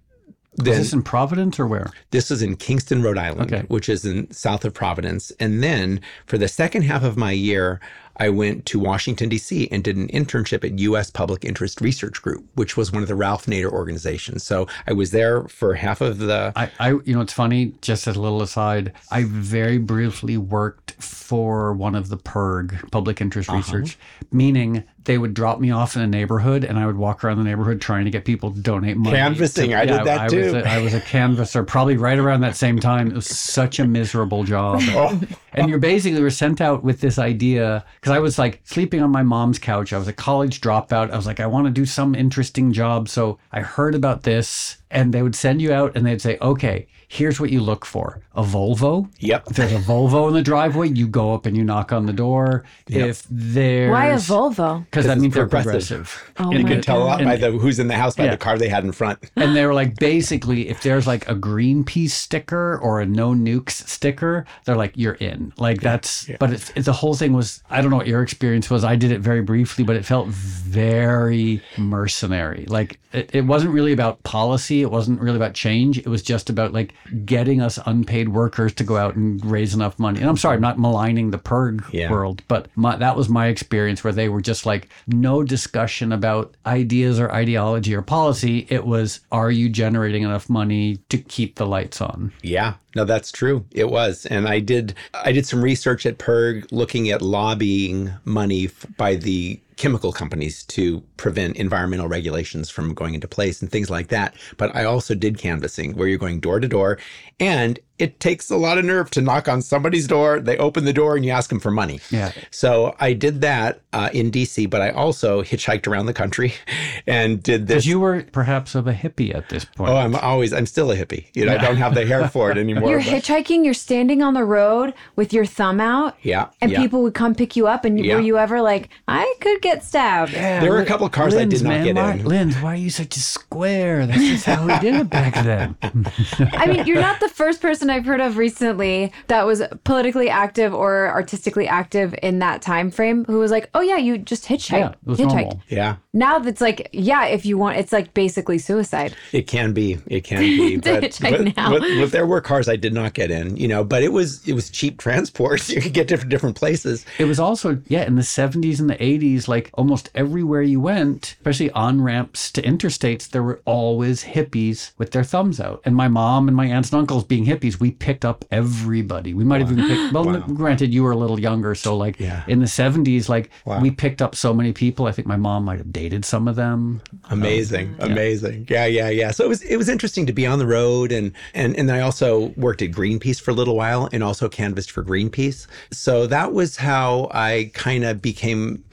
Is 0.58 0.64
then 0.64 0.78
this 0.78 0.92
in 0.92 1.02
Providence 1.02 1.60
or 1.60 1.68
where? 1.68 1.92
this 2.10 2.32
is 2.32 2.42
in 2.42 2.56
Kingston, 2.56 3.00
Rhode 3.00 3.18
Island, 3.18 3.52
Okay. 3.52 3.64
which 3.68 3.88
is 3.88 4.04
in 4.04 4.28
south 4.32 4.64
of 4.64 4.74
Providence. 4.74 5.30
And 5.38 5.62
then 5.62 6.00
for 6.26 6.36
the 6.36 6.48
second 6.48 6.82
half 6.82 7.04
of 7.04 7.16
my 7.16 7.30
year, 7.30 7.80
I 8.20 8.28
went 8.28 8.66
to 8.66 8.78
Washington, 8.78 9.28
D.C. 9.30 9.68
and 9.72 9.82
did 9.82 9.96
an 9.96 10.08
internship 10.08 10.62
at 10.62 10.78
U.S. 10.78 11.10
Public 11.10 11.44
Interest 11.44 11.80
Research 11.80 12.20
Group, 12.22 12.44
which 12.54 12.76
was 12.76 12.92
one 12.92 13.02
of 13.02 13.08
the 13.08 13.14
Ralph 13.16 13.46
Nader 13.46 13.72
organizations. 13.72 14.44
So 14.44 14.68
I 14.86 14.92
was 14.92 15.10
there 15.10 15.44
for 15.48 15.74
half 15.74 16.00
of 16.00 16.18
the. 16.18 16.52
I, 16.54 16.70
I, 16.78 16.88
you 17.04 17.14
know, 17.14 17.22
it's 17.22 17.32
funny. 17.32 17.72
Just 17.80 18.06
as 18.06 18.16
a 18.16 18.20
little 18.20 18.42
aside, 18.42 18.92
I 19.10 19.24
very 19.24 19.78
briefly 19.78 20.36
worked 20.36 20.92
for 21.02 21.72
one 21.72 21.94
of 21.94 22.08
the 22.10 22.16
PIRG, 22.18 22.90
public 22.92 23.20
interest 23.20 23.48
Uh-huh. 23.48 23.56
research, 23.58 23.98
meaning 24.30 24.84
they 25.04 25.16
would 25.18 25.34
drop 25.34 25.60
me 25.60 25.70
off 25.70 25.96
in 25.96 26.02
a 26.02 26.06
neighborhood, 26.06 26.64
and 26.64 26.78
I 26.78 26.86
would 26.86 26.96
walk 26.96 27.24
around 27.24 27.38
the 27.38 27.44
neighborhood 27.44 27.80
trying 27.80 28.04
to 28.04 28.10
get 28.10 28.24
people 28.24 28.52
to 28.52 28.60
donate 28.60 28.96
money. 28.96 29.16
Canvassing. 29.16 29.72
I 29.74 29.86
did 29.86 30.04
that 30.04 30.20
I 30.20 30.24
Was 30.24 30.32
too. 30.32 30.56
a, 30.56 30.62
I 30.62 30.78
was 30.78 30.94
a 30.94 31.00
canvasser, 31.00 31.66
probably 31.66 31.96
right 31.96 32.18
around 32.18 32.42
that 32.42 32.56
same 32.56 32.78
time. 32.78 33.08
It 33.08 33.14
was 33.14 33.26
such 33.26 33.78
a 33.78 33.86
miserable 33.86 34.44
job. 34.44 34.80
Oh. 34.92 35.18
And 35.52 35.68
you're 35.68 35.78
basically 35.78 36.20
were 36.20 36.30
sent 36.30 36.60
out 36.60 36.84
with 36.84 37.00
this 37.00 37.18
idea 37.18 37.84
because 38.00 38.12
I 38.12 38.18
was 38.18 38.38
like 38.38 38.60
sleeping 38.64 39.02
on 39.02 39.10
my 39.10 39.22
mom's 39.22 39.58
couch. 39.58 39.92
I 39.92 39.98
was 39.98 40.08
a 40.08 40.12
college 40.12 40.60
dropout. 40.60 41.10
I 41.10 41.16
was 41.16 41.26
like, 41.26 41.40
I 41.40 41.46
want 41.46 41.66
to 41.66 41.72
do 41.72 41.86
some 41.86 42.14
interesting 42.14 42.72
job. 42.72 43.08
So 43.08 43.38
I 43.50 43.60
heard 43.60 43.94
about 43.94 44.22
this, 44.22 44.78
and 44.90 45.12
they 45.14 45.22
would 45.22 45.34
send 45.34 45.62
you 45.62 45.72
out 45.72 45.96
and 45.96 46.04
they'd 46.04 46.20
say, 46.20 46.38
okay, 46.40 46.86
here's 47.12 47.40
what 47.40 47.50
you 47.50 47.60
look 47.60 47.84
for 47.84 48.22
a 48.36 48.42
Volvo. 48.44 49.10
Yep. 49.18 49.48
If 49.50 49.56
there's 49.56 49.72
a 49.72 49.78
Volvo 49.78 50.28
in 50.28 50.34
the 50.34 50.42
driveway, 50.42 50.88
you 50.90 51.08
go 51.08 51.34
up 51.34 51.44
and 51.44 51.56
you 51.56 51.64
knock 51.64 51.92
on 51.92 52.06
the 52.06 52.12
door. 52.12 52.64
If 52.86 53.26
there's 53.28 53.90
Why 53.90 54.06
a 54.06 54.14
Volvo? 54.14 54.84
Because 54.84 55.06
that 55.06 55.14
it's 55.14 55.22
means 55.22 55.34
they're 55.34 55.48
progressive. 55.48 56.06
progressive. 56.08 56.32
Oh 56.38 56.52
You 56.52 56.58
can 56.60 56.68
could 56.68 56.82
tell 56.84 57.02
a 57.02 57.04
lot 57.04 57.24
by 57.24 57.36
the 57.36 57.50
who's 57.50 57.80
in 57.80 57.88
the 57.88 57.96
house 57.96 58.14
by 58.14 58.26
Yeah. 58.26 58.30
the 58.30 58.36
car 58.36 58.56
they 58.58 58.68
had 58.68 58.84
in 58.84 58.92
front. 58.92 59.18
And 59.34 59.56
they 59.56 59.66
were 59.66 59.74
like, 59.74 59.96
basically, 59.96 60.68
if 60.68 60.82
there's 60.84 61.08
like 61.08 61.28
a 61.28 61.34
Greenpeace 61.34 62.10
sticker 62.12 62.78
or 62.78 63.00
a 63.00 63.06
no 63.06 63.34
nukes 63.34 63.72
sticker, 63.88 64.46
they're 64.64 64.76
like, 64.76 64.92
you're 64.94 65.14
in. 65.14 65.52
Like 65.58 65.80
that's, 65.80 66.30
but 66.38 66.52
it's, 66.52 66.70
it's 66.76 66.86
the 66.86 66.92
whole 66.92 67.14
thing 67.14 67.32
was, 67.32 67.60
I 67.68 67.80
don't 67.80 67.90
know 67.90 67.96
what 67.96 68.06
your 68.06 68.22
experience 68.22 68.70
was. 68.70 68.84
I 68.84 68.94
did 68.94 69.10
it 69.10 69.18
very 69.20 69.42
briefly, 69.42 69.82
but 69.82 69.96
it 69.96 70.04
felt 70.04 70.28
very 70.28 71.60
mercenary. 71.76 72.66
Like 72.68 73.00
it, 73.12 73.34
it 73.34 73.42
wasn't 73.46 73.72
really 73.72 73.92
about 73.92 74.22
policy. 74.22 74.82
It 74.82 74.90
wasn't 74.92 75.20
really 75.20 75.36
about 75.36 75.54
change. 75.54 75.98
It 75.98 76.06
was 76.06 76.22
just 76.22 76.48
about 76.48 76.72
like 76.72 76.94
getting 77.24 77.60
us 77.60 77.78
unpaid 77.86 78.28
workers 78.28 78.72
to 78.74 78.84
go 78.84 78.96
out 78.96 79.16
and 79.16 79.44
raise 79.44 79.74
enough 79.74 79.98
money. 79.98 80.20
And 80.20 80.28
I'm 80.28 80.36
sorry, 80.36 80.56
I'm 80.56 80.60
not 80.62 80.78
maligning 80.78 81.30
the 81.30 81.38
PIRG 81.38 81.84
Yeah. 81.92 82.10
world, 82.10 82.42
but 82.48 82.68
my, 82.76 82.96
that 82.96 83.16
was 83.16 83.28
my 83.28 83.46
experience 83.48 84.04
where 84.04 84.12
they 84.12 84.28
were 84.28 84.40
just 84.40 84.66
like, 84.66 84.88
no 85.06 85.42
discussion 85.42 86.12
about 86.12 86.54
ideas 86.66 87.18
or 87.18 87.32
ideology 87.32 87.94
or 87.94 88.02
policy. 88.02 88.66
It 88.68 88.84
was, 88.86 89.20
are 89.32 89.50
you 89.50 89.68
generating 89.68 90.22
enough 90.22 90.48
money 90.48 90.98
to 91.08 91.18
keep 91.18 91.56
the 91.56 91.66
lights 91.66 92.00
on? 92.00 92.32
Yeah, 92.42 92.74
no, 92.94 93.04
that's 93.04 93.32
true. 93.32 93.64
It 93.72 93.90
was, 93.90 94.26
and 94.26 94.48
I 94.48 94.60
did. 94.60 94.94
I 95.14 95.32
did 95.32 95.46
some 95.46 95.62
research 95.62 96.06
at 96.06 96.18
PIRG 96.18 96.66
looking 96.72 97.10
at 97.10 97.22
lobbying 97.22 98.12
money 98.24 98.66
f- 98.66 98.86
by 98.96 99.14
the 99.16 99.60
chemical 99.80 100.12
companies 100.12 100.62
to 100.62 101.00
prevent 101.16 101.56
environmental 101.56 102.06
regulations 102.06 102.68
from 102.68 102.92
going 102.92 103.14
into 103.14 103.26
place 103.26 103.62
and 103.62 103.70
things 103.70 103.88
like 103.88 104.08
that. 104.08 104.34
But 104.58 104.76
I 104.76 104.84
also 104.84 105.14
did 105.14 105.38
canvassing, 105.38 105.96
where 105.96 106.06
you're 106.06 106.18
going 106.18 106.38
door 106.38 106.60
to 106.60 106.68
door, 106.68 106.98
and 107.40 107.78
it 108.00 108.18
takes 108.20 108.50
a 108.50 108.56
lot 108.56 108.78
of 108.78 108.84
nerve 108.84 109.10
to 109.10 109.20
knock 109.20 109.48
on 109.48 109.60
somebody's 109.62 110.06
door. 110.06 110.40
They 110.40 110.56
open 110.56 110.84
the 110.84 110.92
door 110.92 111.16
and 111.16 111.24
you 111.24 111.30
ask 111.32 111.50
them 111.50 111.60
for 111.60 111.70
money. 111.70 112.00
Yeah. 112.10 112.32
So 112.50 112.94
I 112.98 113.12
did 113.12 113.40
that 113.42 113.80
uh, 113.92 114.08
in 114.12 114.30
DC, 114.30 114.68
but 114.70 114.80
I 114.80 114.90
also 114.90 115.42
hitchhiked 115.42 115.86
around 115.86 116.06
the 116.06 116.14
country 116.14 116.54
and 117.06 117.42
did 117.42 117.66
this. 117.66 117.74
Because 117.76 117.86
you 117.86 118.00
were 118.00 118.22
perhaps 118.32 118.74
of 118.74 118.86
a 118.86 118.92
hippie 118.94 119.34
at 119.34 119.48
this 119.50 119.64
point. 119.64 119.90
Oh, 119.90 119.96
I'm 119.96 120.14
always, 120.16 120.52
I'm 120.52 120.66
still 120.66 120.90
a 120.90 120.96
hippie. 120.96 121.26
You 121.34 121.46
know, 121.46 121.54
I 121.54 121.58
don't 121.58 121.76
have 121.76 121.94
the 121.94 122.06
hair 122.06 122.28
for 122.28 122.50
it 122.50 122.56
anymore. 122.58 122.88
You're 122.88 123.00
but- 123.00 123.08
hitchhiking, 123.22 123.64
you're 123.64 123.74
standing 123.74 124.22
on 124.22 124.34
the 124.34 124.44
road 124.44 124.94
with 125.16 125.32
your 125.32 125.44
thumb 125.44 125.80
out, 125.80 126.16
Yeah. 126.22 126.48
and 126.62 126.70
yeah. 126.70 126.80
people 126.80 127.02
would 127.02 127.14
come 127.14 127.34
pick 127.34 127.56
you 127.56 127.66
up. 127.66 127.84
And 127.84 127.98
you 127.98 128.04
Yeah. 128.06 128.14
were 128.16 128.20
you 128.22 128.38
ever 128.38 128.62
like, 128.62 128.88
I 129.06 129.34
could 129.40 129.60
get 129.60 129.84
stabbed? 129.84 130.32
There 130.32 130.70
were 130.70 130.80
a 130.80 130.86
couple 130.86 131.06
of 131.06 131.12
cars 131.12 131.34
I 131.34 131.44
did 131.44 131.62
not 131.62 131.68
man, 131.68 131.84
get 131.84 131.96
why, 131.96 132.12
in. 132.14 132.24
Linz, 132.24 132.56
why 132.60 132.72
are 132.72 132.76
you 132.76 132.90
such 132.90 133.16
a 133.16 133.20
square? 133.20 134.06
That's 134.06 134.20
just 134.20 134.46
how 134.46 134.66
we 134.66 134.78
did 134.78 134.94
it 134.94 135.10
back 135.10 135.34
then. 135.34 135.76
I 136.52 136.66
mean, 136.66 136.86
you're 136.86 137.00
not 137.00 137.20
the 137.20 137.28
first 137.28 137.60
person 137.60 137.89
I've 137.90 138.04
heard 138.06 138.20
of 138.20 138.36
recently 138.36 139.12
that 139.28 139.46
was 139.46 139.62
politically 139.84 140.28
active 140.28 140.74
or 140.74 141.08
artistically 141.08 141.68
active 141.68 142.14
in 142.22 142.38
that 142.40 142.62
time 142.62 142.90
frame 142.90 143.24
who 143.26 143.38
was 143.38 143.50
like, 143.50 143.68
"Oh 143.74 143.80
yeah, 143.80 143.96
you 143.96 144.18
just 144.18 144.46
hitchhike, 144.46 144.78
Yeah, 144.78 144.88
it 144.90 144.96
was 145.04 145.18
hitchhiked." 145.18 145.26
normal. 145.34 145.62
Yeah, 145.68 145.96
Now 146.12 146.38
that's 146.38 146.60
like, 146.60 146.88
yeah, 146.92 147.26
if 147.26 147.44
you 147.46 147.58
want, 147.58 147.76
it's 147.78 147.92
like 147.92 148.14
basically 148.14 148.58
suicide. 148.58 149.14
it 149.32 149.46
can 149.46 149.72
be. 149.72 149.98
It 150.06 150.24
can 150.24 150.40
be. 150.40 150.76
But, 150.76 151.02
hitchhike 151.02 151.30
but, 151.44 151.56
now. 151.56 151.70
but- 151.70 151.80
but 152.00 152.12
there 152.12 152.26
were 152.26 152.40
cars 152.40 152.68
I 152.68 152.76
did 152.76 152.92
not 152.92 153.14
get 153.14 153.30
in. 153.30 153.56
You 153.56 153.68
know, 153.68 153.84
but 153.84 154.02
it 154.02 154.12
was 154.12 154.46
it 154.48 154.52
was 154.54 154.70
cheap 154.70 154.98
transport. 154.98 155.68
You 155.70 155.80
could 155.80 155.92
get 155.94 156.08
different 156.08 156.30
different 156.30 156.56
places. 156.56 157.04
It 157.18 157.24
was 157.24 157.38
also, 157.40 157.80
yeah, 157.88 158.04
in 158.06 158.16
the 158.16 158.22
70s 158.22 158.80
and 158.80 158.90
the 158.90 158.96
80s, 158.96 159.48
like 159.48 159.70
almost 159.74 160.10
everywhere 160.14 160.62
you 160.62 160.80
went, 160.80 161.36
especially 161.38 161.70
on 161.72 162.00
ramps 162.02 162.50
to 162.52 162.62
interstates, 162.62 163.28
there 163.30 163.42
were 163.42 163.60
always 163.64 164.22
hippies 164.24 164.92
with 164.98 165.12
their 165.12 165.24
thumbs 165.24 165.60
out. 165.60 165.80
And 165.84 165.96
my 165.96 166.08
mom 166.08 166.48
and 166.48 166.56
my 166.56 166.66
aunts 166.66 166.90
and 166.92 166.98
uncles 167.00 167.24
being 167.24 167.46
hippies, 167.46 167.79
we 167.80 167.90
picked 167.92 168.24
up 168.24 168.44
everybody. 168.50 169.34
We 169.34 169.44
might 169.44 169.60
have 169.60 169.72
even 169.72 169.86
picked, 169.86 170.12
well, 170.12 170.38
granted, 170.40 170.92
you 170.92 171.02
were 171.02 171.10
a 171.12 171.16
little 171.16 171.40
younger. 171.40 171.74
So, 171.74 171.96
like 171.96 172.20
Yeah. 172.20 172.44
in 172.46 172.60
the 172.60 172.66
70s, 172.66 173.28
like 173.28 173.50
Wow. 173.64 173.80
we 173.80 173.90
picked 173.90 174.20
up 174.22 174.34
so 174.34 174.52
many 174.54 174.72
people. 174.72 175.06
I 175.06 175.12
think 175.12 175.26
my 175.26 175.36
mom 175.36 175.64
might 175.64 175.78
have 175.78 175.92
dated 175.92 176.24
some 176.24 176.46
of 176.46 176.56
them. 176.56 177.00
Amazing, 177.30 177.96
um, 178.00 178.12
amazing. 178.12 178.66
Yeah, 178.70 178.86
yeah, 178.86 179.08
yeah. 179.08 179.30
So 179.30 179.44
it 179.44 179.48
was 179.48 179.62
it 179.62 179.76
was 179.76 179.88
interesting 179.88 180.26
to 180.26 180.32
be 180.32 180.46
on 180.46 180.58
the 180.58 180.66
road 180.66 181.10
and 181.12 181.32
and 181.54 181.74
and 181.76 181.90
I 181.90 182.00
also 182.00 182.52
worked 182.56 182.82
at 182.82 182.90
Greenpeace 182.90 183.40
for 183.40 183.50
a 183.50 183.54
little 183.54 183.76
while 183.76 184.08
and 184.12 184.22
also 184.22 184.48
canvassed 184.48 184.90
for 184.90 185.02
Greenpeace. 185.02 185.66
So 185.90 186.26
that 186.26 186.52
was 186.52 186.76
how 186.76 187.28
I 187.32 187.70
kind 187.74 188.04
of 188.04 188.20
became 188.22 188.84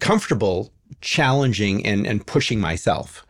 comfortable 0.00 0.72
challenging 1.00 1.84
and 1.86 2.06
and 2.06 2.26
pushing 2.26 2.60
myself. 2.60 3.26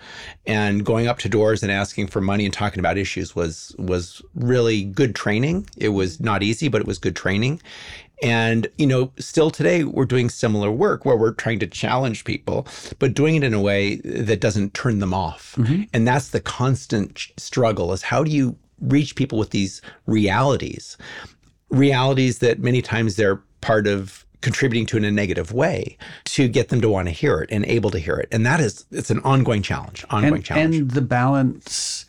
And 0.47 0.85
going 0.85 1.07
up 1.07 1.19
to 1.19 1.29
doors 1.29 1.63
and 1.63 1.71
asking 1.71 2.09
for 2.09 2.21
money 2.21 2.45
and 2.45 2.55
talking 2.55 2.81
about 2.81 2.99
issues 2.99 3.35
was 3.35 3.75
was 3.79 4.23
really 4.35 4.85
good 4.85 5.15
training. 5.15 5.69
It 5.77 5.91
was 5.91 6.21
not 6.21 6.43
easy 6.43 6.69
but 6.69 6.81
it 6.81 6.87
was 6.87 6.99
good 6.99 7.17
training. 7.17 7.61
And 8.23 8.69
you 8.79 8.87
know 8.87 9.13
still 9.19 9.51
today 9.51 9.85
we're 9.85 10.07
doing 10.07 10.31
similar 10.31 10.71
work 10.71 11.05
where 11.05 11.17
we're 11.17 11.33
trying 11.33 11.59
to 11.61 11.67
challenge 11.67 12.25
people 12.25 12.67
but 12.99 13.15
doing 13.15 13.37
it 13.37 13.45
in 13.45 13.55
a 13.55 13.61
way 13.61 13.97
that 13.97 14.41
doesn't 14.41 14.75
turn 14.75 14.99
them 14.99 15.15
off. 15.15 15.55
Mm-hmm. 15.59 15.83
And 15.93 16.07
that's 16.07 16.31
the 16.31 16.41
constant 16.41 17.27
struggle 17.37 17.93
is 17.93 18.03
how 18.03 18.25
do 18.25 18.31
you 18.31 18.57
reach 18.81 19.17
people 19.17 19.39
with 19.39 19.51
these 19.51 19.83
realities? 20.07 20.97
Realities 21.71 22.39
that 22.39 22.61
many 22.61 22.81
times 22.81 23.17
they're 23.17 23.43
part 23.61 23.87
of 23.87 24.25
contributing 24.41 24.87
to 24.87 24.97
in 24.97 25.05
a 25.05 25.11
negative 25.11 25.53
way 25.53 25.97
to 26.25 26.49
get 26.49 26.69
them 26.69 26.81
to 26.81 26.89
want 26.89 27.09
to 27.09 27.13
hear 27.13 27.41
it 27.41 27.51
and 27.51 27.65
able 27.67 27.91
to 27.91 27.99
hear 27.99 28.17
it. 28.17 28.29
And 28.31 28.47
that 28.47 28.61
is 28.61 28.87
it's 28.91 29.11
an 29.11 29.21
ongoing 29.21 29.63
challenge 29.63 30.05
ongoing 30.11 30.35
and, 30.35 30.45
challenge. 30.45 30.77
and 30.77 30.91
the 30.91 31.03
balance 31.03 32.07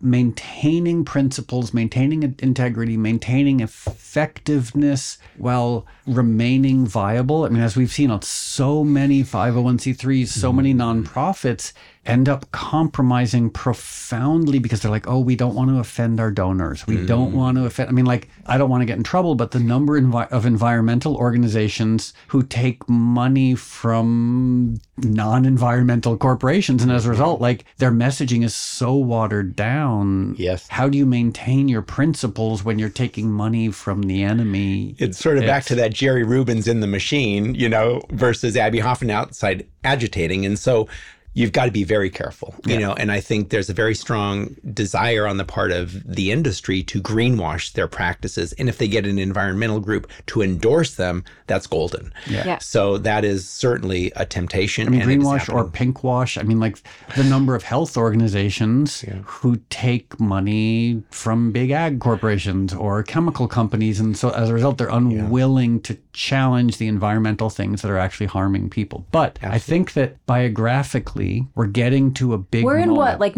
maintaining 0.00 1.04
principles, 1.04 1.72
maintaining 1.72 2.22
integrity, 2.40 2.96
maintaining 2.96 3.60
effectiveness 3.60 5.18
while 5.38 5.86
remaining 6.06 6.86
viable. 6.86 7.44
I 7.44 7.48
mean, 7.48 7.62
as 7.62 7.76
we've 7.76 7.92
seen 7.92 8.10
on 8.10 8.22
so 8.22 8.84
many 8.84 9.22
501c3s, 9.22 10.28
so 10.28 10.48
mm-hmm. 10.48 10.56
many 10.56 10.74
nonprofits 10.74 11.72
end 12.06 12.28
up 12.28 12.50
compromising 12.52 13.50
profoundly 13.50 14.58
because 14.58 14.80
they're 14.80 14.90
like, 14.90 15.08
oh, 15.08 15.20
we 15.20 15.36
don't 15.36 15.54
want 15.54 15.70
to 15.70 15.78
offend 15.78 16.20
our 16.20 16.30
donors. 16.30 16.86
We 16.86 17.04
don't 17.06 17.32
mm. 17.32 17.36
want 17.36 17.56
to 17.56 17.64
offend. 17.64 17.88
I 17.88 17.92
mean, 17.92 18.04
like, 18.04 18.28
I 18.46 18.58
don't 18.58 18.68
want 18.68 18.82
to 18.82 18.86
get 18.86 18.96
in 18.96 19.02
trouble, 19.02 19.34
but 19.34 19.52
the 19.52 19.60
number 19.60 20.00
envi- 20.00 20.30
of 20.30 20.44
environmental 20.44 21.16
organizations 21.16 22.12
who 22.28 22.42
take 22.42 22.88
money 22.88 23.54
from 23.54 24.80
non 24.98 25.46
environmental 25.46 26.16
corporations. 26.16 26.82
And 26.82 26.92
as 26.92 27.06
a 27.06 27.10
result, 27.10 27.40
like, 27.40 27.64
their 27.78 27.90
messaging 27.92 28.44
is 28.44 28.54
so 28.54 28.94
watered 28.94 29.56
down. 29.56 30.34
Yes. 30.36 30.68
How 30.68 30.88
do 30.88 30.98
you 30.98 31.06
maintain 31.06 31.68
your 31.68 31.82
principles 31.82 32.64
when 32.64 32.78
you're 32.78 32.90
taking 32.90 33.30
money 33.30 33.70
from 33.70 34.02
the 34.02 34.22
enemy? 34.22 34.94
It's 34.98 35.18
sort 35.18 35.38
of 35.38 35.44
back 35.44 35.64
to 35.64 35.74
that 35.76 35.92
Jerry 35.92 36.24
Rubin's 36.24 36.68
in 36.68 36.80
the 36.80 36.86
machine, 36.86 37.54
you 37.54 37.68
know, 37.68 38.02
versus 38.10 38.56
Abbie 38.56 38.80
Hoffman 38.80 39.10
outside 39.10 39.66
agitating. 39.84 40.44
And 40.44 40.58
so 40.58 40.88
you've 41.34 41.52
got 41.52 41.66
to 41.66 41.70
be 41.70 41.84
very 41.84 42.10
careful, 42.10 42.54
you 42.64 42.78
know, 42.78 42.94
and 42.94 43.12
I 43.12 43.20
think 43.20 43.50
there's 43.50 43.68
a 43.68 43.74
very 43.74 43.94
strong 43.94 44.56
desire 44.72 45.26
on 45.26 45.36
the 45.36 45.44
part 45.44 45.72
of 45.72 46.02
the 46.04 46.30
industry 46.30 46.82
to 46.84 47.02
greenwash 47.02 47.72
their 47.72 47.88
practices. 47.88 48.52
And 48.54 48.68
if 48.68 48.78
they 48.78 48.88
get 48.88 49.04
an 49.04 49.18
environmental 49.18 49.80
group 49.80 50.08
to 50.26 50.42
endorse 50.42 50.94
them, 50.94 51.24
that's 51.46 51.66
golden. 51.66 52.12
Yeah. 52.26 52.44
Yeah. 52.46 52.58
So 52.58 52.98
that 52.98 53.24
is 53.24 53.48
certainly 53.48 54.12
a 54.16 54.24
temptation. 54.24 54.86
I 54.86 54.90
mean, 54.90 55.02
and 55.02 55.10
greenwash 55.10 55.52
or 55.52 55.64
happening. 55.64 55.92
pinkwash. 55.92 56.38
I 56.38 56.44
mean, 56.44 56.60
like 56.60 56.78
the 57.16 57.24
number 57.24 57.54
of 57.54 57.64
health 57.64 57.96
organizations 57.96 59.04
who 59.24 59.56
take 59.70 60.18
money 60.20 61.02
from 61.10 61.50
big 61.50 61.70
ag 61.70 61.98
corporations 62.00 62.72
or 62.72 63.02
chemical 63.02 63.48
companies. 63.48 63.98
And 63.98 64.16
so 64.16 64.30
as 64.30 64.48
a 64.50 64.54
result, 64.54 64.78
they're 64.78 64.88
unwilling 64.88 65.80
to 65.82 65.98
challenge 66.12 66.78
the 66.78 66.86
environmental 66.86 67.50
things 67.50 67.82
that 67.82 67.90
are 67.90 67.98
actually 67.98 68.26
harming 68.26 68.70
people. 68.70 69.04
But 69.10 69.38
I 69.42 69.58
think 69.58 69.94
that 69.94 70.24
biographically, 70.26 71.23
we're 71.54 71.66
getting 71.66 72.14
to 72.14 72.34
a 72.34 72.38
big 72.38 72.64
We're 72.64 72.78
in 72.78 72.90
moment. 72.90 72.98
what, 72.98 73.20
like 73.20 73.36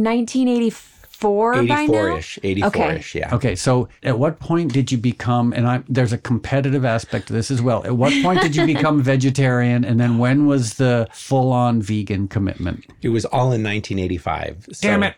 1984 1.22 1.62
by 1.66 1.86
now? 1.86 2.16
84-ish, 2.16 2.38
84-ish, 2.42 3.14
yeah. 3.14 3.34
Okay, 3.34 3.54
so 3.56 3.88
at 4.02 4.18
what 4.18 4.38
point 4.38 4.72
did 4.72 4.92
you 4.92 4.98
become? 4.98 5.52
And 5.52 5.66
I, 5.66 5.82
there's 5.88 6.12
a 6.12 6.18
competitive 6.18 6.84
aspect 6.84 7.28
to 7.28 7.32
this 7.32 7.50
as 7.50 7.62
well. 7.62 7.84
At 7.84 7.96
what 7.96 8.12
point 8.22 8.40
did 8.42 8.56
you 8.56 8.66
become 8.74 9.02
vegetarian, 9.02 9.84
and 9.84 10.00
then 10.00 10.18
when 10.18 10.46
was 10.46 10.74
the 10.74 11.08
full-on 11.12 11.82
vegan 11.82 12.28
commitment? 12.28 12.84
It 13.02 13.10
was 13.10 13.24
all 13.24 13.52
in 13.52 13.62
1985. 13.62 14.68
So 14.72 14.88
Damn 14.88 15.02
it! 15.02 15.14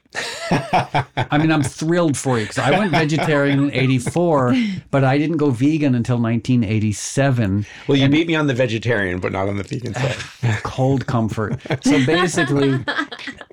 I 0.51 1.39
mean, 1.39 1.53
I'm 1.53 1.63
thrilled 1.63 2.17
for 2.17 2.39
you 2.39 2.45
because 2.45 2.59
I 2.59 2.71
went 2.71 2.91
vegetarian 2.91 3.65
in 3.65 3.73
'84, 3.73 4.55
but 4.91 5.05
I 5.05 5.19
didn't 5.19 5.37
go 5.37 5.51
vegan 5.51 5.95
until 5.95 6.17
1987. 6.21 7.67
Well, 7.87 7.99
you 7.99 8.09
beat 8.09 8.27
me 8.27 8.35
on 8.35 8.47
the 8.47 8.55
vegetarian, 8.55 9.21
but 9.21 9.33
not 9.33 9.49
on 9.49 9.57
the 9.57 9.63
vegan 9.63 9.95
side. 9.95 10.17
Cold 10.63 11.07
comfort. 11.07 11.61
So 11.83 12.05
basically, 12.07 12.85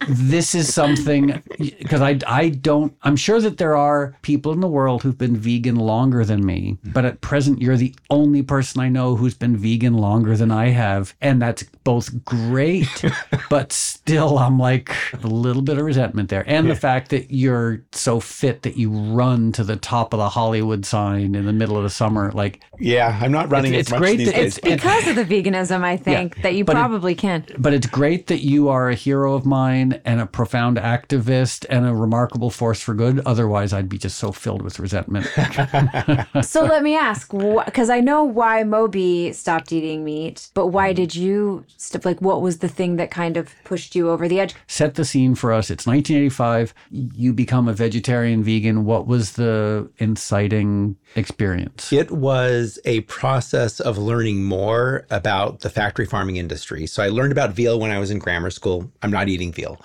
this 0.08 0.56
is 0.56 0.74
something 0.74 1.42
because 1.58 2.02
I 2.02 2.20
I 2.28 2.35
don't. 2.50 2.96
I'm 3.04 3.16
sure 3.16 3.40
that 3.42 3.58
there 3.58 3.76
are 3.76 4.16
people 4.22 4.52
in 4.54 4.60
the 4.60 4.68
world 4.68 5.04
who've 5.04 5.18
been 5.18 5.36
vegan 5.38 5.76
longer 5.76 6.24
than 6.26 6.46
me, 6.46 6.78
but 6.84 7.06
at 7.06 7.22
present, 7.22 7.62
you're 7.62 7.78
the 7.78 7.94
only 8.10 8.42
person 8.44 8.82
I 8.82 8.90
know 8.90 9.16
who's 9.16 9.34
been 9.34 9.58
vegan 9.58 9.94
longer 9.96 10.36
than 10.38 10.52
I 10.52 10.70
have, 10.70 11.14
and 11.22 11.42
that's 11.42 11.64
both 11.84 12.24
great, 12.26 12.88
but 13.50 13.72
still, 13.72 14.38
I'm 14.40 14.58
like 14.60 14.90
a 15.14 15.28
little 15.28 15.62
bit 15.62 15.78
of 15.78 15.86
resentment 15.86 16.30
there, 16.30 16.44
and 16.48 16.70
the 16.70 16.76
fact 16.76 17.10
that 17.10 17.32
you're 17.32 17.82
so 17.92 18.20
fit 18.20 18.64
that 18.64 18.78
you 18.78 18.90
run 18.90 19.52
to 19.54 19.64
the 19.64 19.76
top 19.76 20.14
of 20.14 20.18
the 20.20 20.30
Hollywood 20.30 20.86
sign 20.86 21.36
in 21.36 21.46
the 21.46 21.54
middle 21.54 21.78
of 21.78 21.84
the 21.84 21.90
summer, 21.90 22.32
like 22.34 22.62
Yeah, 22.80 23.18
I'm 23.22 23.32
not 23.32 23.50
running 23.50 23.74
It's- 23.74 23.80
as 23.80 23.82
it's 23.88 23.92
much 23.92 24.00
great 24.02 24.18
these 24.18 24.28
that 24.28 24.36
days. 24.36 24.58
it's- 24.58 24.76
Because 24.76 25.08
of 25.08 25.16
the 25.16 25.24
veganism, 25.26 25.84
I 25.84 25.98
think, 25.98 26.42
that 26.42 26.56
you 26.56 26.66
but 26.66 26.76
it- 26.76 26.80
probably 26.80 27.16
can. 27.16 27.46
but 27.58 27.74
it's 27.74 27.88
great 27.88 28.28
that 28.28 28.42
you 28.44 28.70
are 28.70 28.90
a 28.90 28.96
hero 28.96 29.34
of 29.34 29.46
mine 29.46 30.02
and 30.06 30.20
a 30.20 30.26
profound 30.26 30.78
activist 30.78 31.66
and 31.70 31.86
a 31.86 31.94
remarkable 31.94 32.25
force 32.50 32.82
for 32.82 32.94
good. 32.94 33.22
Otherwise, 33.26 33.74
I'd 33.74 33.90
be 33.90 33.98
just 33.98 34.18
so 34.18 34.32
filled 34.32 34.62
with 34.62 34.80
resentment. 34.80 35.28
So 36.42 36.64
let 36.64 36.84
me 36.84 36.96
ask, 36.96 37.32
because 37.32 37.90
I 37.90 38.00
know 38.00 38.24
why 38.24 38.64
Moby 38.64 39.34
stopped 39.34 39.72
eating 39.72 40.04
meat, 40.04 40.50
but 40.54 40.68
why 40.68 40.90
mm-hmm. 40.90 40.96
did 40.96 41.16
you 41.16 41.66
stop? 41.78 42.06
Like, 42.06 42.22
what 42.22 42.42
was 42.42 42.60
the 42.60 42.68
thing 42.68 42.96
that 42.98 43.12
kind 43.12 43.38
of 43.38 43.54
pushed 43.64 43.96
you 43.96 44.10
over 44.10 44.28
the 44.28 44.40
edge? 44.40 44.54
Set 44.68 44.96
the 44.96 45.06
scene 45.06 45.36
for 45.36 45.52
us. 45.52 45.70
It's 45.70 45.86
1985. 45.88 46.74
You 46.92 47.34
become 47.34 47.68
a 47.68 47.74
vegetarian 47.74 48.44
vegan. 48.44 48.86
What 48.86 49.08
was 49.08 49.34
the 49.34 49.90
inciting 49.98 50.96
experience? 51.16 51.92
It 51.92 52.12
was 52.12 52.80
a 52.86 53.02
process 53.02 53.80
of 53.80 53.98
learning 53.98 54.44
more 54.44 55.06
about 55.10 55.62
the 55.62 55.70
factory 55.70 56.06
farming 56.06 56.38
industry. 56.38 56.86
So 56.88 57.04
I 57.04 57.10
learned 57.10 57.32
about 57.32 57.52
veal 57.52 57.80
when 57.80 57.92
I 57.92 58.00
was 58.00 58.12
in 58.12 58.20
grammar 58.20 58.50
school. 58.50 58.90
I'm 59.02 59.12
not 59.12 59.30
eating 59.30 59.52
veal. 59.52 59.80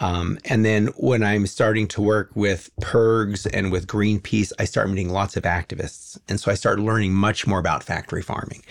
Um, 0.00 0.38
and 0.44 0.64
then 0.64 0.88
when 0.96 1.22
I'm 1.22 1.46
starting 1.46 1.86
to 1.88 2.02
work 2.02 2.30
with 2.34 2.70
PIRGs 2.80 3.46
and 3.52 3.70
with 3.70 3.86
Greenpeace, 3.86 4.52
I 4.58 4.64
start 4.64 4.90
meeting 4.90 5.10
lots 5.10 5.36
of 5.36 5.44
activists. 5.44 6.18
And 6.28 6.40
so 6.40 6.50
I 6.50 6.54
start 6.54 6.80
learning 6.80 7.14
much 7.14 7.46
more 7.46 7.58
about 7.58 7.84
factory 7.84 8.22
farming. 8.22 8.62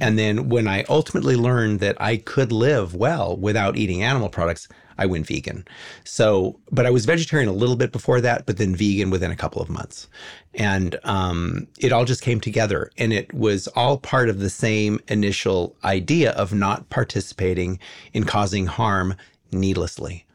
And 0.00 0.18
then 0.18 0.48
when 0.48 0.68
I 0.68 0.84
ultimately 0.88 1.36
learned 1.36 1.80
that 1.80 2.00
I 2.00 2.18
could 2.18 2.52
live 2.52 2.94
well 2.94 3.36
without 3.36 3.76
eating 3.76 4.02
animal 4.02 4.28
products, 4.28 4.68
I 4.98 5.06
went 5.06 5.26
vegan. 5.26 5.66
So, 6.04 6.58
but 6.70 6.86
I 6.86 6.90
was 6.90 7.04
vegetarian 7.04 7.48
a 7.48 7.52
little 7.52 7.76
bit 7.76 7.92
before 7.92 8.20
that, 8.22 8.46
but 8.46 8.56
then 8.56 8.74
vegan 8.74 9.10
within 9.10 9.30
a 9.30 9.36
couple 9.36 9.60
of 9.60 9.68
months. 9.68 10.08
And 10.54 10.98
um, 11.04 11.66
it 11.78 11.92
all 11.92 12.04
just 12.04 12.22
came 12.22 12.40
together. 12.40 12.90
And 12.96 13.12
it 13.12 13.32
was 13.34 13.66
all 13.68 13.98
part 13.98 14.28
of 14.28 14.38
the 14.38 14.50
same 14.50 15.00
initial 15.08 15.76
idea 15.84 16.32
of 16.32 16.54
not 16.54 16.88
participating 16.90 17.78
in 18.12 18.24
causing 18.24 18.66
harm 18.66 19.14
needlessly, 19.52 20.25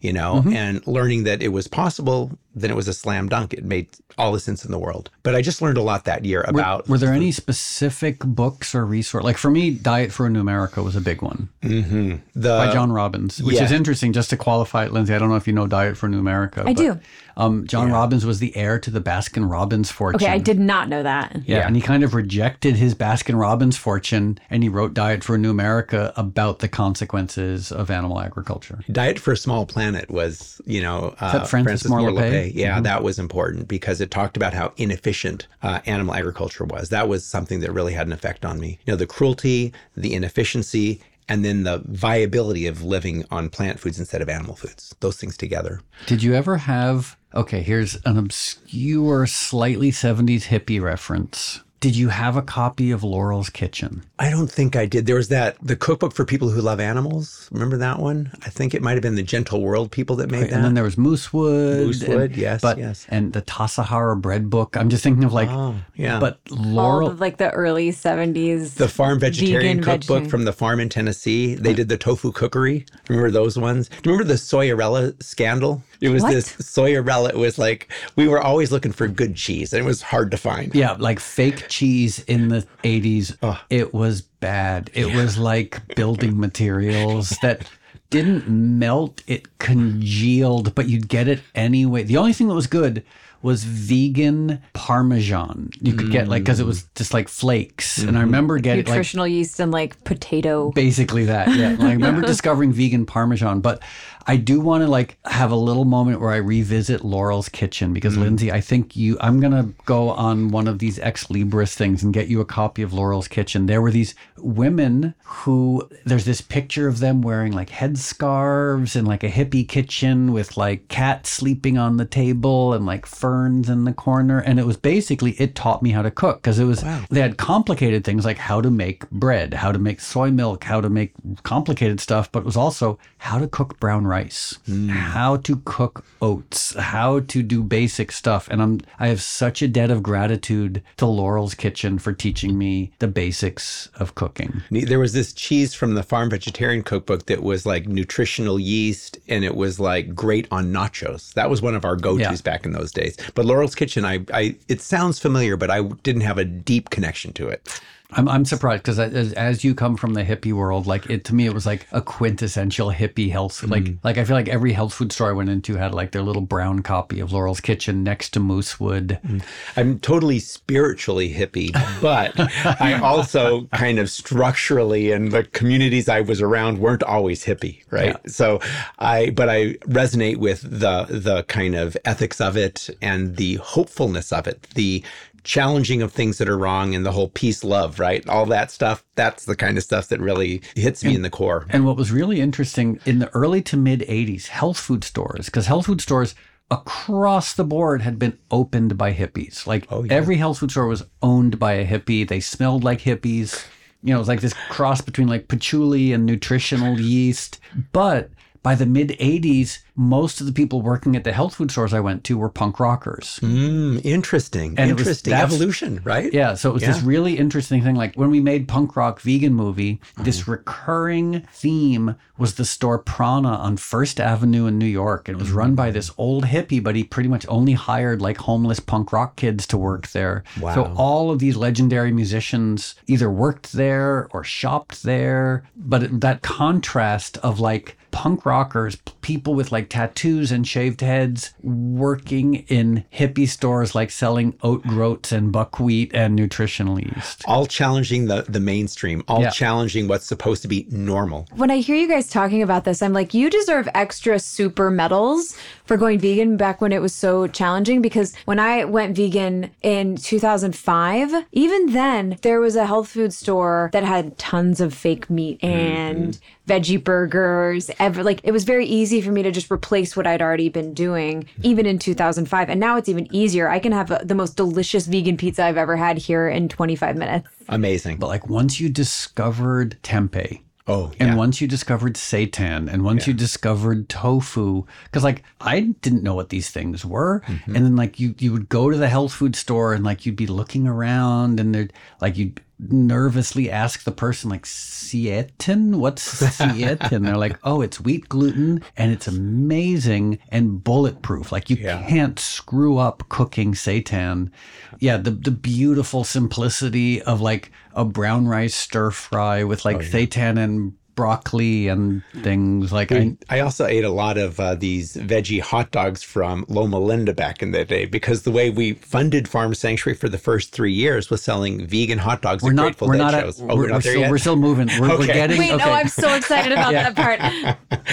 you 0.00 0.12
know, 0.12 0.36
mm-hmm. 0.36 0.52
and 0.54 0.86
learning 0.86 1.24
that 1.24 1.42
it 1.42 1.48
was 1.48 1.68
possible, 1.68 2.30
then 2.54 2.70
it 2.70 2.76
was 2.76 2.88
a 2.88 2.92
slam 2.92 3.28
dunk. 3.28 3.52
It 3.52 3.64
made 3.64 3.88
all 4.18 4.32
the 4.32 4.40
sense 4.40 4.64
in 4.64 4.70
the 4.70 4.78
world. 4.78 5.10
But 5.22 5.34
I 5.34 5.42
just 5.42 5.62
learned 5.62 5.78
a 5.78 5.82
lot 5.82 6.04
that 6.04 6.24
year 6.24 6.44
about. 6.48 6.88
Were 6.88 6.98
there 6.98 7.12
any 7.12 7.32
specific 7.32 8.18
books 8.20 8.74
or 8.74 8.84
resource? 8.84 9.24
Like 9.24 9.36
for 9.36 9.50
me, 9.50 9.70
Diet 9.70 10.12
for 10.12 10.26
a 10.26 10.30
New 10.30 10.40
America 10.40 10.82
was 10.82 10.96
a 10.96 11.00
big 11.00 11.22
one 11.22 11.48
the, 11.62 12.20
by 12.34 12.72
John 12.72 12.92
Robbins, 12.92 13.42
which 13.42 13.56
yeah. 13.56 13.64
is 13.64 13.72
interesting. 13.72 14.12
Just 14.12 14.30
to 14.30 14.36
qualify 14.36 14.84
it, 14.86 14.92
Lindsay, 14.92 15.14
I 15.14 15.18
don't 15.18 15.28
know 15.28 15.36
if 15.36 15.46
you 15.46 15.52
know 15.52 15.66
Diet 15.66 15.96
for 15.96 16.06
a 16.06 16.08
New 16.08 16.18
America. 16.18 16.64
I 16.66 16.72
do. 16.72 16.98
Um, 17.36 17.66
John 17.66 17.90
Robbins 17.90 18.26
was 18.26 18.38
the 18.38 18.54
heir 18.54 18.78
to 18.80 18.90
the 18.90 19.00
Baskin 19.00 19.50
Robbins 19.50 19.90
fortune. 19.90 20.22
Okay, 20.22 20.32
I 20.32 20.38
did 20.38 20.58
not 20.58 20.88
know 20.88 21.02
that. 21.02 21.36
Yeah, 21.46 21.58
Yeah. 21.58 21.66
and 21.66 21.74
he 21.74 21.80
kind 21.80 22.04
of 22.04 22.12
rejected 22.14 22.76
his 22.76 22.94
Baskin 22.94 23.38
Robbins 23.38 23.78
fortune 23.78 24.38
and 24.50 24.62
he 24.62 24.68
wrote 24.68 24.92
Diet 24.92 25.24
for 25.24 25.36
a 25.36 25.38
New 25.38 25.50
America 25.50 26.12
about 26.16 26.58
the 26.58 26.68
consequences 26.68 27.72
of 27.72 27.90
animal 27.90 28.20
agriculture. 28.20 28.80
Diet 28.92 29.18
for 29.18 29.32
a 29.32 29.36
Small 29.36 29.64
Planet 29.64 30.10
was, 30.10 30.60
you 30.66 30.82
know, 30.82 31.14
uh, 31.20 31.38
that 31.38 31.48
Frances 31.48 31.88
Moore 31.88 32.12
Lappé? 32.48 32.54
Yeah, 32.54 32.80
that 32.80 33.02
was 33.02 33.18
important 33.18 33.68
because 33.68 34.00
it 34.00 34.10
talked 34.10 34.36
about 34.36 34.54
how 34.54 34.72
inefficient 34.76 35.46
uh, 35.62 35.80
animal 35.86 36.14
agriculture 36.14 36.64
was. 36.64 36.88
That 36.88 37.08
was 37.08 37.24
something 37.24 37.60
that 37.60 37.72
really 37.72 37.92
had 37.92 38.06
an 38.06 38.12
effect 38.12 38.44
on 38.44 38.58
me. 38.58 38.78
You 38.86 38.92
know, 38.92 38.96
the 38.96 39.06
cruelty, 39.06 39.72
the 39.96 40.14
inefficiency, 40.14 41.00
and 41.28 41.44
then 41.44 41.62
the 41.62 41.82
viability 41.86 42.66
of 42.66 42.82
living 42.82 43.24
on 43.30 43.48
plant 43.48 43.78
foods 43.78 44.00
instead 44.00 44.20
of 44.20 44.28
animal 44.28 44.56
foods. 44.56 44.94
Those 44.98 45.16
things 45.16 45.36
together. 45.36 45.80
Did 46.06 46.24
you 46.24 46.34
ever 46.34 46.56
have, 46.56 47.16
okay, 47.34 47.62
here's 47.62 47.96
an 48.04 48.18
obscure, 48.18 49.26
slightly 49.26 49.92
70s 49.92 50.46
hippie 50.46 50.82
reference. 50.82 51.60
Did 51.80 51.96
you 51.96 52.08
have 52.10 52.36
a 52.36 52.42
copy 52.42 52.90
of 52.90 53.02
Laurel's 53.02 53.48
Kitchen? 53.48 54.04
I 54.18 54.28
don't 54.28 54.50
think 54.50 54.76
I 54.76 54.84
did. 54.84 55.06
There 55.06 55.16
was 55.16 55.28
that 55.28 55.56
the 55.62 55.76
cookbook 55.76 56.12
for 56.12 56.26
people 56.26 56.50
who 56.50 56.60
love 56.60 56.78
animals. 56.78 57.48
Remember 57.50 57.78
that 57.78 57.98
one? 57.98 58.30
I 58.44 58.50
think 58.50 58.74
it 58.74 58.82
might 58.82 58.92
have 58.92 59.02
been 59.02 59.14
the 59.14 59.22
Gentle 59.22 59.62
World 59.62 59.90
people 59.90 60.14
that 60.16 60.30
made 60.30 60.42
that. 60.50 60.52
And 60.52 60.62
then 60.64 60.74
there 60.74 60.84
was 60.84 60.96
Moosewood. 60.96 61.86
Moosewood, 61.86 62.24
and- 62.32 62.36
yes, 62.36 62.60
but, 62.60 62.76
yes. 62.76 63.06
And 63.08 63.32
the 63.32 63.40
Tassajara 63.40 64.20
bread 64.20 64.50
book. 64.50 64.76
I'm 64.76 64.90
just 64.90 65.02
thinking 65.02 65.24
of 65.24 65.32
like, 65.32 65.48
Oh, 65.48 65.74
yeah. 65.94 66.20
but 66.20 66.38
All 66.50 66.58
Laurel. 66.58 67.12
like 67.12 67.38
the 67.38 67.50
early 67.52 67.90
70s. 67.92 68.74
the 68.74 68.86
farm 68.86 69.18
vegetarian 69.18 69.78
cookbook 69.78 70.00
vegetarian. 70.00 70.28
from 70.28 70.44
the 70.44 70.52
farm 70.52 70.80
in 70.80 70.90
Tennessee. 70.90 71.54
They 71.54 71.72
did 71.72 71.88
the 71.88 71.96
tofu 71.96 72.30
cookery. 72.32 72.84
Remember 73.08 73.30
those 73.30 73.56
ones? 73.58 73.88
Do 73.88 73.94
you 74.10 74.12
remember 74.16 74.24
the 74.30 74.34
Soyarella 74.38 75.20
scandal? 75.22 75.82
It 76.00 76.08
was 76.08 76.22
What? 76.22 76.32
this 76.32 76.52
Soyarella. 76.56 77.30
It 77.30 77.36
was 77.36 77.58
like 77.58 77.88
we 78.16 78.28
were 78.28 78.40
always 78.40 78.72
looking 78.72 78.92
for 78.92 79.06
good 79.08 79.36
cheese, 79.36 79.72
and 79.72 79.82
it 79.82 79.86
was 79.86 80.02
hard 80.02 80.30
to 80.30 80.36
find. 80.36 80.74
Yeah, 80.74 80.96
like 80.98 81.20
fake 81.20 81.66
cheese 81.68 82.20
in 82.20 82.48
the 82.48 82.66
80s. 82.82 83.36
It 83.68 83.92
was 83.92 84.22
bad. 84.22 84.90
It 84.94 85.14
was 85.14 85.38
like 85.38 85.94
building 85.94 86.38
materials 86.38 87.30
that 87.42 87.68
didn't 88.10 88.48
melt, 88.48 89.22
it 89.26 89.58
congealed, 89.58 90.74
but 90.74 90.88
you'd 90.88 91.08
get 91.08 91.28
it 91.28 91.40
anyway. 91.54 92.02
The 92.02 92.16
only 92.16 92.32
thing 92.32 92.48
that 92.48 92.54
was 92.54 92.66
good 92.66 93.04
was 93.42 93.64
vegan 93.64 94.60
parmesan. 94.74 95.70
You 95.80 95.94
could 95.94 96.10
get 96.10 96.28
like 96.28 96.42
because 96.42 96.60
it 96.60 96.66
was 96.66 96.82
just 96.94 97.14
like 97.14 97.28
flakes, 97.28 97.98
and 97.98 98.10
I 98.10 98.12
mm-hmm. 98.12 98.20
remember 98.26 98.58
getting 98.58 98.84
like 98.84 98.88
Nutritional 98.88 99.26
yeast 99.26 99.60
and 99.60 99.72
like 99.72 100.02
potato. 100.04 100.70
basically 100.72 101.24
that. 101.26 101.48
Yeah, 101.56 101.70
Like, 101.70 101.80
I 101.80 101.92
remember 101.92 102.20
discovering 102.26 102.72
vegan 102.72 103.06
parmesan, 103.06 103.60
but 103.60 103.82
I 104.30 104.36
do 104.36 104.60
want 104.60 104.84
to 104.84 104.88
like 104.88 105.18
have 105.24 105.50
a 105.50 105.56
little 105.56 105.84
moment 105.84 106.20
where 106.20 106.30
I 106.30 106.36
revisit 106.36 107.04
Laurel's 107.04 107.48
Kitchen 107.48 107.92
because 107.92 108.16
mm. 108.16 108.20
Lindsay, 108.20 108.52
I 108.52 108.60
think 108.60 108.94
you. 108.94 109.18
I'm 109.20 109.40
gonna 109.40 109.70
go 109.86 110.10
on 110.10 110.50
one 110.50 110.68
of 110.68 110.78
these 110.78 111.00
ex 111.00 111.24
libris 111.26 111.74
things 111.74 112.04
and 112.04 112.14
get 112.14 112.28
you 112.28 112.40
a 112.40 112.44
copy 112.44 112.82
of 112.82 112.92
Laurel's 112.92 113.26
Kitchen. 113.26 113.66
There 113.66 113.82
were 113.82 113.90
these 113.90 114.14
women 114.38 115.16
who 115.24 115.88
there's 116.04 116.26
this 116.26 116.40
picture 116.40 116.86
of 116.86 117.00
them 117.00 117.22
wearing 117.22 117.52
like 117.52 117.70
headscarves 117.70 118.94
and 118.94 119.08
like 119.08 119.24
a 119.24 119.28
hippie 119.28 119.68
kitchen 119.68 120.32
with 120.32 120.56
like 120.56 120.86
cats 120.86 121.28
sleeping 121.28 121.76
on 121.76 121.96
the 121.96 122.04
table 122.04 122.72
and 122.72 122.86
like 122.86 123.06
ferns 123.06 123.68
in 123.68 123.82
the 123.82 123.92
corner, 123.92 124.38
and 124.38 124.60
it 124.60 124.64
was 124.64 124.76
basically 124.76 125.32
it 125.40 125.56
taught 125.56 125.82
me 125.82 125.90
how 125.90 126.02
to 126.02 126.10
cook 126.12 126.36
because 126.36 126.60
it 126.60 126.66
was 126.66 126.84
they 127.10 127.20
had 127.20 127.36
complicated 127.36 128.04
things 128.04 128.24
like 128.24 128.38
how 128.38 128.60
to 128.60 128.70
make 128.70 129.10
bread, 129.10 129.54
how 129.54 129.72
to 129.72 129.78
make 129.80 130.00
soy 130.00 130.30
milk, 130.30 130.62
how 130.62 130.80
to 130.80 130.88
make 130.88 131.14
complicated 131.42 131.98
stuff, 131.98 132.30
but 132.30 132.40
it 132.40 132.46
was 132.46 132.56
also 132.56 132.96
how 133.18 133.36
to 133.40 133.48
cook 133.48 133.80
brown 133.80 134.06
rice, 134.06 134.19
Mm. 134.28 134.88
how 134.90 135.36
to 135.38 135.56
cook 135.64 136.04
oats, 136.20 136.74
how 136.74 137.20
to 137.20 137.42
do 137.42 137.62
basic 137.62 138.12
stuff. 138.12 138.48
And 138.50 138.62
I'm 138.62 138.80
I 138.98 139.08
have 139.08 139.20
such 139.22 139.62
a 139.62 139.68
debt 139.68 139.90
of 139.90 140.02
gratitude 140.02 140.82
to 140.98 141.06
Laurel's 141.06 141.54
Kitchen 141.54 141.98
for 141.98 142.12
teaching 142.12 142.56
me 142.58 142.92
the 142.98 143.08
basics 143.08 143.88
of 143.96 144.14
cooking. 144.14 144.62
There 144.70 144.98
was 144.98 145.12
this 145.12 145.32
cheese 145.32 145.74
from 145.74 145.94
the 145.94 146.02
Farm 146.02 146.30
Vegetarian 146.30 146.82
Cookbook 146.82 147.26
that 147.26 147.42
was 147.42 147.64
like 147.66 147.86
nutritional 147.88 148.58
yeast 148.58 149.18
and 149.28 149.44
it 149.44 149.54
was 149.56 149.80
like 149.80 150.14
great 150.14 150.46
on 150.50 150.72
nachos. 150.72 151.32
That 151.34 151.50
was 151.50 151.62
one 151.62 151.74
of 151.74 151.84
our 151.84 151.96
go-tos 151.96 152.20
Yeah. 152.20 152.36
back 152.44 152.64
in 152.66 152.72
those 152.72 152.92
days. 152.92 153.16
But 153.34 153.44
Laurel's 153.44 153.74
Kitchen, 153.74 154.04
I, 154.04 154.20
I 154.32 154.56
it 154.68 154.80
sounds 154.80 155.18
familiar, 155.18 155.56
but 155.56 155.70
I 155.70 155.82
didn't 156.02 156.22
have 156.22 156.38
a 156.38 156.44
deep 156.44 156.90
connection 156.90 157.32
to 157.34 157.48
it. 157.48 157.80
I'm, 158.12 158.28
I'm 158.28 158.44
surprised 158.44 158.82
because 158.82 158.98
as, 158.98 159.32
as 159.34 159.64
you 159.64 159.74
come 159.74 159.96
from 159.96 160.14
the 160.14 160.24
hippie 160.24 160.52
world, 160.52 160.86
like 160.86 161.08
it 161.08 161.24
to 161.26 161.34
me, 161.34 161.46
it 161.46 161.54
was 161.54 161.66
like 161.66 161.86
a 161.92 162.00
quintessential 162.00 162.92
hippie 162.92 163.30
health. 163.30 163.60
Mm-hmm. 163.60 163.70
Like 163.70 163.86
like 164.04 164.18
I 164.18 164.24
feel 164.24 164.36
like 164.36 164.48
every 164.48 164.72
health 164.72 164.94
food 164.94 165.12
store 165.12 165.30
I 165.30 165.32
went 165.32 165.50
into 165.50 165.76
had 165.76 165.94
like 165.94 166.12
their 166.12 166.22
little 166.22 166.42
brown 166.42 166.82
copy 166.82 167.20
of 167.20 167.32
Laurel's 167.32 167.60
Kitchen 167.60 168.02
next 168.02 168.30
to 168.30 168.40
Moosewood. 168.40 169.20
Mm-hmm. 169.22 169.38
I'm 169.76 169.98
totally 170.00 170.38
spiritually 170.38 171.32
hippie, 171.32 171.72
but 172.00 172.32
I 172.80 173.00
also 173.00 173.64
kind 173.72 173.98
of 173.98 174.10
structurally 174.10 175.12
and 175.12 175.32
the 175.32 175.44
communities 175.44 176.08
I 176.08 176.20
was 176.20 176.40
around 176.40 176.78
weren't 176.78 177.02
always 177.02 177.44
hippie, 177.44 177.82
right? 177.90 178.16
So 178.30 178.60
I 178.98 179.30
but 179.30 179.48
I 179.48 179.74
resonate 179.86 180.38
with 180.38 180.62
the 180.62 181.06
the 181.08 181.44
kind 181.44 181.74
of 181.74 181.96
ethics 182.04 182.40
of 182.40 182.56
it 182.56 182.90
and 183.00 183.36
the 183.36 183.56
hopefulness 183.56 184.32
of 184.32 184.46
it, 184.46 184.62
the 184.74 185.04
challenging 185.44 186.02
of 186.02 186.12
things 186.12 186.38
that 186.38 186.48
are 186.48 186.58
wrong 186.58 186.94
and 186.94 187.04
the 187.04 187.12
whole 187.12 187.28
peace 187.28 187.64
love, 187.64 187.98
right? 187.98 188.26
All 188.28 188.46
that 188.46 188.70
stuff, 188.70 189.04
that's 189.14 189.44
the 189.44 189.56
kind 189.56 189.76
of 189.76 189.84
stuff 189.84 190.08
that 190.08 190.20
really 190.20 190.62
hits 190.74 191.04
me 191.04 191.14
in 191.14 191.22
the 191.22 191.30
core. 191.30 191.66
And 191.70 191.84
what 191.84 191.96
was 191.96 192.12
really 192.12 192.40
interesting 192.40 193.00
in 193.04 193.18
the 193.18 193.28
early 193.34 193.62
to 193.62 193.76
mid 193.76 194.00
80s, 194.00 194.46
health 194.46 194.78
food 194.78 195.04
stores, 195.04 195.46
because 195.46 195.66
health 195.66 195.86
food 195.86 196.00
stores 196.00 196.34
across 196.70 197.54
the 197.54 197.64
board 197.64 198.02
had 198.02 198.18
been 198.18 198.38
opened 198.50 198.96
by 198.96 199.12
hippies. 199.12 199.66
Like 199.66 199.86
oh, 199.90 200.06
every 200.08 200.36
health 200.36 200.58
food 200.58 200.70
store 200.70 200.86
was 200.86 201.04
owned 201.22 201.58
by 201.58 201.72
a 201.72 201.86
hippie. 201.86 202.26
They 202.26 202.40
smelled 202.40 202.84
like 202.84 203.00
hippies. 203.00 203.66
You 204.02 204.10
know, 204.10 204.16
it 204.16 204.20
was 204.20 204.28
like 204.28 204.40
this 204.40 204.54
cross 204.70 205.00
between 205.00 205.28
like 205.28 205.48
patchouli 205.48 206.12
and 206.12 206.24
nutritional 206.24 206.98
yeast. 206.98 207.60
But 207.92 208.30
by 208.62 208.74
the 208.74 208.86
mid 208.86 209.10
80s, 209.10 209.78
most 210.00 210.40
of 210.40 210.46
the 210.46 210.52
people 210.52 210.80
working 210.80 211.14
at 211.14 211.24
the 211.24 211.32
health 211.32 211.56
food 211.56 211.70
stores 211.70 211.92
I 211.92 212.00
went 212.00 212.24
to 212.24 212.38
were 212.38 212.48
punk 212.48 212.80
rockers. 212.80 213.38
Mm, 213.42 214.00
interesting. 214.02 214.74
And 214.78 214.90
it 214.90 214.94
was- 214.94 215.02
interesting. 215.02 215.34
Evolution, 215.34 216.00
right? 216.04 216.32
Yeah, 216.32 216.54
so 216.54 216.70
it 216.70 216.72
was 216.72 216.82
this 216.84 217.02
really 217.02 217.36
interesting 217.36 217.82
thing. 217.82 217.96
Like 217.96 218.14
when 218.14 218.30
we 218.30 218.40
made 218.40 218.66
punk 218.66 218.96
rock 218.96 219.20
vegan 219.20 219.52
movie, 219.52 220.00
this 220.16 220.48
recurring 220.48 221.42
theme 221.52 222.16
was 222.38 222.54
the 222.54 222.64
store 222.64 222.98
Prana 222.98 223.50
on 223.50 223.76
First 223.76 224.18
Avenue 224.18 224.64
in 224.66 224.78
New 224.78 224.86
York. 224.86 225.28
And 225.28 225.36
It 225.36 225.40
was 225.40 225.52
run 225.52 225.74
by 225.74 225.90
this 225.90 226.10
old 226.16 226.44
hippie, 226.46 226.82
but 226.82 226.96
he 226.96 227.04
pretty 227.04 227.28
much 227.28 227.44
only 227.48 227.74
hired 227.74 228.22
like 228.22 228.38
homeless 228.38 228.80
punk 228.80 229.12
rock 229.12 229.36
kids 229.36 229.66
to 229.66 229.76
work 229.76 230.08
there. 230.12 230.44
Wow. 230.58 230.74
So 230.74 230.94
all 230.96 231.30
of 231.30 231.40
these 231.40 231.56
legendary 231.56 232.10
musicians 232.10 232.94
either 233.06 233.30
worked 233.30 233.74
there 233.74 234.28
or 234.30 234.42
shopped 234.44 235.02
there. 235.02 235.64
But 235.76 236.22
that 236.22 236.40
contrast 236.40 237.36
of 237.38 237.60
like 237.60 237.98
punk 238.10 238.44
rockers, 238.46 238.96
people 239.20 239.54
with 239.54 239.70
like 239.70 239.89
tattoos 239.90 240.50
and 240.52 240.66
shaved 240.66 241.00
heads, 241.02 241.52
working 241.62 242.54
in 242.68 243.04
hippie 243.12 243.48
stores 243.48 243.94
like 243.94 244.10
selling 244.10 244.54
oat 244.62 244.82
groats 244.84 245.32
and 245.32 245.52
buckwheat 245.52 246.14
and 246.14 246.34
nutritional 246.36 246.98
yeast. 247.00 247.42
All 247.46 247.66
challenging 247.66 248.26
the, 248.26 248.42
the 248.48 248.60
mainstream, 248.60 249.22
all 249.28 249.42
Yeah. 249.42 249.50
challenging 249.50 250.08
what's 250.08 250.26
supposed 250.26 250.62
to 250.62 250.68
be 250.68 250.86
normal. 250.90 251.46
When 251.56 251.70
I 251.70 251.78
hear 251.78 251.96
you 251.96 252.08
guys 252.08 252.28
talking 252.28 252.62
about 252.62 252.84
this, 252.84 253.02
I'm 253.02 253.12
like, 253.12 253.34
you 253.34 253.50
deserve 253.50 253.88
extra 253.94 254.38
super 254.38 254.90
medals 254.90 255.56
for 255.90 255.96
going 255.96 256.20
vegan 256.20 256.56
back 256.56 256.80
when 256.80 256.92
it 256.92 257.02
was 257.02 257.12
so 257.12 257.48
challenging. 257.48 258.00
Because 258.00 258.32
when 258.44 258.60
I 258.60 258.84
went 258.84 259.16
vegan 259.16 259.72
in 259.82 260.16
2005, 260.18 261.46
even 261.50 261.86
then, 261.86 262.38
there 262.42 262.60
was 262.60 262.76
a 262.76 262.86
health 262.86 263.08
food 263.08 263.32
store 263.32 263.90
that 263.92 264.04
had 264.04 264.38
tons 264.38 264.80
of 264.80 264.94
fake 264.94 265.28
meat 265.28 265.58
and 265.64 266.38
veggie 266.68 267.02
burgers. 267.02 267.90
Ever, 267.98 268.22
like, 268.22 268.40
it 268.44 268.52
was 268.52 268.62
very 268.62 268.86
easy 268.86 269.20
for 269.20 269.32
me 269.32 269.42
to 269.42 269.50
just 269.50 269.68
replace 269.68 270.16
what 270.16 270.28
I'd 270.28 270.40
already 270.40 270.68
been 270.68 270.94
doing, 270.94 271.46
even 271.64 271.86
in 271.86 271.98
2005. 271.98 272.68
And 272.68 272.78
now 272.78 272.96
it's 272.96 273.08
even 273.08 273.26
easier. 273.34 273.68
I 273.68 273.80
can 273.80 273.90
have 273.90 274.12
uh 274.12 274.20
the 274.22 274.36
most 274.36 274.56
delicious 274.56 275.08
vegan 275.08 275.36
pizza 275.36 275.64
I've 275.64 275.76
ever 275.76 275.96
had 275.96 276.18
here 276.18 276.48
in 276.48 276.68
25 276.68 277.16
minutes. 277.16 277.48
Amazing. 277.68 278.18
But 278.18 278.28
like 278.28 278.48
once 278.48 278.78
you 278.78 278.90
discovered 278.90 279.98
tempeh, 280.04 280.60
Oh, 280.90 281.12
And 281.20 281.30
yeah. 281.30 281.34
once 281.36 281.60
you 281.60 281.68
discovered 281.68 282.14
seitan, 282.14 282.92
and 282.92 283.04
once 283.04 283.26
you 283.26 283.32
discovered 283.32 284.08
tofu, 284.08 284.84
because 285.04 285.22
like 285.24 285.42
I 285.60 285.80
didn't 286.02 286.22
know 286.24 286.34
what 286.34 286.48
these 286.48 286.70
things 286.70 287.04
were, 287.04 287.42
Mm-hmm. 287.46 287.76
and 287.76 287.84
then 287.84 287.96
like 287.96 288.18
you 288.20 288.34
you 288.38 288.50
would 288.52 288.68
go 288.68 288.90
to 288.90 288.96
the 288.96 289.08
health 289.08 289.32
food 289.32 289.54
store 289.56 289.94
and 289.94 290.04
like 290.04 290.26
you'd 290.26 290.36
be 290.36 290.46
looking 290.48 290.86
around, 290.86 291.60
and 291.60 291.74
they'd 291.74 291.92
like 292.20 292.36
you'd 292.36 292.60
nervously 292.88 293.70
ask 293.70 294.04
the 294.04 294.12
person 294.12 294.50
like 294.50 294.64
seitan, 294.64 295.96
what's 295.96 296.42
seitan? 296.42 297.24
They're 297.24 297.36
like, 297.36 297.58
oh, 297.62 297.80
it's 297.82 298.00
wheat 298.00 298.28
gluten, 298.28 298.82
and 298.96 299.12
it's 299.12 299.28
amazing 299.28 300.38
and 300.48 300.82
bulletproof. 300.82 301.52
Like 301.52 301.68
you 301.70 301.76
Yeah. 301.76 302.02
can't 302.08 302.38
screw 302.38 302.98
up 302.98 303.28
cooking 303.28 303.74
seitan. 303.74 304.50
Yeah, 304.98 305.16
the 305.16 305.30
the 305.30 305.50
beautiful 305.50 306.24
simplicity 306.24 307.20
of 307.22 307.40
like 307.40 307.70
a 307.94 308.04
brown 308.04 308.46
rice 308.46 308.74
stir 308.74 309.10
fry 309.10 309.64
with 309.64 309.84
like 309.84 309.96
oh, 309.96 310.00
seitan 310.00 310.58
and 310.58 310.94
broccoli 311.20 311.86
and 311.88 312.22
things 312.42 312.92
like 312.92 313.12
I, 313.12 313.36
I 313.50 313.60
also 313.60 313.84
ate 313.84 314.04
a 314.04 314.10
lot 314.10 314.38
of 314.38 314.58
uh, 314.58 314.74
these 314.74 315.16
veggie 315.16 315.60
hot 315.60 315.90
dogs 315.90 316.22
from 316.22 316.64
Loma 316.68 316.98
Linda 316.98 317.34
back 317.34 317.62
in 317.62 317.72
the 317.72 317.84
day 317.84 318.06
because 318.06 318.42
the 318.44 318.50
way 318.50 318.70
we 318.70 318.94
funded 318.94 319.46
Farm 319.46 319.74
Sanctuary 319.74 320.16
for 320.16 320.30
the 320.30 320.38
first 320.38 320.72
three 320.72 320.94
years 320.94 321.28
was 321.28 321.42
selling 321.42 321.86
vegan 321.86 322.16
hot 322.18 322.40
dogs 322.40 322.62
we're 322.62 322.70
at 322.70 322.76
not 322.76 322.82
Grateful 322.84 323.08
we're 323.08 323.14
Dead 323.14 323.22
not 323.22 323.34
at, 323.34 323.44
shows. 323.44 323.60
we're, 323.60 323.70
oh, 323.70 323.76
we're, 323.76 323.82
we're 323.82 323.88
not 323.88 324.02
there 324.02 324.12
still 324.12 324.20
yet. 324.22 324.30
we're 324.30 324.38
still 324.38 324.56
moving. 324.56 324.88
We're, 324.98 325.08
we're 325.08 325.14
Okay. 325.24 325.26
getting 325.34 325.58
Wait, 325.58 325.72
okay. 325.72 325.84
no, 325.84 325.92
I'm 325.92 326.08
so 326.08 326.34
excited 326.34 326.72
about 326.72 326.92
that 327.02 327.14
part. 327.14 327.38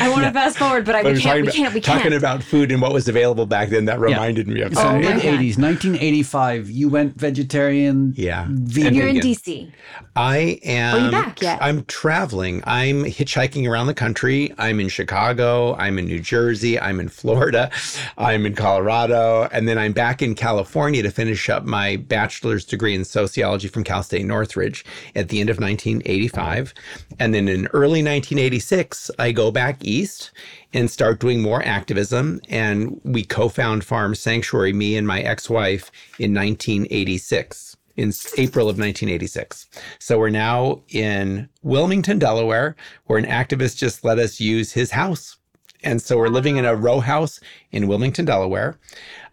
I 0.01 0.09
want 0.09 0.25
to 0.25 0.31
fast 0.31 0.57
forward, 0.57 0.83
but 0.85 0.95
I 0.95 1.03
But 1.03 1.13
we 1.13 1.19
we're 1.19 1.21
can't, 1.21 1.45
we 1.45 1.51
can't, 1.53 1.73
we 1.73 1.79
talking 1.79 2.01
can't. 2.03 2.13
about 2.15 2.43
food 2.43 2.71
and 2.73 2.81
what 2.81 2.91
was 2.91 3.07
available 3.07 3.45
back 3.45 3.69
then. 3.69 3.85
That 3.85 3.99
reminded 4.01 4.49
me 4.49 4.59
of 4.61 4.73
so 4.75 4.81
Oh 4.81 4.83
something. 4.83 5.03
my 5.05 5.15
mid 5.15 5.23
80s 5.23 5.57
1985 5.57 6.69
you 6.69 6.89
went 6.89 7.15
vegetarian 7.15 8.13
Yeah. 8.17 8.47
vegan 8.49 8.93
You're 8.95 9.07
in. 9.07 9.17
DC. 9.17 9.71
I 10.15 10.59
am. 10.63 10.95
Are 10.95 11.05
you 11.05 11.11
back 11.11 11.41
yet? 11.41 11.59
I'm 11.61 11.85
traveling. 11.85 12.63
I'm 12.65 12.96
hitchhiking 13.03 13.69
around 13.69 13.87
the 13.87 13.93
country. 13.93 14.53
I'm 14.57 14.79
in 14.79 14.89
Chicago. 14.89 15.75
I'm 15.75 15.97
in 15.99 16.05
New 16.05 16.19
Jersey. 16.19 16.79
I'm 16.79 16.99
in 16.99 17.09
Florida. 17.09 17.71
I'm 18.17 18.45
in 18.45 18.55
Colorado. 18.55 19.47
And 19.51 19.67
then 19.67 19.77
I'm 19.77 19.93
back 19.93 20.21
in 20.21 20.35
California 20.35 21.01
to 21.03 21.11
finish 21.11 21.49
up 21.49 21.63
my 21.63 21.95
bachelor's 21.95 22.65
degree 22.65 22.93
in 22.93 23.05
sociology 23.05 23.67
from 23.67 23.83
Cal 23.83 24.03
State 24.03 24.25
Northridge 24.25 24.83
at 25.15 25.29
the 25.29 25.39
end 25.39 25.49
of 25.49 25.59
1985. 25.59 26.73
And 27.19 27.33
then 27.33 27.47
in 27.47 27.67
early 27.67 28.03
1986, 28.03 29.11
I 29.17 29.31
go 29.31 29.51
back 29.51 29.77
east 29.83 30.31
and 30.73 30.91
start 30.91 31.19
doing 31.19 31.41
more 31.41 31.63
activism. 31.63 32.41
And 32.49 32.99
we 33.03 33.23
co 33.23 33.47
found 33.47 33.85
Farm 33.85 34.15
Sanctuary, 34.15 34.73
me 34.73 34.97
and 34.97 35.07
my 35.07 35.21
ex 35.21 35.49
wife, 35.49 35.91
in 36.19 36.33
1986 36.33 37.76
in 37.97 38.13
April 38.37 38.69
of 38.69 38.77
1986. 38.77 39.67
So 39.99 40.19
we're 40.19 40.29
now 40.29 40.83
in 40.89 41.49
Wilmington, 41.63 42.19
Delaware, 42.19 42.75
where 43.05 43.19
an 43.19 43.25
activist 43.25 43.77
just 43.77 44.05
let 44.05 44.19
us 44.19 44.39
use 44.39 44.71
his 44.71 44.91
house. 44.91 45.37
And 45.83 46.01
so 46.01 46.17
we're 46.17 46.29
living 46.29 46.57
in 46.57 46.65
a 46.65 46.75
row 46.75 46.99
house 46.99 47.39
in 47.71 47.87
Wilmington, 47.87 48.25
Delaware, 48.25 48.79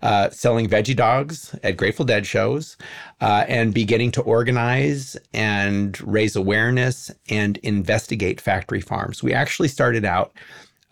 uh, 0.03 0.31
selling 0.31 0.69
veggie 0.69 0.97
dogs 0.97 1.55
at 1.63 1.77
Grateful 1.77 2.05
Dead 2.05 2.27
shows, 2.27 2.77
uh, 3.21 3.45
and 3.49 3.73
beginning 3.73 4.11
to 4.13 4.23
organize 4.23 5.17
and 5.33 5.99
raise 6.07 6.37
awareness 6.37 7.11
and 7.31 7.57
investigate 7.59 8.41
factory 8.41 8.81
farms. 8.81 9.23
We 9.23 9.33
actually 9.33 9.69
started 9.69 10.05
out 10.05 10.33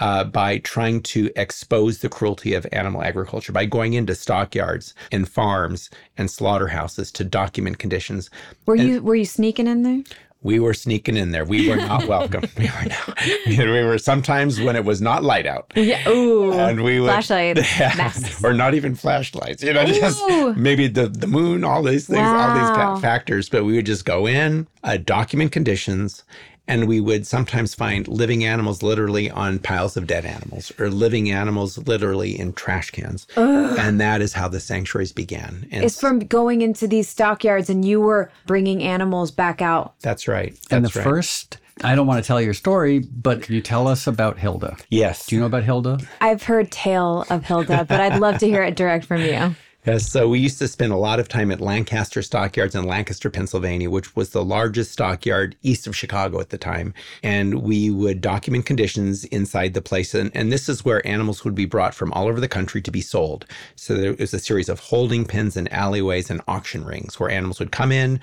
uh, 0.03 0.25
by 0.25 0.59
trying 0.59 1.01
to 1.01 1.31
expose 1.37 1.99
the 1.99 2.09
cruelty 2.09 2.55
of 2.55 2.67
animal 2.73 3.03
agriculture, 3.05 3.53
by 3.53 3.65
going 3.65 3.93
into 3.93 4.17
stockyards 4.17 4.95
and 5.13 5.29
farms 5.29 5.91
and 6.19 6.29
slaughterhouses 6.29 7.13
to 7.13 7.23
document 7.23 7.79
conditions. 7.79 8.29
Were 8.67 8.75
you 8.75 9.01
were 9.01 9.15
you 9.15 9.25
sneaking 9.25 9.69
in 9.69 9.85
there? 9.85 10.03
We 10.45 10.59
were 10.59 10.75
sneaking 10.75 11.17
in 11.17 11.31
there. 11.31 11.45
We 11.45 11.69
were 11.69 11.77
not 11.77 12.09
welcome. 12.09 12.43
we 12.59 12.65
were 12.65 12.89
not. 12.89 13.19
We 13.47 13.85
were 13.85 13.97
sometimes 13.97 14.61
when 14.61 14.75
it 14.75 14.85
was 14.85 15.01
not 15.01 15.23
light 15.23 15.47
out. 15.47 15.73
Yeah. 15.77 16.09
Ooh. 16.09 16.53
And 16.53 16.83
we 16.83 16.99
would, 16.99 17.07
flashlight. 17.07 17.59
Yeah, 17.79 18.13
or 18.43 18.53
not 18.53 18.75
even 18.75 18.97
flashlights. 18.97 19.63
You 19.63 19.73
know, 19.73 19.85
just 19.85 20.21
maybe 20.57 20.89
the 20.89 21.07
the 21.07 21.29
moon, 21.29 21.63
all 21.63 21.85
these 21.85 22.09
things, 22.09 22.27
all 22.27 22.55
these 22.55 23.01
factors. 23.01 23.49
But 23.49 23.65
we 23.65 23.77
would 23.77 23.87
just 23.87 24.05
go 24.05 24.27
in, 24.27 24.67
uh, 24.83 24.97
document 24.97 25.53
conditions, 25.53 26.25
and 26.69 26.87
we 26.87 27.01
would 27.01 27.27
sometimes 27.27 27.75
find 27.75 28.07
living 28.09 28.45
animals 28.45 28.83
literally 28.83 29.31
on 29.31 29.59
piles 29.59 29.97
of 29.97 30.07
dead 30.07 30.25
animals, 30.25 30.73
or 30.79 30.91
living 30.91 31.31
animals 31.31 31.77
literally 31.79 32.39
in 32.39 32.53
trash 32.53 32.91
cans. 32.91 33.27
And 33.37 34.01
that 34.01 34.23
is 34.23 34.33
how 34.33 34.49
the 34.49 34.61
sanctuaries 34.61 35.13
began. 35.13 35.67
And 35.73 35.85
It's 35.85 36.01
from 36.01 36.21
going 36.21 36.63
into 36.63 36.87
these 36.87 37.09
stockyards 37.09 37.69
and 37.69 37.85
you 37.85 38.01
were 38.01 38.31
bringing 38.47 38.83
animals 38.83 39.31
back 39.31 39.61
out. 39.61 39.95
that's 40.01 40.29
right. 40.29 40.57
and 40.71 40.85
the 40.85 40.99
right. 40.99 41.05
first, 41.05 41.59
I 41.83 41.95
don't 41.95 42.07
want 42.07 42.23
to 42.23 42.27
tell 42.27 42.41
your 42.41 42.55
story, 42.55 43.01
but 43.01 43.43
can 43.43 43.55
you 43.55 43.61
tell 43.61 43.89
us 43.89 44.07
about 44.07 44.39
Hilda? 44.39 44.77
yes. 44.91 45.27
Do 45.27 45.35
you 45.35 45.41
know 45.41 45.47
about 45.47 45.65
Hilda? 45.65 45.99
I've 46.21 46.43
heard 46.45 46.71
tale 46.71 47.27
of 47.29 47.45
Hilda, 47.45 47.87
but 47.89 48.01
I'd 48.01 48.21
love 48.21 48.39
to 48.39 48.47
hear 48.47 48.63
it 48.63 48.77
direct 48.77 49.05
from 49.07 49.23
you. 49.23 49.57
Yes, 49.85 50.09
so 50.09 50.29
we 50.29 50.39
used 50.39 50.61
to 50.61 50.69
spend 50.69 50.93
a 50.93 50.97
lot 50.97 51.19
of 51.19 51.27
time 51.27 51.51
at 51.51 51.61
Lancaster 51.61 52.23
Stockyards 52.23 52.77
in 52.77 52.85
Lancaster, 52.85 53.29
Pennsylvania, 53.29 53.91
which 53.91 54.15
was 54.15 54.31
the 54.31 54.45
largest 54.45 54.93
stockyard 54.93 55.57
east 55.63 55.89
of 55.89 55.97
Chicago 55.97 56.39
at 56.39 56.51
the 56.51 56.57
time. 56.57 56.95
And 57.25 57.63
we 57.65 57.91
would 57.91 58.21
document 58.21 58.65
conditions 58.65 59.25
inside 59.25 59.75
the 59.75 59.83
place. 59.83 60.15
And, 60.15 60.31
and 60.37 60.53
this 60.53 60.69
is 60.69 60.85
where 60.85 61.05
animals 61.05 61.45
would 61.45 61.57
be 61.57 61.65
brought 61.65 61.95
from 61.97 62.13
all 62.13 62.29
over 62.29 62.39
the 62.39 62.47
country 62.47 62.81
to 62.81 62.93
be 62.93 63.01
sold. 63.01 63.45
So 63.75 63.95
there 63.95 64.15
was 64.15 64.33
a 64.33 64.39
series 64.39 64.69
of 64.69 64.79
holding 64.79 65.25
pens 65.25 65.57
and 65.57 65.73
alleyways 65.73 66.31
and 66.31 66.41
auction 66.47 66.85
rings 66.85 67.19
where 67.19 67.29
animals 67.29 67.59
would 67.59 67.73
come 67.73 67.91
in, 67.91 68.21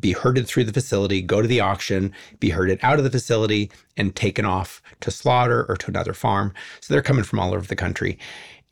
be 0.00 0.12
herded 0.12 0.46
through 0.46 0.64
the 0.64 0.72
facility, 0.72 1.20
go 1.20 1.42
to 1.42 1.48
the 1.48 1.60
auction, 1.60 2.14
be 2.40 2.48
herded 2.48 2.78
out 2.82 2.96
of 2.96 3.04
the 3.04 3.10
facility, 3.10 3.70
and 3.98 4.16
taken 4.16 4.46
off 4.46 4.80
to 5.00 5.10
slaughter 5.10 5.66
or 5.68 5.76
to 5.76 5.90
another 5.90 6.14
farm. 6.14 6.54
So 6.80 6.94
they're 6.94 7.02
coming 7.02 7.24
from 7.24 7.40
all 7.40 7.52
over 7.52 7.66
the 7.66 7.76
country. 7.76 8.18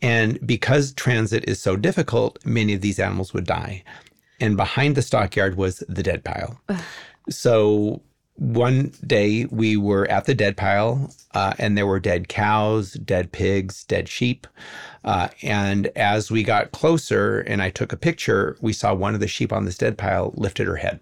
And 0.02 0.44
because 0.44 0.92
transit 0.92 1.48
is 1.48 1.60
so 1.60 1.76
difficult, 1.76 2.44
many 2.44 2.74
of 2.74 2.80
these 2.80 2.98
animals 2.98 3.32
would 3.32 3.46
die. 3.46 3.84
And 4.40 4.56
behind 4.56 4.96
the 4.96 5.02
stockyard 5.02 5.56
was 5.56 5.84
the 5.88 6.02
dead 6.02 6.24
pile. 6.24 6.60
So 7.30 8.02
one 8.34 8.92
day 9.06 9.44
we 9.46 9.76
were 9.76 10.10
at 10.10 10.24
the 10.24 10.34
dead 10.34 10.56
pile, 10.56 11.14
uh, 11.34 11.54
and 11.58 11.78
there 11.78 11.86
were 11.86 12.00
dead 12.00 12.28
cows, 12.28 12.94
dead 12.94 13.30
pigs, 13.30 13.84
dead 13.84 14.08
sheep. 14.08 14.48
Uh, 15.04 15.28
and 15.42 15.86
as 15.94 16.30
we 16.30 16.42
got 16.42 16.72
closer 16.72 17.40
and 17.40 17.62
I 17.62 17.70
took 17.70 17.92
a 17.92 17.96
picture, 17.96 18.56
we 18.60 18.72
saw 18.72 18.94
one 18.94 19.14
of 19.14 19.20
the 19.20 19.28
sheep 19.28 19.52
on 19.52 19.64
this 19.64 19.78
dead 19.78 19.96
pile 19.96 20.32
lifted 20.36 20.66
her 20.66 20.76
head. 20.76 21.00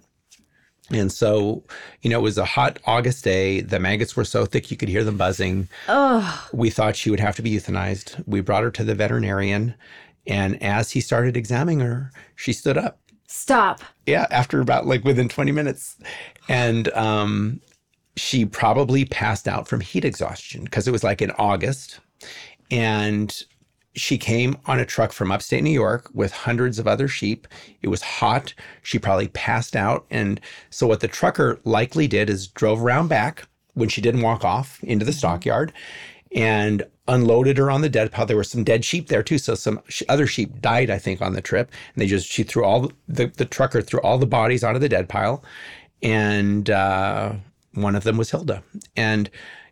And 0.92 1.12
so, 1.12 1.62
you 2.02 2.10
know, 2.10 2.18
it 2.18 2.22
was 2.22 2.38
a 2.38 2.44
hot 2.44 2.78
August 2.84 3.24
day. 3.24 3.60
The 3.60 3.78
maggots 3.78 4.16
were 4.16 4.24
so 4.24 4.44
thick 4.44 4.70
you 4.70 4.76
could 4.76 4.88
hear 4.88 5.04
them 5.04 5.16
buzzing. 5.16 5.68
Oh, 5.88 6.48
We 6.52 6.70
thought 6.70 6.96
she 6.96 7.10
would 7.10 7.20
have 7.20 7.36
to 7.36 7.42
be 7.42 7.52
euthanized. 7.56 8.22
We 8.26 8.40
brought 8.40 8.64
her 8.64 8.70
to 8.72 8.84
the 8.84 8.94
veterinarian. 8.94 9.74
And 10.26 10.62
as 10.62 10.90
he 10.90 11.00
started 11.00 11.36
examining 11.36 11.80
her, 11.80 12.10
she 12.36 12.52
stood 12.52 12.76
up. 12.76 12.98
stop. 13.26 13.80
Yeah, 14.06 14.26
after 14.30 14.60
about 14.60 14.86
like 14.86 15.04
within 15.04 15.28
20 15.28 15.52
minutes. 15.52 15.96
And 16.48 16.88
um, 16.94 17.60
she 18.16 18.44
probably 18.44 19.04
passed 19.04 19.46
out 19.46 19.68
from 19.68 19.80
heat 19.80 20.04
exhaustion 20.04 20.64
because 20.64 20.88
it 20.88 20.92
was 20.92 21.04
like 21.04 21.22
in 21.22 21.30
August. 21.32 22.00
And 22.70 23.36
she 23.94 24.18
came 24.18 24.56
on 24.66 24.78
a 24.78 24.86
truck 24.86 25.12
from 25.12 25.32
upstate 25.32 25.64
New 25.64 25.70
York 25.70 26.08
with 26.14 26.32
hundreds 26.32 26.78
of 26.78 26.86
other 26.86 27.08
sheep. 27.08 27.48
It 27.82 27.88
was 27.88 28.02
hot. 28.02 28.54
She 28.82 28.98
probably 28.98 29.28
passed 29.28 29.74
out. 29.74 30.06
And 30.10 30.40
so, 30.70 30.86
what 30.86 31.00
the 31.00 31.08
trucker 31.08 31.58
likely 31.64 32.06
did 32.06 32.30
is 32.30 32.46
drove 32.46 32.82
around 32.82 33.08
back 33.08 33.48
when 33.74 33.88
she 33.88 34.00
didn't 34.00 34.22
walk 34.22 34.44
off 34.44 34.82
into 34.84 35.04
the 35.04 35.12
stockyard 35.12 35.72
and 36.34 36.84
unloaded 37.08 37.58
her 37.58 37.70
on 37.70 37.80
the 37.80 37.88
dead 37.88 38.12
pile. 38.12 38.26
There 38.26 38.36
were 38.36 38.44
some 38.44 38.62
dead 38.62 38.84
sheep 38.84 39.08
there 39.08 39.24
too. 39.24 39.38
So, 39.38 39.56
some 39.56 39.80
sh- 39.88 40.04
other 40.08 40.26
sheep 40.26 40.60
died, 40.60 40.90
I 40.90 40.98
think, 40.98 41.20
on 41.20 41.32
the 41.32 41.42
trip. 41.42 41.72
And 41.94 42.02
they 42.02 42.06
just, 42.06 42.28
she 42.30 42.44
threw 42.44 42.64
all 42.64 42.92
the, 43.08 43.26
the 43.26 43.44
trucker 43.44 43.82
threw 43.82 44.00
all 44.02 44.18
the 44.18 44.26
bodies 44.26 44.62
onto 44.62 44.78
the 44.78 44.88
dead 44.88 45.08
pile. 45.08 45.42
And 46.02 46.70
uh, 46.70 47.32
one 47.74 47.96
of 47.96 48.04
them 48.04 48.16
was 48.16 48.30
Hilda. 48.30 48.62
And 48.96 49.30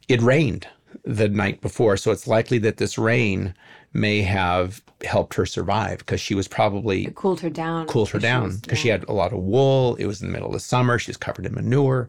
it 0.09 0.21
rained 0.21 0.67
the 1.05 1.29
night 1.29 1.61
before. 1.61 1.97
So 1.97 2.11
it's 2.11 2.27
likely 2.27 2.59
that 2.59 2.79
this 2.79 2.99
rain 2.99 3.55
may 3.93 4.23
have 4.23 4.83
helped 5.05 5.35
her 5.35 5.47
survive 5.47 5.99
because 5.99 6.21
she 6.21 6.35
was 6.35 6.47
probably 6.49 7.07
It 7.07 7.15
cooled 7.15 7.41
her 7.41 7.51
down. 7.51 7.87
cooled 7.87 8.11
her 8.11 8.19
down 8.19 8.45
was- 8.45 8.61
because 8.61 8.79
she 8.79 8.89
had 8.89 9.05
a 9.09 9.13
lot 9.13 9.33
of 9.33 9.39
wool. 9.39 9.95
It 9.97 10.07
was 10.07 10.21
in 10.23 10.29
the 10.29 10.33
middle 10.33 10.49
of 10.49 10.53
the 10.55 10.61
summer. 10.61 10.99
She 10.99 11.11
was 11.11 11.17
covered 11.17 11.47
in 11.47 11.55
manure. 11.55 12.09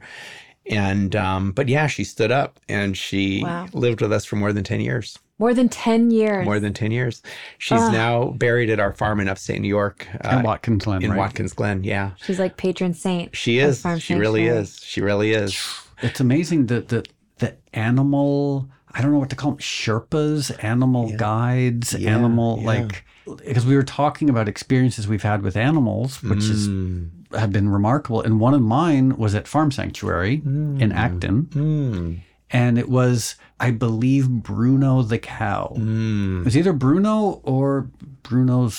And, 0.70 1.16
um, 1.16 1.52
but 1.52 1.68
yeah, 1.68 1.88
she 1.88 2.04
stood 2.04 2.32
up 2.32 2.60
and 2.70 2.96
she 2.96 3.42
Wow. 3.44 3.68
lived 3.74 4.02
with 4.02 4.12
us 4.14 4.26
for 4.26 4.36
more 4.36 4.54
than 4.54 4.64
10 4.64 4.82
years. 4.82 5.18
More 5.40 5.54
than 5.54 5.70
10 5.70 6.12
years. 6.12 6.44
More 6.46 6.60
than 6.60 6.74
10 6.74 6.92
years. 6.92 7.22
She's 7.60 7.80
now 7.90 8.32
buried 8.32 8.70
at 8.70 8.80
our 8.80 8.92
farm 8.94 9.20
in 9.22 9.30
upstate 9.30 9.62
New 9.62 9.70
York. 9.70 10.06
In 10.26 10.30
uh, 10.30 10.42
Watkins 10.44 10.84
Glen, 10.84 11.02
in 11.02 11.12
right? 11.12 11.18
Watkins 11.18 11.54
Glen. 11.54 11.84
Yeah. 11.86 12.12
She's 12.18 12.40
like 12.40 12.58
patron 12.58 12.94
saint. 12.94 13.36
She 13.36 13.60
is. 13.60 13.82
Farm 13.82 14.00
She 14.00 14.16
really 14.16 14.48
is. 14.48 14.80
She 14.84 15.00
really 15.02 15.32
is. 15.32 15.58
It's 16.02 16.20
amazing 16.20 16.66
that 16.68 16.90
the 16.90 17.06
the 17.38 17.56
animal 17.74 18.68
I 18.94 19.02
don't 19.02 19.12
know 19.12 19.20
what 19.20 19.30
to 19.30 19.36
call 19.36 19.52
them 19.52 19.60
Sherpas, 19.60 20.52
animal 20.64 21.16
guides, 21.16 21.94
Yeah, 21.94 22.16
animal 22.16 22.58
yeah. 22.60 22.66
like 22.68 23.06
because 23.46 23.66
we 23.66 23.76
were 23.76 23.84
talking 23.84 24.30
about 24.30 24.48
experiences 24.48 25.08
we've 25.08 25.22
had 25.24 25.44
with 25.44 25.56
animals, 25.56 26.24
which 26.24 26.46
is 26.46 26.68
Mm. 26.68 27.10
have 27.38 27.52
been 27.52 27.70
remarkable. 27.70 28.22
And 28.22 28.40
one 28.40 28.56
of 28.56 28.62
mine 28.62 29.16
was 29.18 29.36
at 29.36 29.48
Farm 29.48 29.72
Sanctuary 29.72 30.42
in 30.46 30.92
Acton. 30.92 31.44
Mm. 31.52 32.20
And 32.52 32.80
it 32.80 32.90
was, 32.90 33.36
I 33.60 33.70
believe, 33.70 34.28
Bruno 34.28 35.04
the 35.04 35.20
cow. 35.20 35.76
Mm. 35.78 36.40
It 36.40 36.46
was 36.46 36.58
either 36.58 36.74
Bruno 36.74 37.42
or 37.44 37.88
Bruno's 38.24 38.74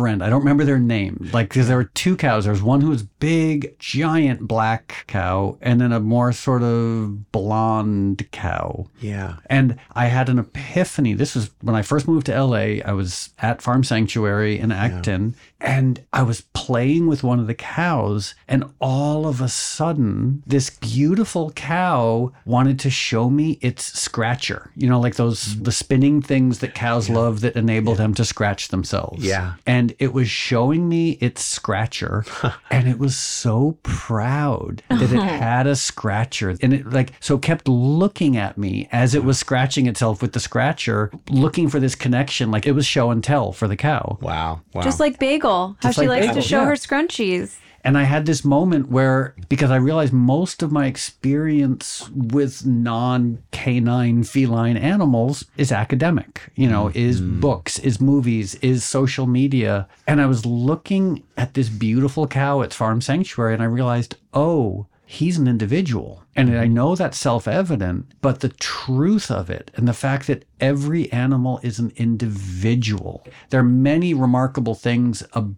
friend. 0.00 0.22
I 0.22 0.30
don't 0.30 0.40
remember 0.40 0.64
their 0.64 0.78
name. 0.78 1.28
Like, 1.32 1.50
because 1.50 1.68
there 1.68 1.76
were 1.76 1.84
two 1.84 2.16
cows. 2.16 2.44
There 2.44 2.52
was 2.52 2.62
one 2.62 2.80
who 2.80 2.88
was 2.88 3.02
big, 3.02 3.78
giant 3.78 4.48
black 4.48 5.04
cow, 5.06 5.58
and 5.60 5.80
then 5.80 5.92
a 5.92 6.00
more 6.00 6.32
sort 6.32 6.62
of 6.62 7.30
blonde 7.32 8.26
cow. 8.32 8.86
Yeah. 9.00 9.36
And 9.46 9.76
I 9.92 10.06
had 10.06 10.28
an 10.28 10.38
epiphany. 10.38 11.12
This 11.12 11.34
was 11.34 11.50
when 11.60 11.76
I 11.76 11.82
first 11.82 12.08
moved 12.08 12.26
to 12.26 12.42
LA. 12.42 12.80
I 12.84 12.92
was 12.92 13.30
at 13.38 13.60
Farm 13.60 13.84
Sanctuary 13.84 14.58
in 14.58 14.72
Acton 14.72 15.34
and 15.60 16.04
I 16.12 16.22
was 16.22 16.40
playing 16.54 17.06
with 17.06 17.22
one 17.22 17.38
of 17.38 17.46
the 17.46 17.54
cows. 17.54 18.34
And 18.48 18.64
all 18.80 19.26
of 19.26 19.40
a 19.40 19.48
sudden, 19.48 20.42
this 20.46 20.70
beautiful 20.70 21.50
cow 21.52 22.32
wanted 22.44 22.78
to 22.80 22.90
show 22.90 23.28
me 23.28 23.58
its 23.60 23.84
scratcher. 23.98 24.70
You 24.74 24.88
know, 24.88 24.98
like 24.98 25.16
those, 25.16 25.60
the 25.60 25.72
spinning 25.72 26.22
things 26.22 26.60
that 26.60 26.74
cows 26.74 27.10
love 27.10 27.42
that 27.42 27.56
enable 27.56 27.94
them 27.94 28.14
to 28.14 28.24
scratch 28.24 28.68
themselves. 28.68 29.22
Yeah. 29.22 29.54
And 29.66 29.89
it 29.98 30.12
was 30.12 30.28
showing 30.28 30.88
me 30.88 31.12
its 31.12 31.44
scratcher. 31.44 32.24
and 32.70 32.88
it 32.88 32.98
was 32.98 33.16
so 33.16 33.78
proud 33.82 34.82
that 34.88 35.02
it 35.12 35.22
had 35.22 35.66
a 35.66 35.76
scratcher. 35.76 36.56
And 36.62 36.72
it 36.72 36.90
like, 36.90 37.12
so 37.20 37.38
kept 37.38 37.68
looking 37.68 38.36
at 38.36 38.58
me 38.58 38.88
as 38.92 39.14
it 39.14 39.24
was 39.24 39.38
scratching 39.38 39.86
itself 39.86 40.22
with 40.22 40.32
the 40.32 40.40
scratcher, 40.40 41.10
looking 41.28 41.68
for 41.68 41.80
this 41.80 41.94
connection. 41.94 42.50
Like 42.50 42.66
it 42.66 42.72
was 42.72 42.86
show 42.86 43.10
and 43.10 43.22
tell 43.22 43.52
for 43.52 43.68
the 43.68 43.76
cow. 43.76 44.18
Wow. 44.20 44.60
Wow. 44.72 44.82
Just 44.82 45.00
like 45.00 45.18
Bagel, 45.18 45.76
how 45.80 45.88
Just 45.88 45.96
she 45.96 46.08
like 46.08 46.20
likes 46.20 46.26
Bagel, 46.28 46.42
to 46.42 46.48
show 46.48 46.60
yeah. 46.60 46.66
her 46.66 46.74
scrunchies. 46.74 47.56
And 47.82 47.96
I 47.96 48.04
had 48.04 48.26
this 48.26 48.44
moment 48.44 48.90
where, 48.90 49.34
because 49.48 49.70
I 49.70 49.76
realized 49.76 50.12
most 50.12 50.62
of 50.62 50.72
my 50.72 50.86
experience 50.86 52.08
with 52.10 52.66
non 52.66 53.42
canine 53.52 54.24
feline 54.24 54.76
animals 54.76 55.44
is 55.56 55.72
academic, 55.72 56.50
you 56.54 56.68
know, 56.68 56.86
mm-hmm. 56.86 56.98
is 56.98 57.20
mm. 57.20 57.40
books, 57.40 57.78
is 57.78 58.00
movies, 58.00 58.54
is 58.56 58.84
social 58.84 59.26
media. 59.26 59.88
And 60.06 60.20
I 60.20 60.26
was 60.26 60.44
looking 60.44 61.22
at 61.36 61.54
this 61.54 61.68
beautiful 61.68 62.26
cow 62.26 62.62
at 62.62 62.74
Farm 62.74 63.00
Sanctuary 63.00 63.54
and 63.54 63.62
I 63.62 63.66
realized, 63.66 64.16
oh, 64.34 64.86
he's 65.10 65.38
an 65.38 65.48
individual. 65.48 66.22
And 66.36 66.50
I 66.50 66.64
mm-hmm. 66.64 66.74
know 66.74 66.94
that's 66.94 67.18
self 67.18 67.48
evident, 67.48 68.12
but 68.20 68.40
the 68.40 68.48
truth 68.48 69.30
of 69.30 69.50
it 69.50 69.70
and 69.74 69.88
the 69.88 69.92
fact 69.92 70.28
that 70.28 70.44
every 70.60 71.10
animal 71.12 71.58
is 71.62 71.80
an 71.80 71.92
individual. 71.96 73.26
There 73.50 73.60
are 73.60 73.64
many 73.64 74.14
remarkable 74.14 74.76
things 74.76 75.24
about 75.32 75.56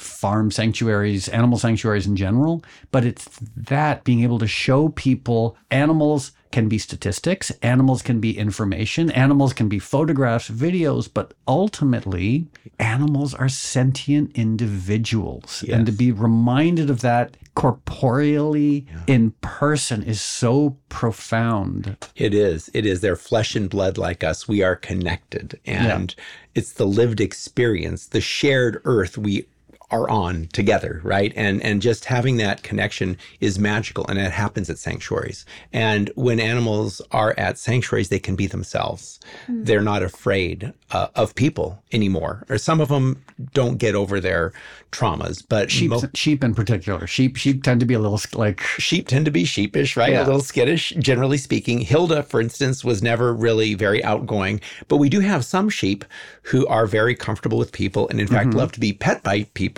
farm 0.00 0.50
sanctuaries, 0.50 1.28
animal 1.28 1.58
sanctuaries 1.58 2.06
in 2.06 2.16
general, 2.16 2.62
but 2.90 3.04
it's 3.04 3.28
that 3.56 4.04
being 4.04 4.22
able 4.22 4.38
to 4.38 4.46
show 4.46 4.90
people 4.90 5.56
animals 5.70 6.32
can 6.50 6.68
be 6.68 6.78
statistics, 6.78 7.50
animals 7.62 8.02
can 8.02 8.20
be 8.20 8.36
information, 8.38 9.10
animals 9.10 9.52
can 9.52 9.68
be 9.68 9.78
photographs, 9.78 10.48
videos, 10.48 11.08
but 11.12 11.34
ultimately, 11.46 12.46
animals 12.78 13.34
are 13.34 13.48
sentient 13.48 14.32
individuals. 14.34 15.64
Yes. 15.66 15.76
And 15.76 15.86
to 15.86 15.92
be 15.92 16.10
reminded 16.12 16.90
of 16.90 17.00
that 17.02 17.36
corporeally 17.54 18.86
in 19.06 19.32
person 19.40 20.02
is 20.02 20.20
so 20.20 20.76
profound. 20.88 21.96
It 22.14 22.32
is. 22.32 22.70
It 22.72 22.86
is. 22.86 23.00
They're 23.00 23.16
flesh 23.16 23.56
and 23.56 23.68
blood 23.68 23.98
like 23.98 24.22
us. 24.22 24.46
We 24.46 24.62
are 24.62 24.76
connected. 24.76 25.58
And 25.66 26.14
it's 26.54 26.72
the 26.72 26.86
lived 26.86 27.20
experience, 27.20 28.06
the 28.06 28.20
shared 28.20 28.80
earth 28.84 29.18
we 29.18 29.46
are 29.90 30.08
on 30.10 30.48
together, 30.52 31.00
right? 31.02 31.32
And 31.34 31.62
and 31.62 31.80
just 31.80 32.04
having 32.04 32.36
that 32.38 32.62
connection 32.62 33.16
is 33.40 33.58
magical 33.58 34.06
and 34.06 34.18
it 34.18 34.30
happens 34.32 34.68
at 34.68 34.78
sanctuaries. 34.78 35.46
And 35.72 36.10
when 36.14 36.40
animals 36.40 37.00
are 37.10 37.34
at 37.38 37.58
sanctuaries, 37.58 38.10
they 38.10 38.18
can 38.18 38.36
be 38.36 38.46
themselves. 38.46 39.18
They're 39.48 39.80
not 39.82 40.02
afraid 40.02 40.72
uh, 40.90 41.08
of 41.14 41.34
people 41.34 41.82
anymore. 41.92 42.44
Or 42.50 42.58
some 42.58 42.80
of 42.82 42.88
them 42.88 43.22
don't 43.54 43.78
get 43.78 43.94
over 43.94 44.20
their 44.20 44.52
traumas, 44.92 45.42
but 45.46 45.70
Sheep, 45.70 45.90
mo- 45.90 46.02
sheep 46.14 46.42
in 46.44 46.54
particular. 46.54 47.06
Sheep, 47.06 47.36
sheep 47.36 47.62
tend 47.62 47.80
to 47.80 47.86
be 47.86 47.94
a 47.94 47.98
little 47.98 48.20
like 48.34 48.60
sheep 48.62 49.06
tend 49.08 49.24
to 49.26 49.30
be 49.30 49.44
sheepish, 49.44 49.96
right? 49.96 50.12
Yeah. 50.12 50.24
A 50.24 50.26
little 50.26 50.40
skittish, 50.40 50.90
generally 50.98 51.38
speaking. 51.38 51.80
Hilda, 51.80 52.22
for 52.24 52.40
instance, 52.40 52.84
was 52.84 53.02
never 53.02 53.32
really 53.34 53.74
very 53.74 54.02
outgoing, 54.04 54.60
but 54.88 54.96
we 54.96 55.08
do 55.08 55.20
have 55.20 55.44
some 55.44 55.68
sheep 55.70 56.04
who 56.42 56.66
are 56.66 56.86
very 56.86 57.14
comfortable 57.14 57.58
with 57.58 57.72
people 57.72 58.08
and, 58.08 58.20
in 58.20 58.26
fact, 58.26 58.48
Mm-hmm. 58.48 58.58
love 58.58 58.72
to 58.72 58.80
be 58.80 58.92
pet 58.92 59.22
by 59.22 59.42
people. 59.54 59.77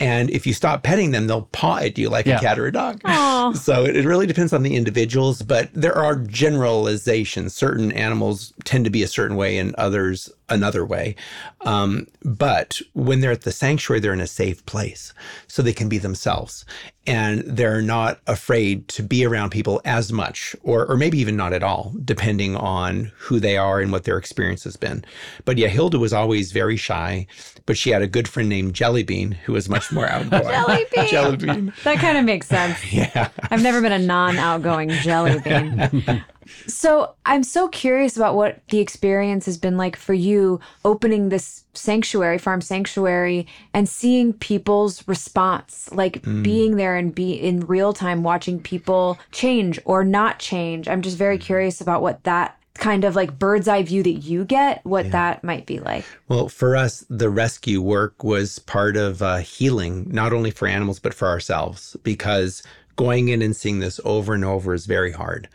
And 0.00 0.30
if 0.30 0.46
you 0.46 0.52
stop 0.54 0.82
petting 0.82 1.10
them, 1.12 1.26
they'll 1.26 1.48
paw 1.52 1.78
at 1.78 1.96
you 1.98 2.08
like 2.10 2.26
Yeah. 2.26 2.38
a 2.38 2.40
cat 2.40 2.58
or 2.58 2.66
a 2.66 2.72
dog. 2.72 3.00
So 3.54 3.84
it, 3.84 3.94
it 3.96 4.06
really 4.06 4.26
depends 4.26 4.52
on 4.54 4.62
the 4.62 4.74
individuals, 4.74 5.42
but 5.42 5.68
there 5.74 5.94
are 5.96 6.16
generalizations. 6.16 7.54
Certain 7.54 7.92
animals 7.92 8.52
tend 8.64 8.84
to 8.86 8.90
be 8.90 9.02
a 9.02 9.08
certain 9.08 9.36
way 9.36 9.58
and 9.58 9.74
others 9.74 10.30
another 10.48 10.84
way. 10.84 11.16
Um, 11.62 12.06
but 12.22 12.80
when 12.92 13.20
they're 13.20 13.30
at 13.32 13.42
the 13.42 13.52
sanctuary, 13.52 14.00
they're 14.00 14.12
in 14.12 14.20
a 14.20 14.26
safe 14.26 14.64
place. 14.66 15.12
So 15.46 15.62
they 15.62 15.72
can 15.72 15.88
be 15.88 15.98
themselves. 15.98 16.64
And 17.06 17.40
they're 17.42 17.82
not 17.82 18.20
afraid 18.26 18.88
to 18.88 19.02
be 19.02 19.26
around 19.26 19.50
people 19.50 19.80
as 19.84 20.10
much, 20.10 20.56
or, 20.62 20.86
or 20.86 20.96
maybe 20.96 21.18
even 21.18 21.36
not 21.36 21.52
at 21.52 21.62
all, 21.62 21.92
depending 22.02 22.56
on 22.56 23.12
who 23.18 23.38
they 23.38 23.58
are 23.58 23.80
and 23.80 23.92
what 23.92 24.04
their 24.04 24.16
experience 24.16 24.64
has 24.64 24.76
been. 24.76 25.04
But 25.44 25.58
yeah, 25.58 25.68
Hilda 25.68 25.98
was 25.98 26.14
always 26.14 26.52
very 26.52 26.78
shy, 26.78 27.26
but 27.66 27.76
she 27.76 27.90
had 27.90 28.00
a 28.00 28.06
good 28.06 28.26
friend 28.26 28.48
named 28.48 28.72
Jellybean 28.72 29.34
who 29.34 29.52
was 29.52 29.68
much 29.68 29.92
more 29.92 30.08
outgoing. 30.10 30.44
Jellybean. 30.44 31.08
Jellybean. 31.08 31.82
That 31.82 31.98
kind 31.98 32.16
of 32.16 32.24
makes 32.24 32.46
sense. 32.46 32.78
Yeah. 32.94 33.28
I've 33.50 33.62
never 33.62 33.80
been 33.80 33.92
a 33.92 33.98
non-outgoing 33.98 34.90
jelly 34.90 35.40
bean. 35.40 36.24
so 36.66 37.14
I'm 37.26 37.42
so 37.42 37.68
curious 37.68 38.16
about 38.16 38.34
what 38.34 38.60
the 38.68 38.80
experience 38.80 39.46
has 39.46 39.58
been 39.58 39.76
like 39.76 39.96
for 39.96 40.14
you 40.14 40.60
opening 40.84 41.28
this 41.28 41.64
sanctuary, 41.74 42.38
farm 42.38 42.60
sanctuary, 42.60 43.46
and 43.72 43.88
seeing 43.88 44.32
people's 44.32 45.06
response, 45.08 45.90
like 45.92 46.22
being 46.42 46.76
there 46.76 46.96
and 46.96 47.14
be 47.14 47.32
in 47.32 47.60
real 47.60 47.92
time 47.92 48.22
watching 48.22 48.60
people 48.60 49.18
change 49.32 49.78
or 49.84 50.04
not 50.04 50.38
change. 50.38 50.88
I'm 50.88 51.02
just 51.02 51.16
very 51.16 51.38
curious 51.38 51.80
about 51.80 52.02
what 52.02 52.22
that 52.24 52.58
kind 52.74 53.04
of 53.04 53.14
like 53.14 53.38
bird's 53.38 53.68
eye 53.68 53.82
view 53.82 54.02
that 54.02 54.10
you 54.10 54.44
get, 54.44 54.84
what 54.84 55.10
that 55.12 55.44
might 55.44 55.64
be 55.64 55.78
like. 55.78 56.04
Well, 56.28 56.48
for 56.48 56.76
us, 56.76 57.04
the 57.08 57.30
rescue 57.30 57.80
work 57.80 58.24
was 58.24 58.58
part 58.58 58.96
of 58.96 59.22
uh, 59.22 59.38
healing, 59.38 60.08
not 60.10 60.32
only 60.32 60.50
for 60.50 60.66
animals, 60.66 60.98
but 60.98 61.14
for 61.14 61.28
ourselves, 61.28 61.96
because 62.02 62.62
going 62.96 63.28
in 63.28 63.42
and 63.42 63.54
seeing 63.56 63.80
this 63.80 64.00
over 64.04 64.34
and 64.34 64.44
over 64.44 64.74
is 64.74 64.86
very 64.86 65.12
hard. 65.12 65.48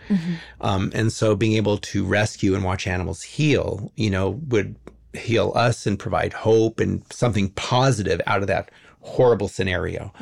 Um, 0.61 0.91
and 0.93 1.11
so 1.11 1.35
being 1.35 1.53
able 1.53 1.77
to 1.77 2.05
rescue 2.05 2.55
and 2.55 2.63
watch 2.63 2.87
animals 2.87 3.21
heal, 3.21 3.91
you 3.95 4.09
know, 4.09 4.39
would 4.47 4.75
heal 5.13 5.51
us 5.55 5.87
and 5.87 5.97
provide 5.97 6.33
hope 6.33 6.79
and 6.79 7.03
something 7.11 7.49
positive 7.51 8.21
out 8.27 8.41
of 8.41 8.47
that 8.47 8.69
horrible 9.01 9.47
scenario, 9.47 10.13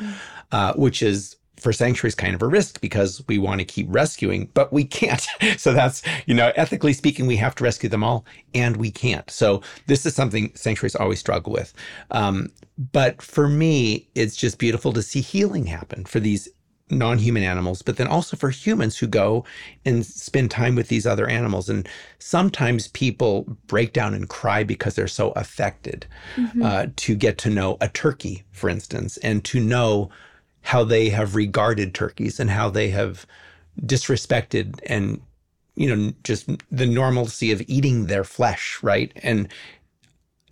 uh, 0.52 0.72
which 0.74 1.02
is 1.02 1.36
for 1.58 1.72
sanctuaries 1.72 2.14
kind 2.14 2.34
of 2.34 2.42
a 2.42 2.46
risk 2.46 2.80
because 2.80 3.22
we 3.26 3.38
want 3.38 3.60
to 3.60 3.64
keep 3.64 3.86
rescuing, 3.90 4.48
but 4.54 4.72
we 4.72 4.84
can't. 4.84 5.26
so 5.58 5.72
that's, 5.72 6.02
you 6.26 6.34
know, 6.34 6.52
ethically 6.56 6.92
speaking, 6.92 7.26
we 7.26 7.36
have 7.36 7.54
to 7.56 7.64
rescue 7.64 7.88
them 7.88 8.04
all 8.04 8.24
and 8.54 8.76
we 8.76 8.90
can't. 8.90 9.28
So 9.30 9.62
this 9.86 10.06
is 10.06 10.14
something 10.14 10.52
sanctuaries 10.54 10.94
always 10.94 11.18
struggle 11.18 11.52
with. 11.52 11.74
Um, 12.10 12.50
but 12.92 13.20
for 13.20 13.48
me, 13.48 14.08
it's 14.14 14.36
just 14.36 14.58
beautiful 14.58 14.92
to 14.92 15.02
see 15.02 15.20
healing 15.20 15.66
happen 15.66 16.04
for 16.04 16.20
these 16.20 16.48
non-human 16.90 17.42
animals 17.42 17.82
but 17.82 17.96
then 17.96 18.06
also 18.06 18.36
for 18.36 18.50
humans 18.50 18.98
who 18.98 19.06
go 19.06 19.44
and 19.84 20.04
spend 20.04 20.50
time 20.50 20.74
with 20.74 20.88
these 20.88 21.06
other 21.06 21.28
animals. 21.28 21.68
And 21.68 21.88
sometimes 22.18 22.88
people 22.88 23.44
break 23.66 23.92
down 23.92 24.14
and 24.14 24.28
cry 24.28 24.64
because 24.64 24.94
they're 24.94 25.08
so 25.08 25.30
affected 25.32 26.06
uh, 26.64 26.86
to 26.96 27.14
get 27.14 27.38
to 27.38 27.50
know 27.50 27.76
a 27.80 27.88
turkey 27.88 28.44
for 28.52 28.68
instance 28.68 29.16
and 29.18 29.44
to 29.44 29.60
know 29.60 30.10
how 30.62 30.84
they 30.84 31.08
have 31.08 31.34
regarded 31.34 31.94
turkeys 31.94 32.40
and 32.40 32.50
how 32.50 32.68
they 32.68 32.90
have 32.90 33.26
disrespected 33.82 34.80
and 34.86 35.20
you 35.76 35.94
know 35.94 36.12
just 36.24 36.50
the 36.70 36.86
normalcy 36.86 37.52
of 37.52 37.62
eating 37.66 38.06
their 38.06 38.24
flesh 38.24 38.78
right? 38.82 39.12
And 39.22 39.48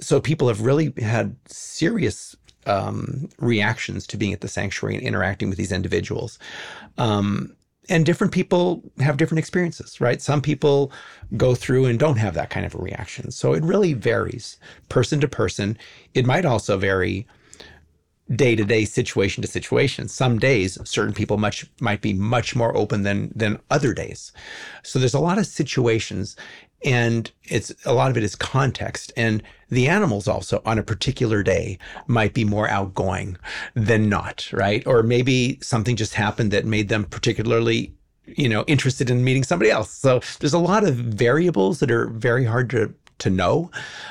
so 0.00 0.20
people 0.20 0.48
have 0.48 0.60
really 0.60 0.92
had 0.98 1.36
serious 1.46 2.36
um, 2.66 3.28
reactions 3.38 4.06
to 4.08 4.16
being 4.16 4.32
at 4.32 4.40
the 4.40 4.48
sanctuary 4.48 4.96
and 4.96 5.04
interacting 5.04 5.48
with 5.48 5.58
these 5.58 5.72
individuals. 5.72 6.38
Um, 6.98 7.56
and 7.88 8.04
different 8.04 8.32
people 8.32 8.82
have 8.98 9.16
different 9.16 9.38
experiences, 9.38 10.00
right? 10.00 10.20
Some 10.20 10.42
people 10.42 10.90
go 11.36 11.54
through 11.54 11.86
and 11.86 11.98
don't 11.98 12.16
have 12.16 12.34
that 12.34 12.50
kind 12.50 12.66
of 12.66 12.74
a 12.74 12.78
reaction. 12.78 13.30
So 13.30 13.52
it 13.52 13.62
really 13.62 13.92
varies 13.92 14.58
person 14.88 15.20
to 15.20 15.28
person. 15.28 15.78
It 16.14 16.26
might 16.26 16.44
also 16.44 16.76
vary 16.76 17.26
day 18.34 18.56
to 18.56 18.64
day, 18.64 18.84
situation 18.84 19.42
to 19.42 19.48
situation. 19.48 20.08
Some 20.08 20.38
days, 20.38 20.78
certain 20.88 21.14
people 21.14 21.36
much 21.36 21.66
might 21.80 22.00
be 22.00 22.12
much 22.12 22.56
more 22.56 22.76
open 22.76 23.04
than 23.04 23.32
than 23.34 23.60
other 23.70 23.94
days. 23.94 24.32
So 24.82 24.98
there's 24.98 25.14
a 25.14 25.20
lot 25.20 25.38
of 25.38 25.46
situations, 25.46 26.36
and 26.84 27.30
it's 27.44 27.72
a 27.84 27.92
lot 27.92 28.10
of 28.10 28.16
it 28.16 28.22
is 28.22 28.36
context. 28.36 29.12
And 29.16 29.42
the 29.68 29.88
animals 29.88 30.28
also 30.28 30.62
on 30.64 30.78
a 30.78 30.82
particular 30.82 31.42
day 31.42 31.78
might 32.06 32.34
be 32.34 32.44
more 32.44 32.68
outgoing 32.68 33.36
than 33.74 34.08
not, 34.08 34.48
right? 34.52 34.86
Or 34.86 35.02
maybe 35.02 35.58
something 35.62 35.96
just 35.96 36.14
happened 36.14 36.50
that 36.52 36.64
made 36.64 36.88
them 36.88 37.04
particularly 37.04 37.92
you 38.26 38.48
know 38.48 38.64
interested 38.66 39.08
in 39.08 39.22
meeting 39.22 39.44
somebody 39.44 39.70
else 39.70 39.88
so 39.88 40.20
there's 40.40 40.52
a 40.52 40.58
lot 40.58 40.82
of 40.82 40.96
variables 40.96 41.78
that 41.78 41.92
are 41.92 42.08
very 42.08 42.44
hard 42.44 42.68
to 42.68 42.92
to 43.18 43.30
know 43.30 43.70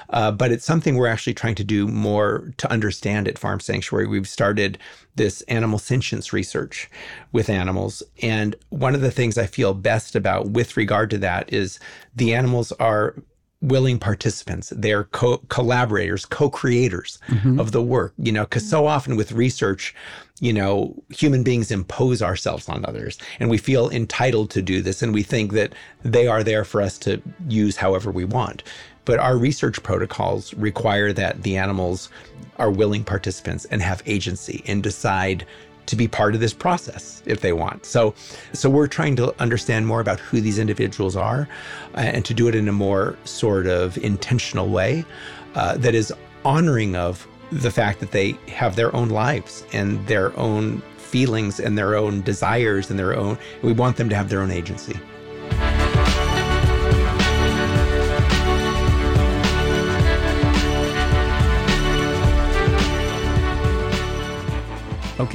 uh, 0.09 0.31
but 0.31 0.51
it's 0.51 0.65
something 0.65 0.95
we're 0.95 1.07
actually 1.07 1.33
trying 1.33 1.55
to 1.55 1.63
do 1.63 1.87
more 1.87 2.51
to 2.57 2.71
understand 2.71 3.27
at 3.27 3.37
farm 3.37 3.59
sanctuary. 3.59 4.07
We've 4.07 4.27
started 4.27 4.77
this 5.15 5.41
animal 5.43 5.79
sentience 5.79 6.33
research 6.33 6.89
with 7.31 7.49
animals 7.49 8.03
and 8.21 8.55
one 8.69 8.93
of 8.95 9.01
the 9.01 9.11
things 9.11 9.37
i 9.37 9.45
feel 9.45 9.73
best 9.73 10.15
about 10.15 10.49
with 10.49 10.75
regard 10.75 11.09
to 11.09 11.17
that 11.17 11.51
is 11.53 11.79
the 12.15 12.33
animals 12.33 12.71
are 12.73 13.15
willing 13.61 13.97
participants. 13.97 14.71
They're 14.75 15.05
co- 15.05 15.37
collaborators 15.49 16.25
co-creators 16.25 17.17
of 17.59 17.71
the 17.71 17.81
work 17.81 18.13
you 18.17 18.31
know 18.31 18.43
because 18.43 18.69
so 18.69 18.85
often 18.85 19.15
with 19.15 19.31
research 19.31 19.95
you 20.39 20.51
know 20.53 20.93
human 21.09 21.43
beings 21.43 21.71
impose 21.71 22.21
ourselves 22.21 22.67
on 22.69 22.85
others 22.85 23.17
and 23.39 23.49
we 23.49 23.57
feel 23.57 23.89
entitled 23.89 24.49
to 24.51 24.61
do 24.61 24.81
this 24.81 25.01
and 25.01 25.13
we 25.13 25.23
think 25.23 25.53
that 25.53 25.73
they 26.03 26.27
are 26.27 26.43
there 26.43 26.65
for 26.65 26.81
us 26.81 26.97
to 26.99 27.21
use 27.47 27.77
however 27.77 28.11
we 28.11 28.25
want 28.25 28.61
but 29.05 29.19
our 29.19 29.37
research 29.37 29.81
protocols 29.83 30.53
require 30.55 31.13
that 31.13 31.43
the 31.43 31.55
animals 31.57 32.09
are 32.57 32.71
willing 32.71 33.03
participants 33.03 33.65
and 33.65 33.81
have 33.81 34.01
agency 34.05 34.63
and 34.67 34.83
decide 34.83 35.45
to 35.85 35.95
be 35.95 36.07
part 36.07 36.33
of 36.33 36.41
this 36.41 36.53
process 36.53 37.21
if 37.25 37.41
they 37.41 37.53
want. 37.53 37.85
So 37.85 38.13
so 38.53 38.69
we're 38.69 38.87
trying 38.87 39.15
to 39.17 39.39
understand 39.41 39.87
more 39.87 40.01
about 40.01 40.19
who 40.19 40.41
these 40.41 40.59
individuals 40.59 41.15
are 41.15 41.47
uh, 41.95 41.99
and 41.99 42.25
to 42.25 42.33
do 42.33 42.47
it 42.47 42.55
in 42.55 42.67
a 42.67 42.73
more 42.73 43.17
sort 43.23 43.67
of 43.67 43.97
intentional 43.99 44.69
way 44.69 45.05
uh, 45.53 45.77
that 45.77 45.95
is 45.95 46.13
honoring 46.43 46.95
of 46.95 47.27
the 47.51 47.71
fact 47.71 47.99
that 47.99 48.11
they 48.11 48.31
have 48.47 48.75
their 48.75 48.95
own 48.95 49.09
lives 49.09 49.63
and 49.71 50.05
their 50.07 50.37
own 50.37 50.81
feelings 50.97 51.59
and 51.59 51.77
their 51.77 51.95
own 51.95 52.21
desires 52.21 52.89
and 52.89 52.97
their 52.97 53.15
own 53.15 53.37
we 53.61 53.71
want 53.71 53.95
them 53.97 54.09
to 54.09 54.15
have 54.15 54.29
their 54.29 54.41
own 54.41 54.51
agency. 54.51 54.99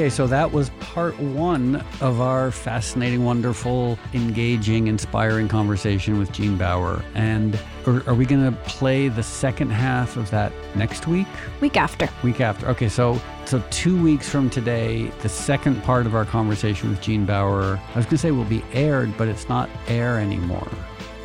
Okay, 0.00 0.08
so 0.08 0.26
that 0.28 0.50
was 0.50 0.70
part 0.80 1.20
one 1.20 1.84
of 2.00 2.22
our 2.22 2.50
fascinating, 2.50 3.22
wonderful, 3.22 3.98
engaging, 4.14 4.86
inspiring 4.86 5.46
conversation 5.46 6.18
with 6.18 6.32
Gene 6.32 6.56
Baur. 6.56 7.04
And 7.14 7.58
Or 7.86 8.02
are 8.06 8.14
we 8.14 8.24
going 8.24 8.42
to 8.42 8.58
play 8.62 9.08
the 9.08 9.22
second 9.22 9.68
half 9.68 10.16
of 10.16 10.30
that 10.30 10.54
next 10.74 11.06
week? 11.06 11.26
Week 11.60 11.76
after. 11.76 12.08
Week 12.24 12.40
after. 12.40 12.66
Okay, 12.68 12.88
so 12.88 13.20
so 13.44 13.62
two 13.68 14.02
weeks 14.02 14.26
from 14.26 14.48
today, 14.48 15.08
the 15.20 15.28
second 15.28 15.82
part 15.82 16.06
of 16.06 16.14
our 16.14 16.24
conversation 16.24 16.88
with 16.88 17.02
Gene 17.02 17.26
Baur, 17.26 17.76
I 17.76 17.96
was 17.96 18.06
going 18.06 18.16
to 18.16 18.18
say 18.18 18.30
will 18.30 18.44
be 18.44 18.64
aired, 18.72 19.14
but 19.18 19.28
it's 19.28 19.50
not 19.50 19.68
air 19.86 20.18
anymore. 20.18 20.70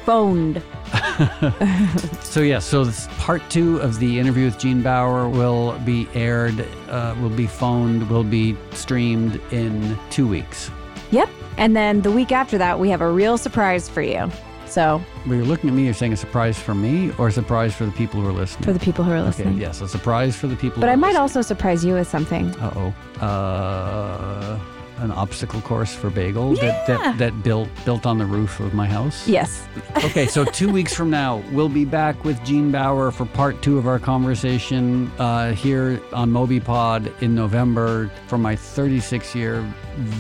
Phoned. 0.05 0.61
so 2.21 2.41
yeah, 2.41 2.59
so 2.59 2.83
this 2.83 3.07
part 3.17 3.41
two 3.49 3.77
of 3.79 3.99
the 3.99 4.19
interview 4.19 4.45
with 4.45 4.59
Gene 4.59 4.81
Baur 4.83 5.27
will 5.27 5.77
be 5.79 6.07
aired, 6.13 6.65
uh, 6.89 7.15
will 7.19 7.29
be 7.29 7.47
phoned, 7.47 8.07
will 8.09 8.23
be 8.23 8.55
streamed 8.71 9.41
in 9.51 9.97
two 10.11 10.27
weeks. 10.27 10.69
Yep. 11.11 11.29
And 11.57 11.75
then 11.75 12.01
the 12.01 12.11
week 12.11 12.31
after 12.31 12.57
that, 12.57 12.79
we 12.79 12.89
have 12.89 13.01
a 13.01 13.09
real 13.09 13.37
surprise 13.37 13.89
for 13.89 14.01
you. 14.01 14.29
So, 14.67 15.01
well, 15.25 15.35
you're 15.35 15.45
looking 15.45 15.69
at 15.69 15.75
me, 15.75 15.85
you're 15.85 15.93
saying 15.93 16.13
a 16.13 16.17
surprise 16.17 16.59
for 16.59 16.75
me 16.75 17.11
or 17.17 17.29
a 17.29 17.31
surprise 17.31 17.73
for 17.73 17.85
the 17.85 17.91
people 17.91 18.19
who 18.21 18.27
are 18.27 18.33
listening? 18.33 18.63
For 18.63 18.73
the 18.73 18.79
people 18.79 19.03
who 19.05 19.11
are 19.11 19.21
listening. 19.21 19.53
Okay, 19.53 19.61
yes, 19.61 19.79
a 19.81 19.87
surprise 19.87 20.35
for 20.35 20.47
the 20.47 20.55
people 20.55 20.81
But 20.81 20.89
I 20.89 20.95
might 20.95 21.09
listening. 21.09 21.21
also 21.21 21.41
surprise 21.41 21.85
you 21.85 21.93
with 21.93 22.07
something. 22.07 22.49
Uh 22.57 22.93
oh. 23.21 23.25
Uh, 23.25 24.59
an 24.97 25.11
obstacle 25.11 25.61
course 25.61 25.93
for 25.93 26.09
Bagel 26.09 26.55
that, 26.55 26.63
Yeah. 26.63 26.97
that, 26.97 27.17
that 27.17 27.43
built 27.43 27.69
built 27.85 28.05
on 28.05 28.17
the 28.17 28.25
roof 28.25 28.59
of 28.59 28.73
my 28.73 28.87
house. 28.87 29.27
Yes. 29.27 29.67
okay, 29.97 30.25
so 30.27 30.45
two 30.59 30.71
weeks 30.71 30.93
from 30.93 31.09
now, 31.09 31.43
we'll 31.51 31.69
be 31.69 31.85
back 31.85 32.23
with 32.23 32.41
Gene 32.43 32.71
Baur 32.71 33.11
for 33.11 33.25
part 33.25 33.61
two 33.61 33.77
of 33.77 33.87
our 33.87 33.99
conversation 33.99 35.11
uh, 35.19 35.51
here 35.53 36.01
on 36.13 36.31
Moby 36.31 36.59
Pod 36.59 37.11
in 37.21 37.35
November 37.35 38.09
for 38.27 38.37
my 38.37 38.55
36 38.55 39.35
year 39.35 39.63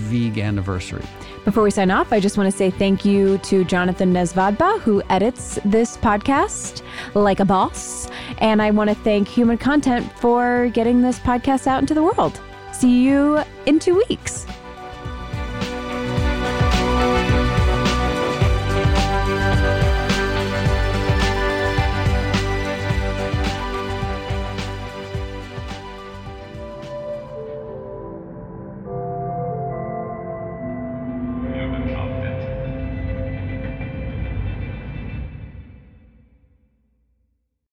Veganniversary. 0.09 1.05
Before 1.43 1.61
we 1.63 1.69
sign 1.69 1.91
off, 1.91 2.11
I 2.11 2.19
just 2.19 2.37
want 2.37 2.49
to 2.51 2.57
say 2.57 2.71
thank 2.71 3.05
you 3.05 3.37
to 3.39 3.63
Jonathan 3.65 4.11
Nesvadba, 4.11 4.79
who 4.81 5.03
edits 5.09 5.59
this 5.63 5.95
podcast 5.97 6.81
like 7.13 7.39
a 7.39 7.45
boss. 7.45 8.09
And 8.39 8.61
I 8.63 8.71
want 8.71 8.89
to 8.89 8.95
thank 8.95 9.27
Human 9.27 9.57
Content 9.59 10.11
for 10.19 10.69
getting 10.73 11.01
this 11.01 11.19
podcast 11.19 11.67
out 11.67 11.81
into 11.81 11.93
the 11.93 12.01
world. 12.01 12.41
See 12.73 13.03
you 13.03 13.43
in 13.67 13.77
two 13.79 14.01
weeks. 14.09 14.44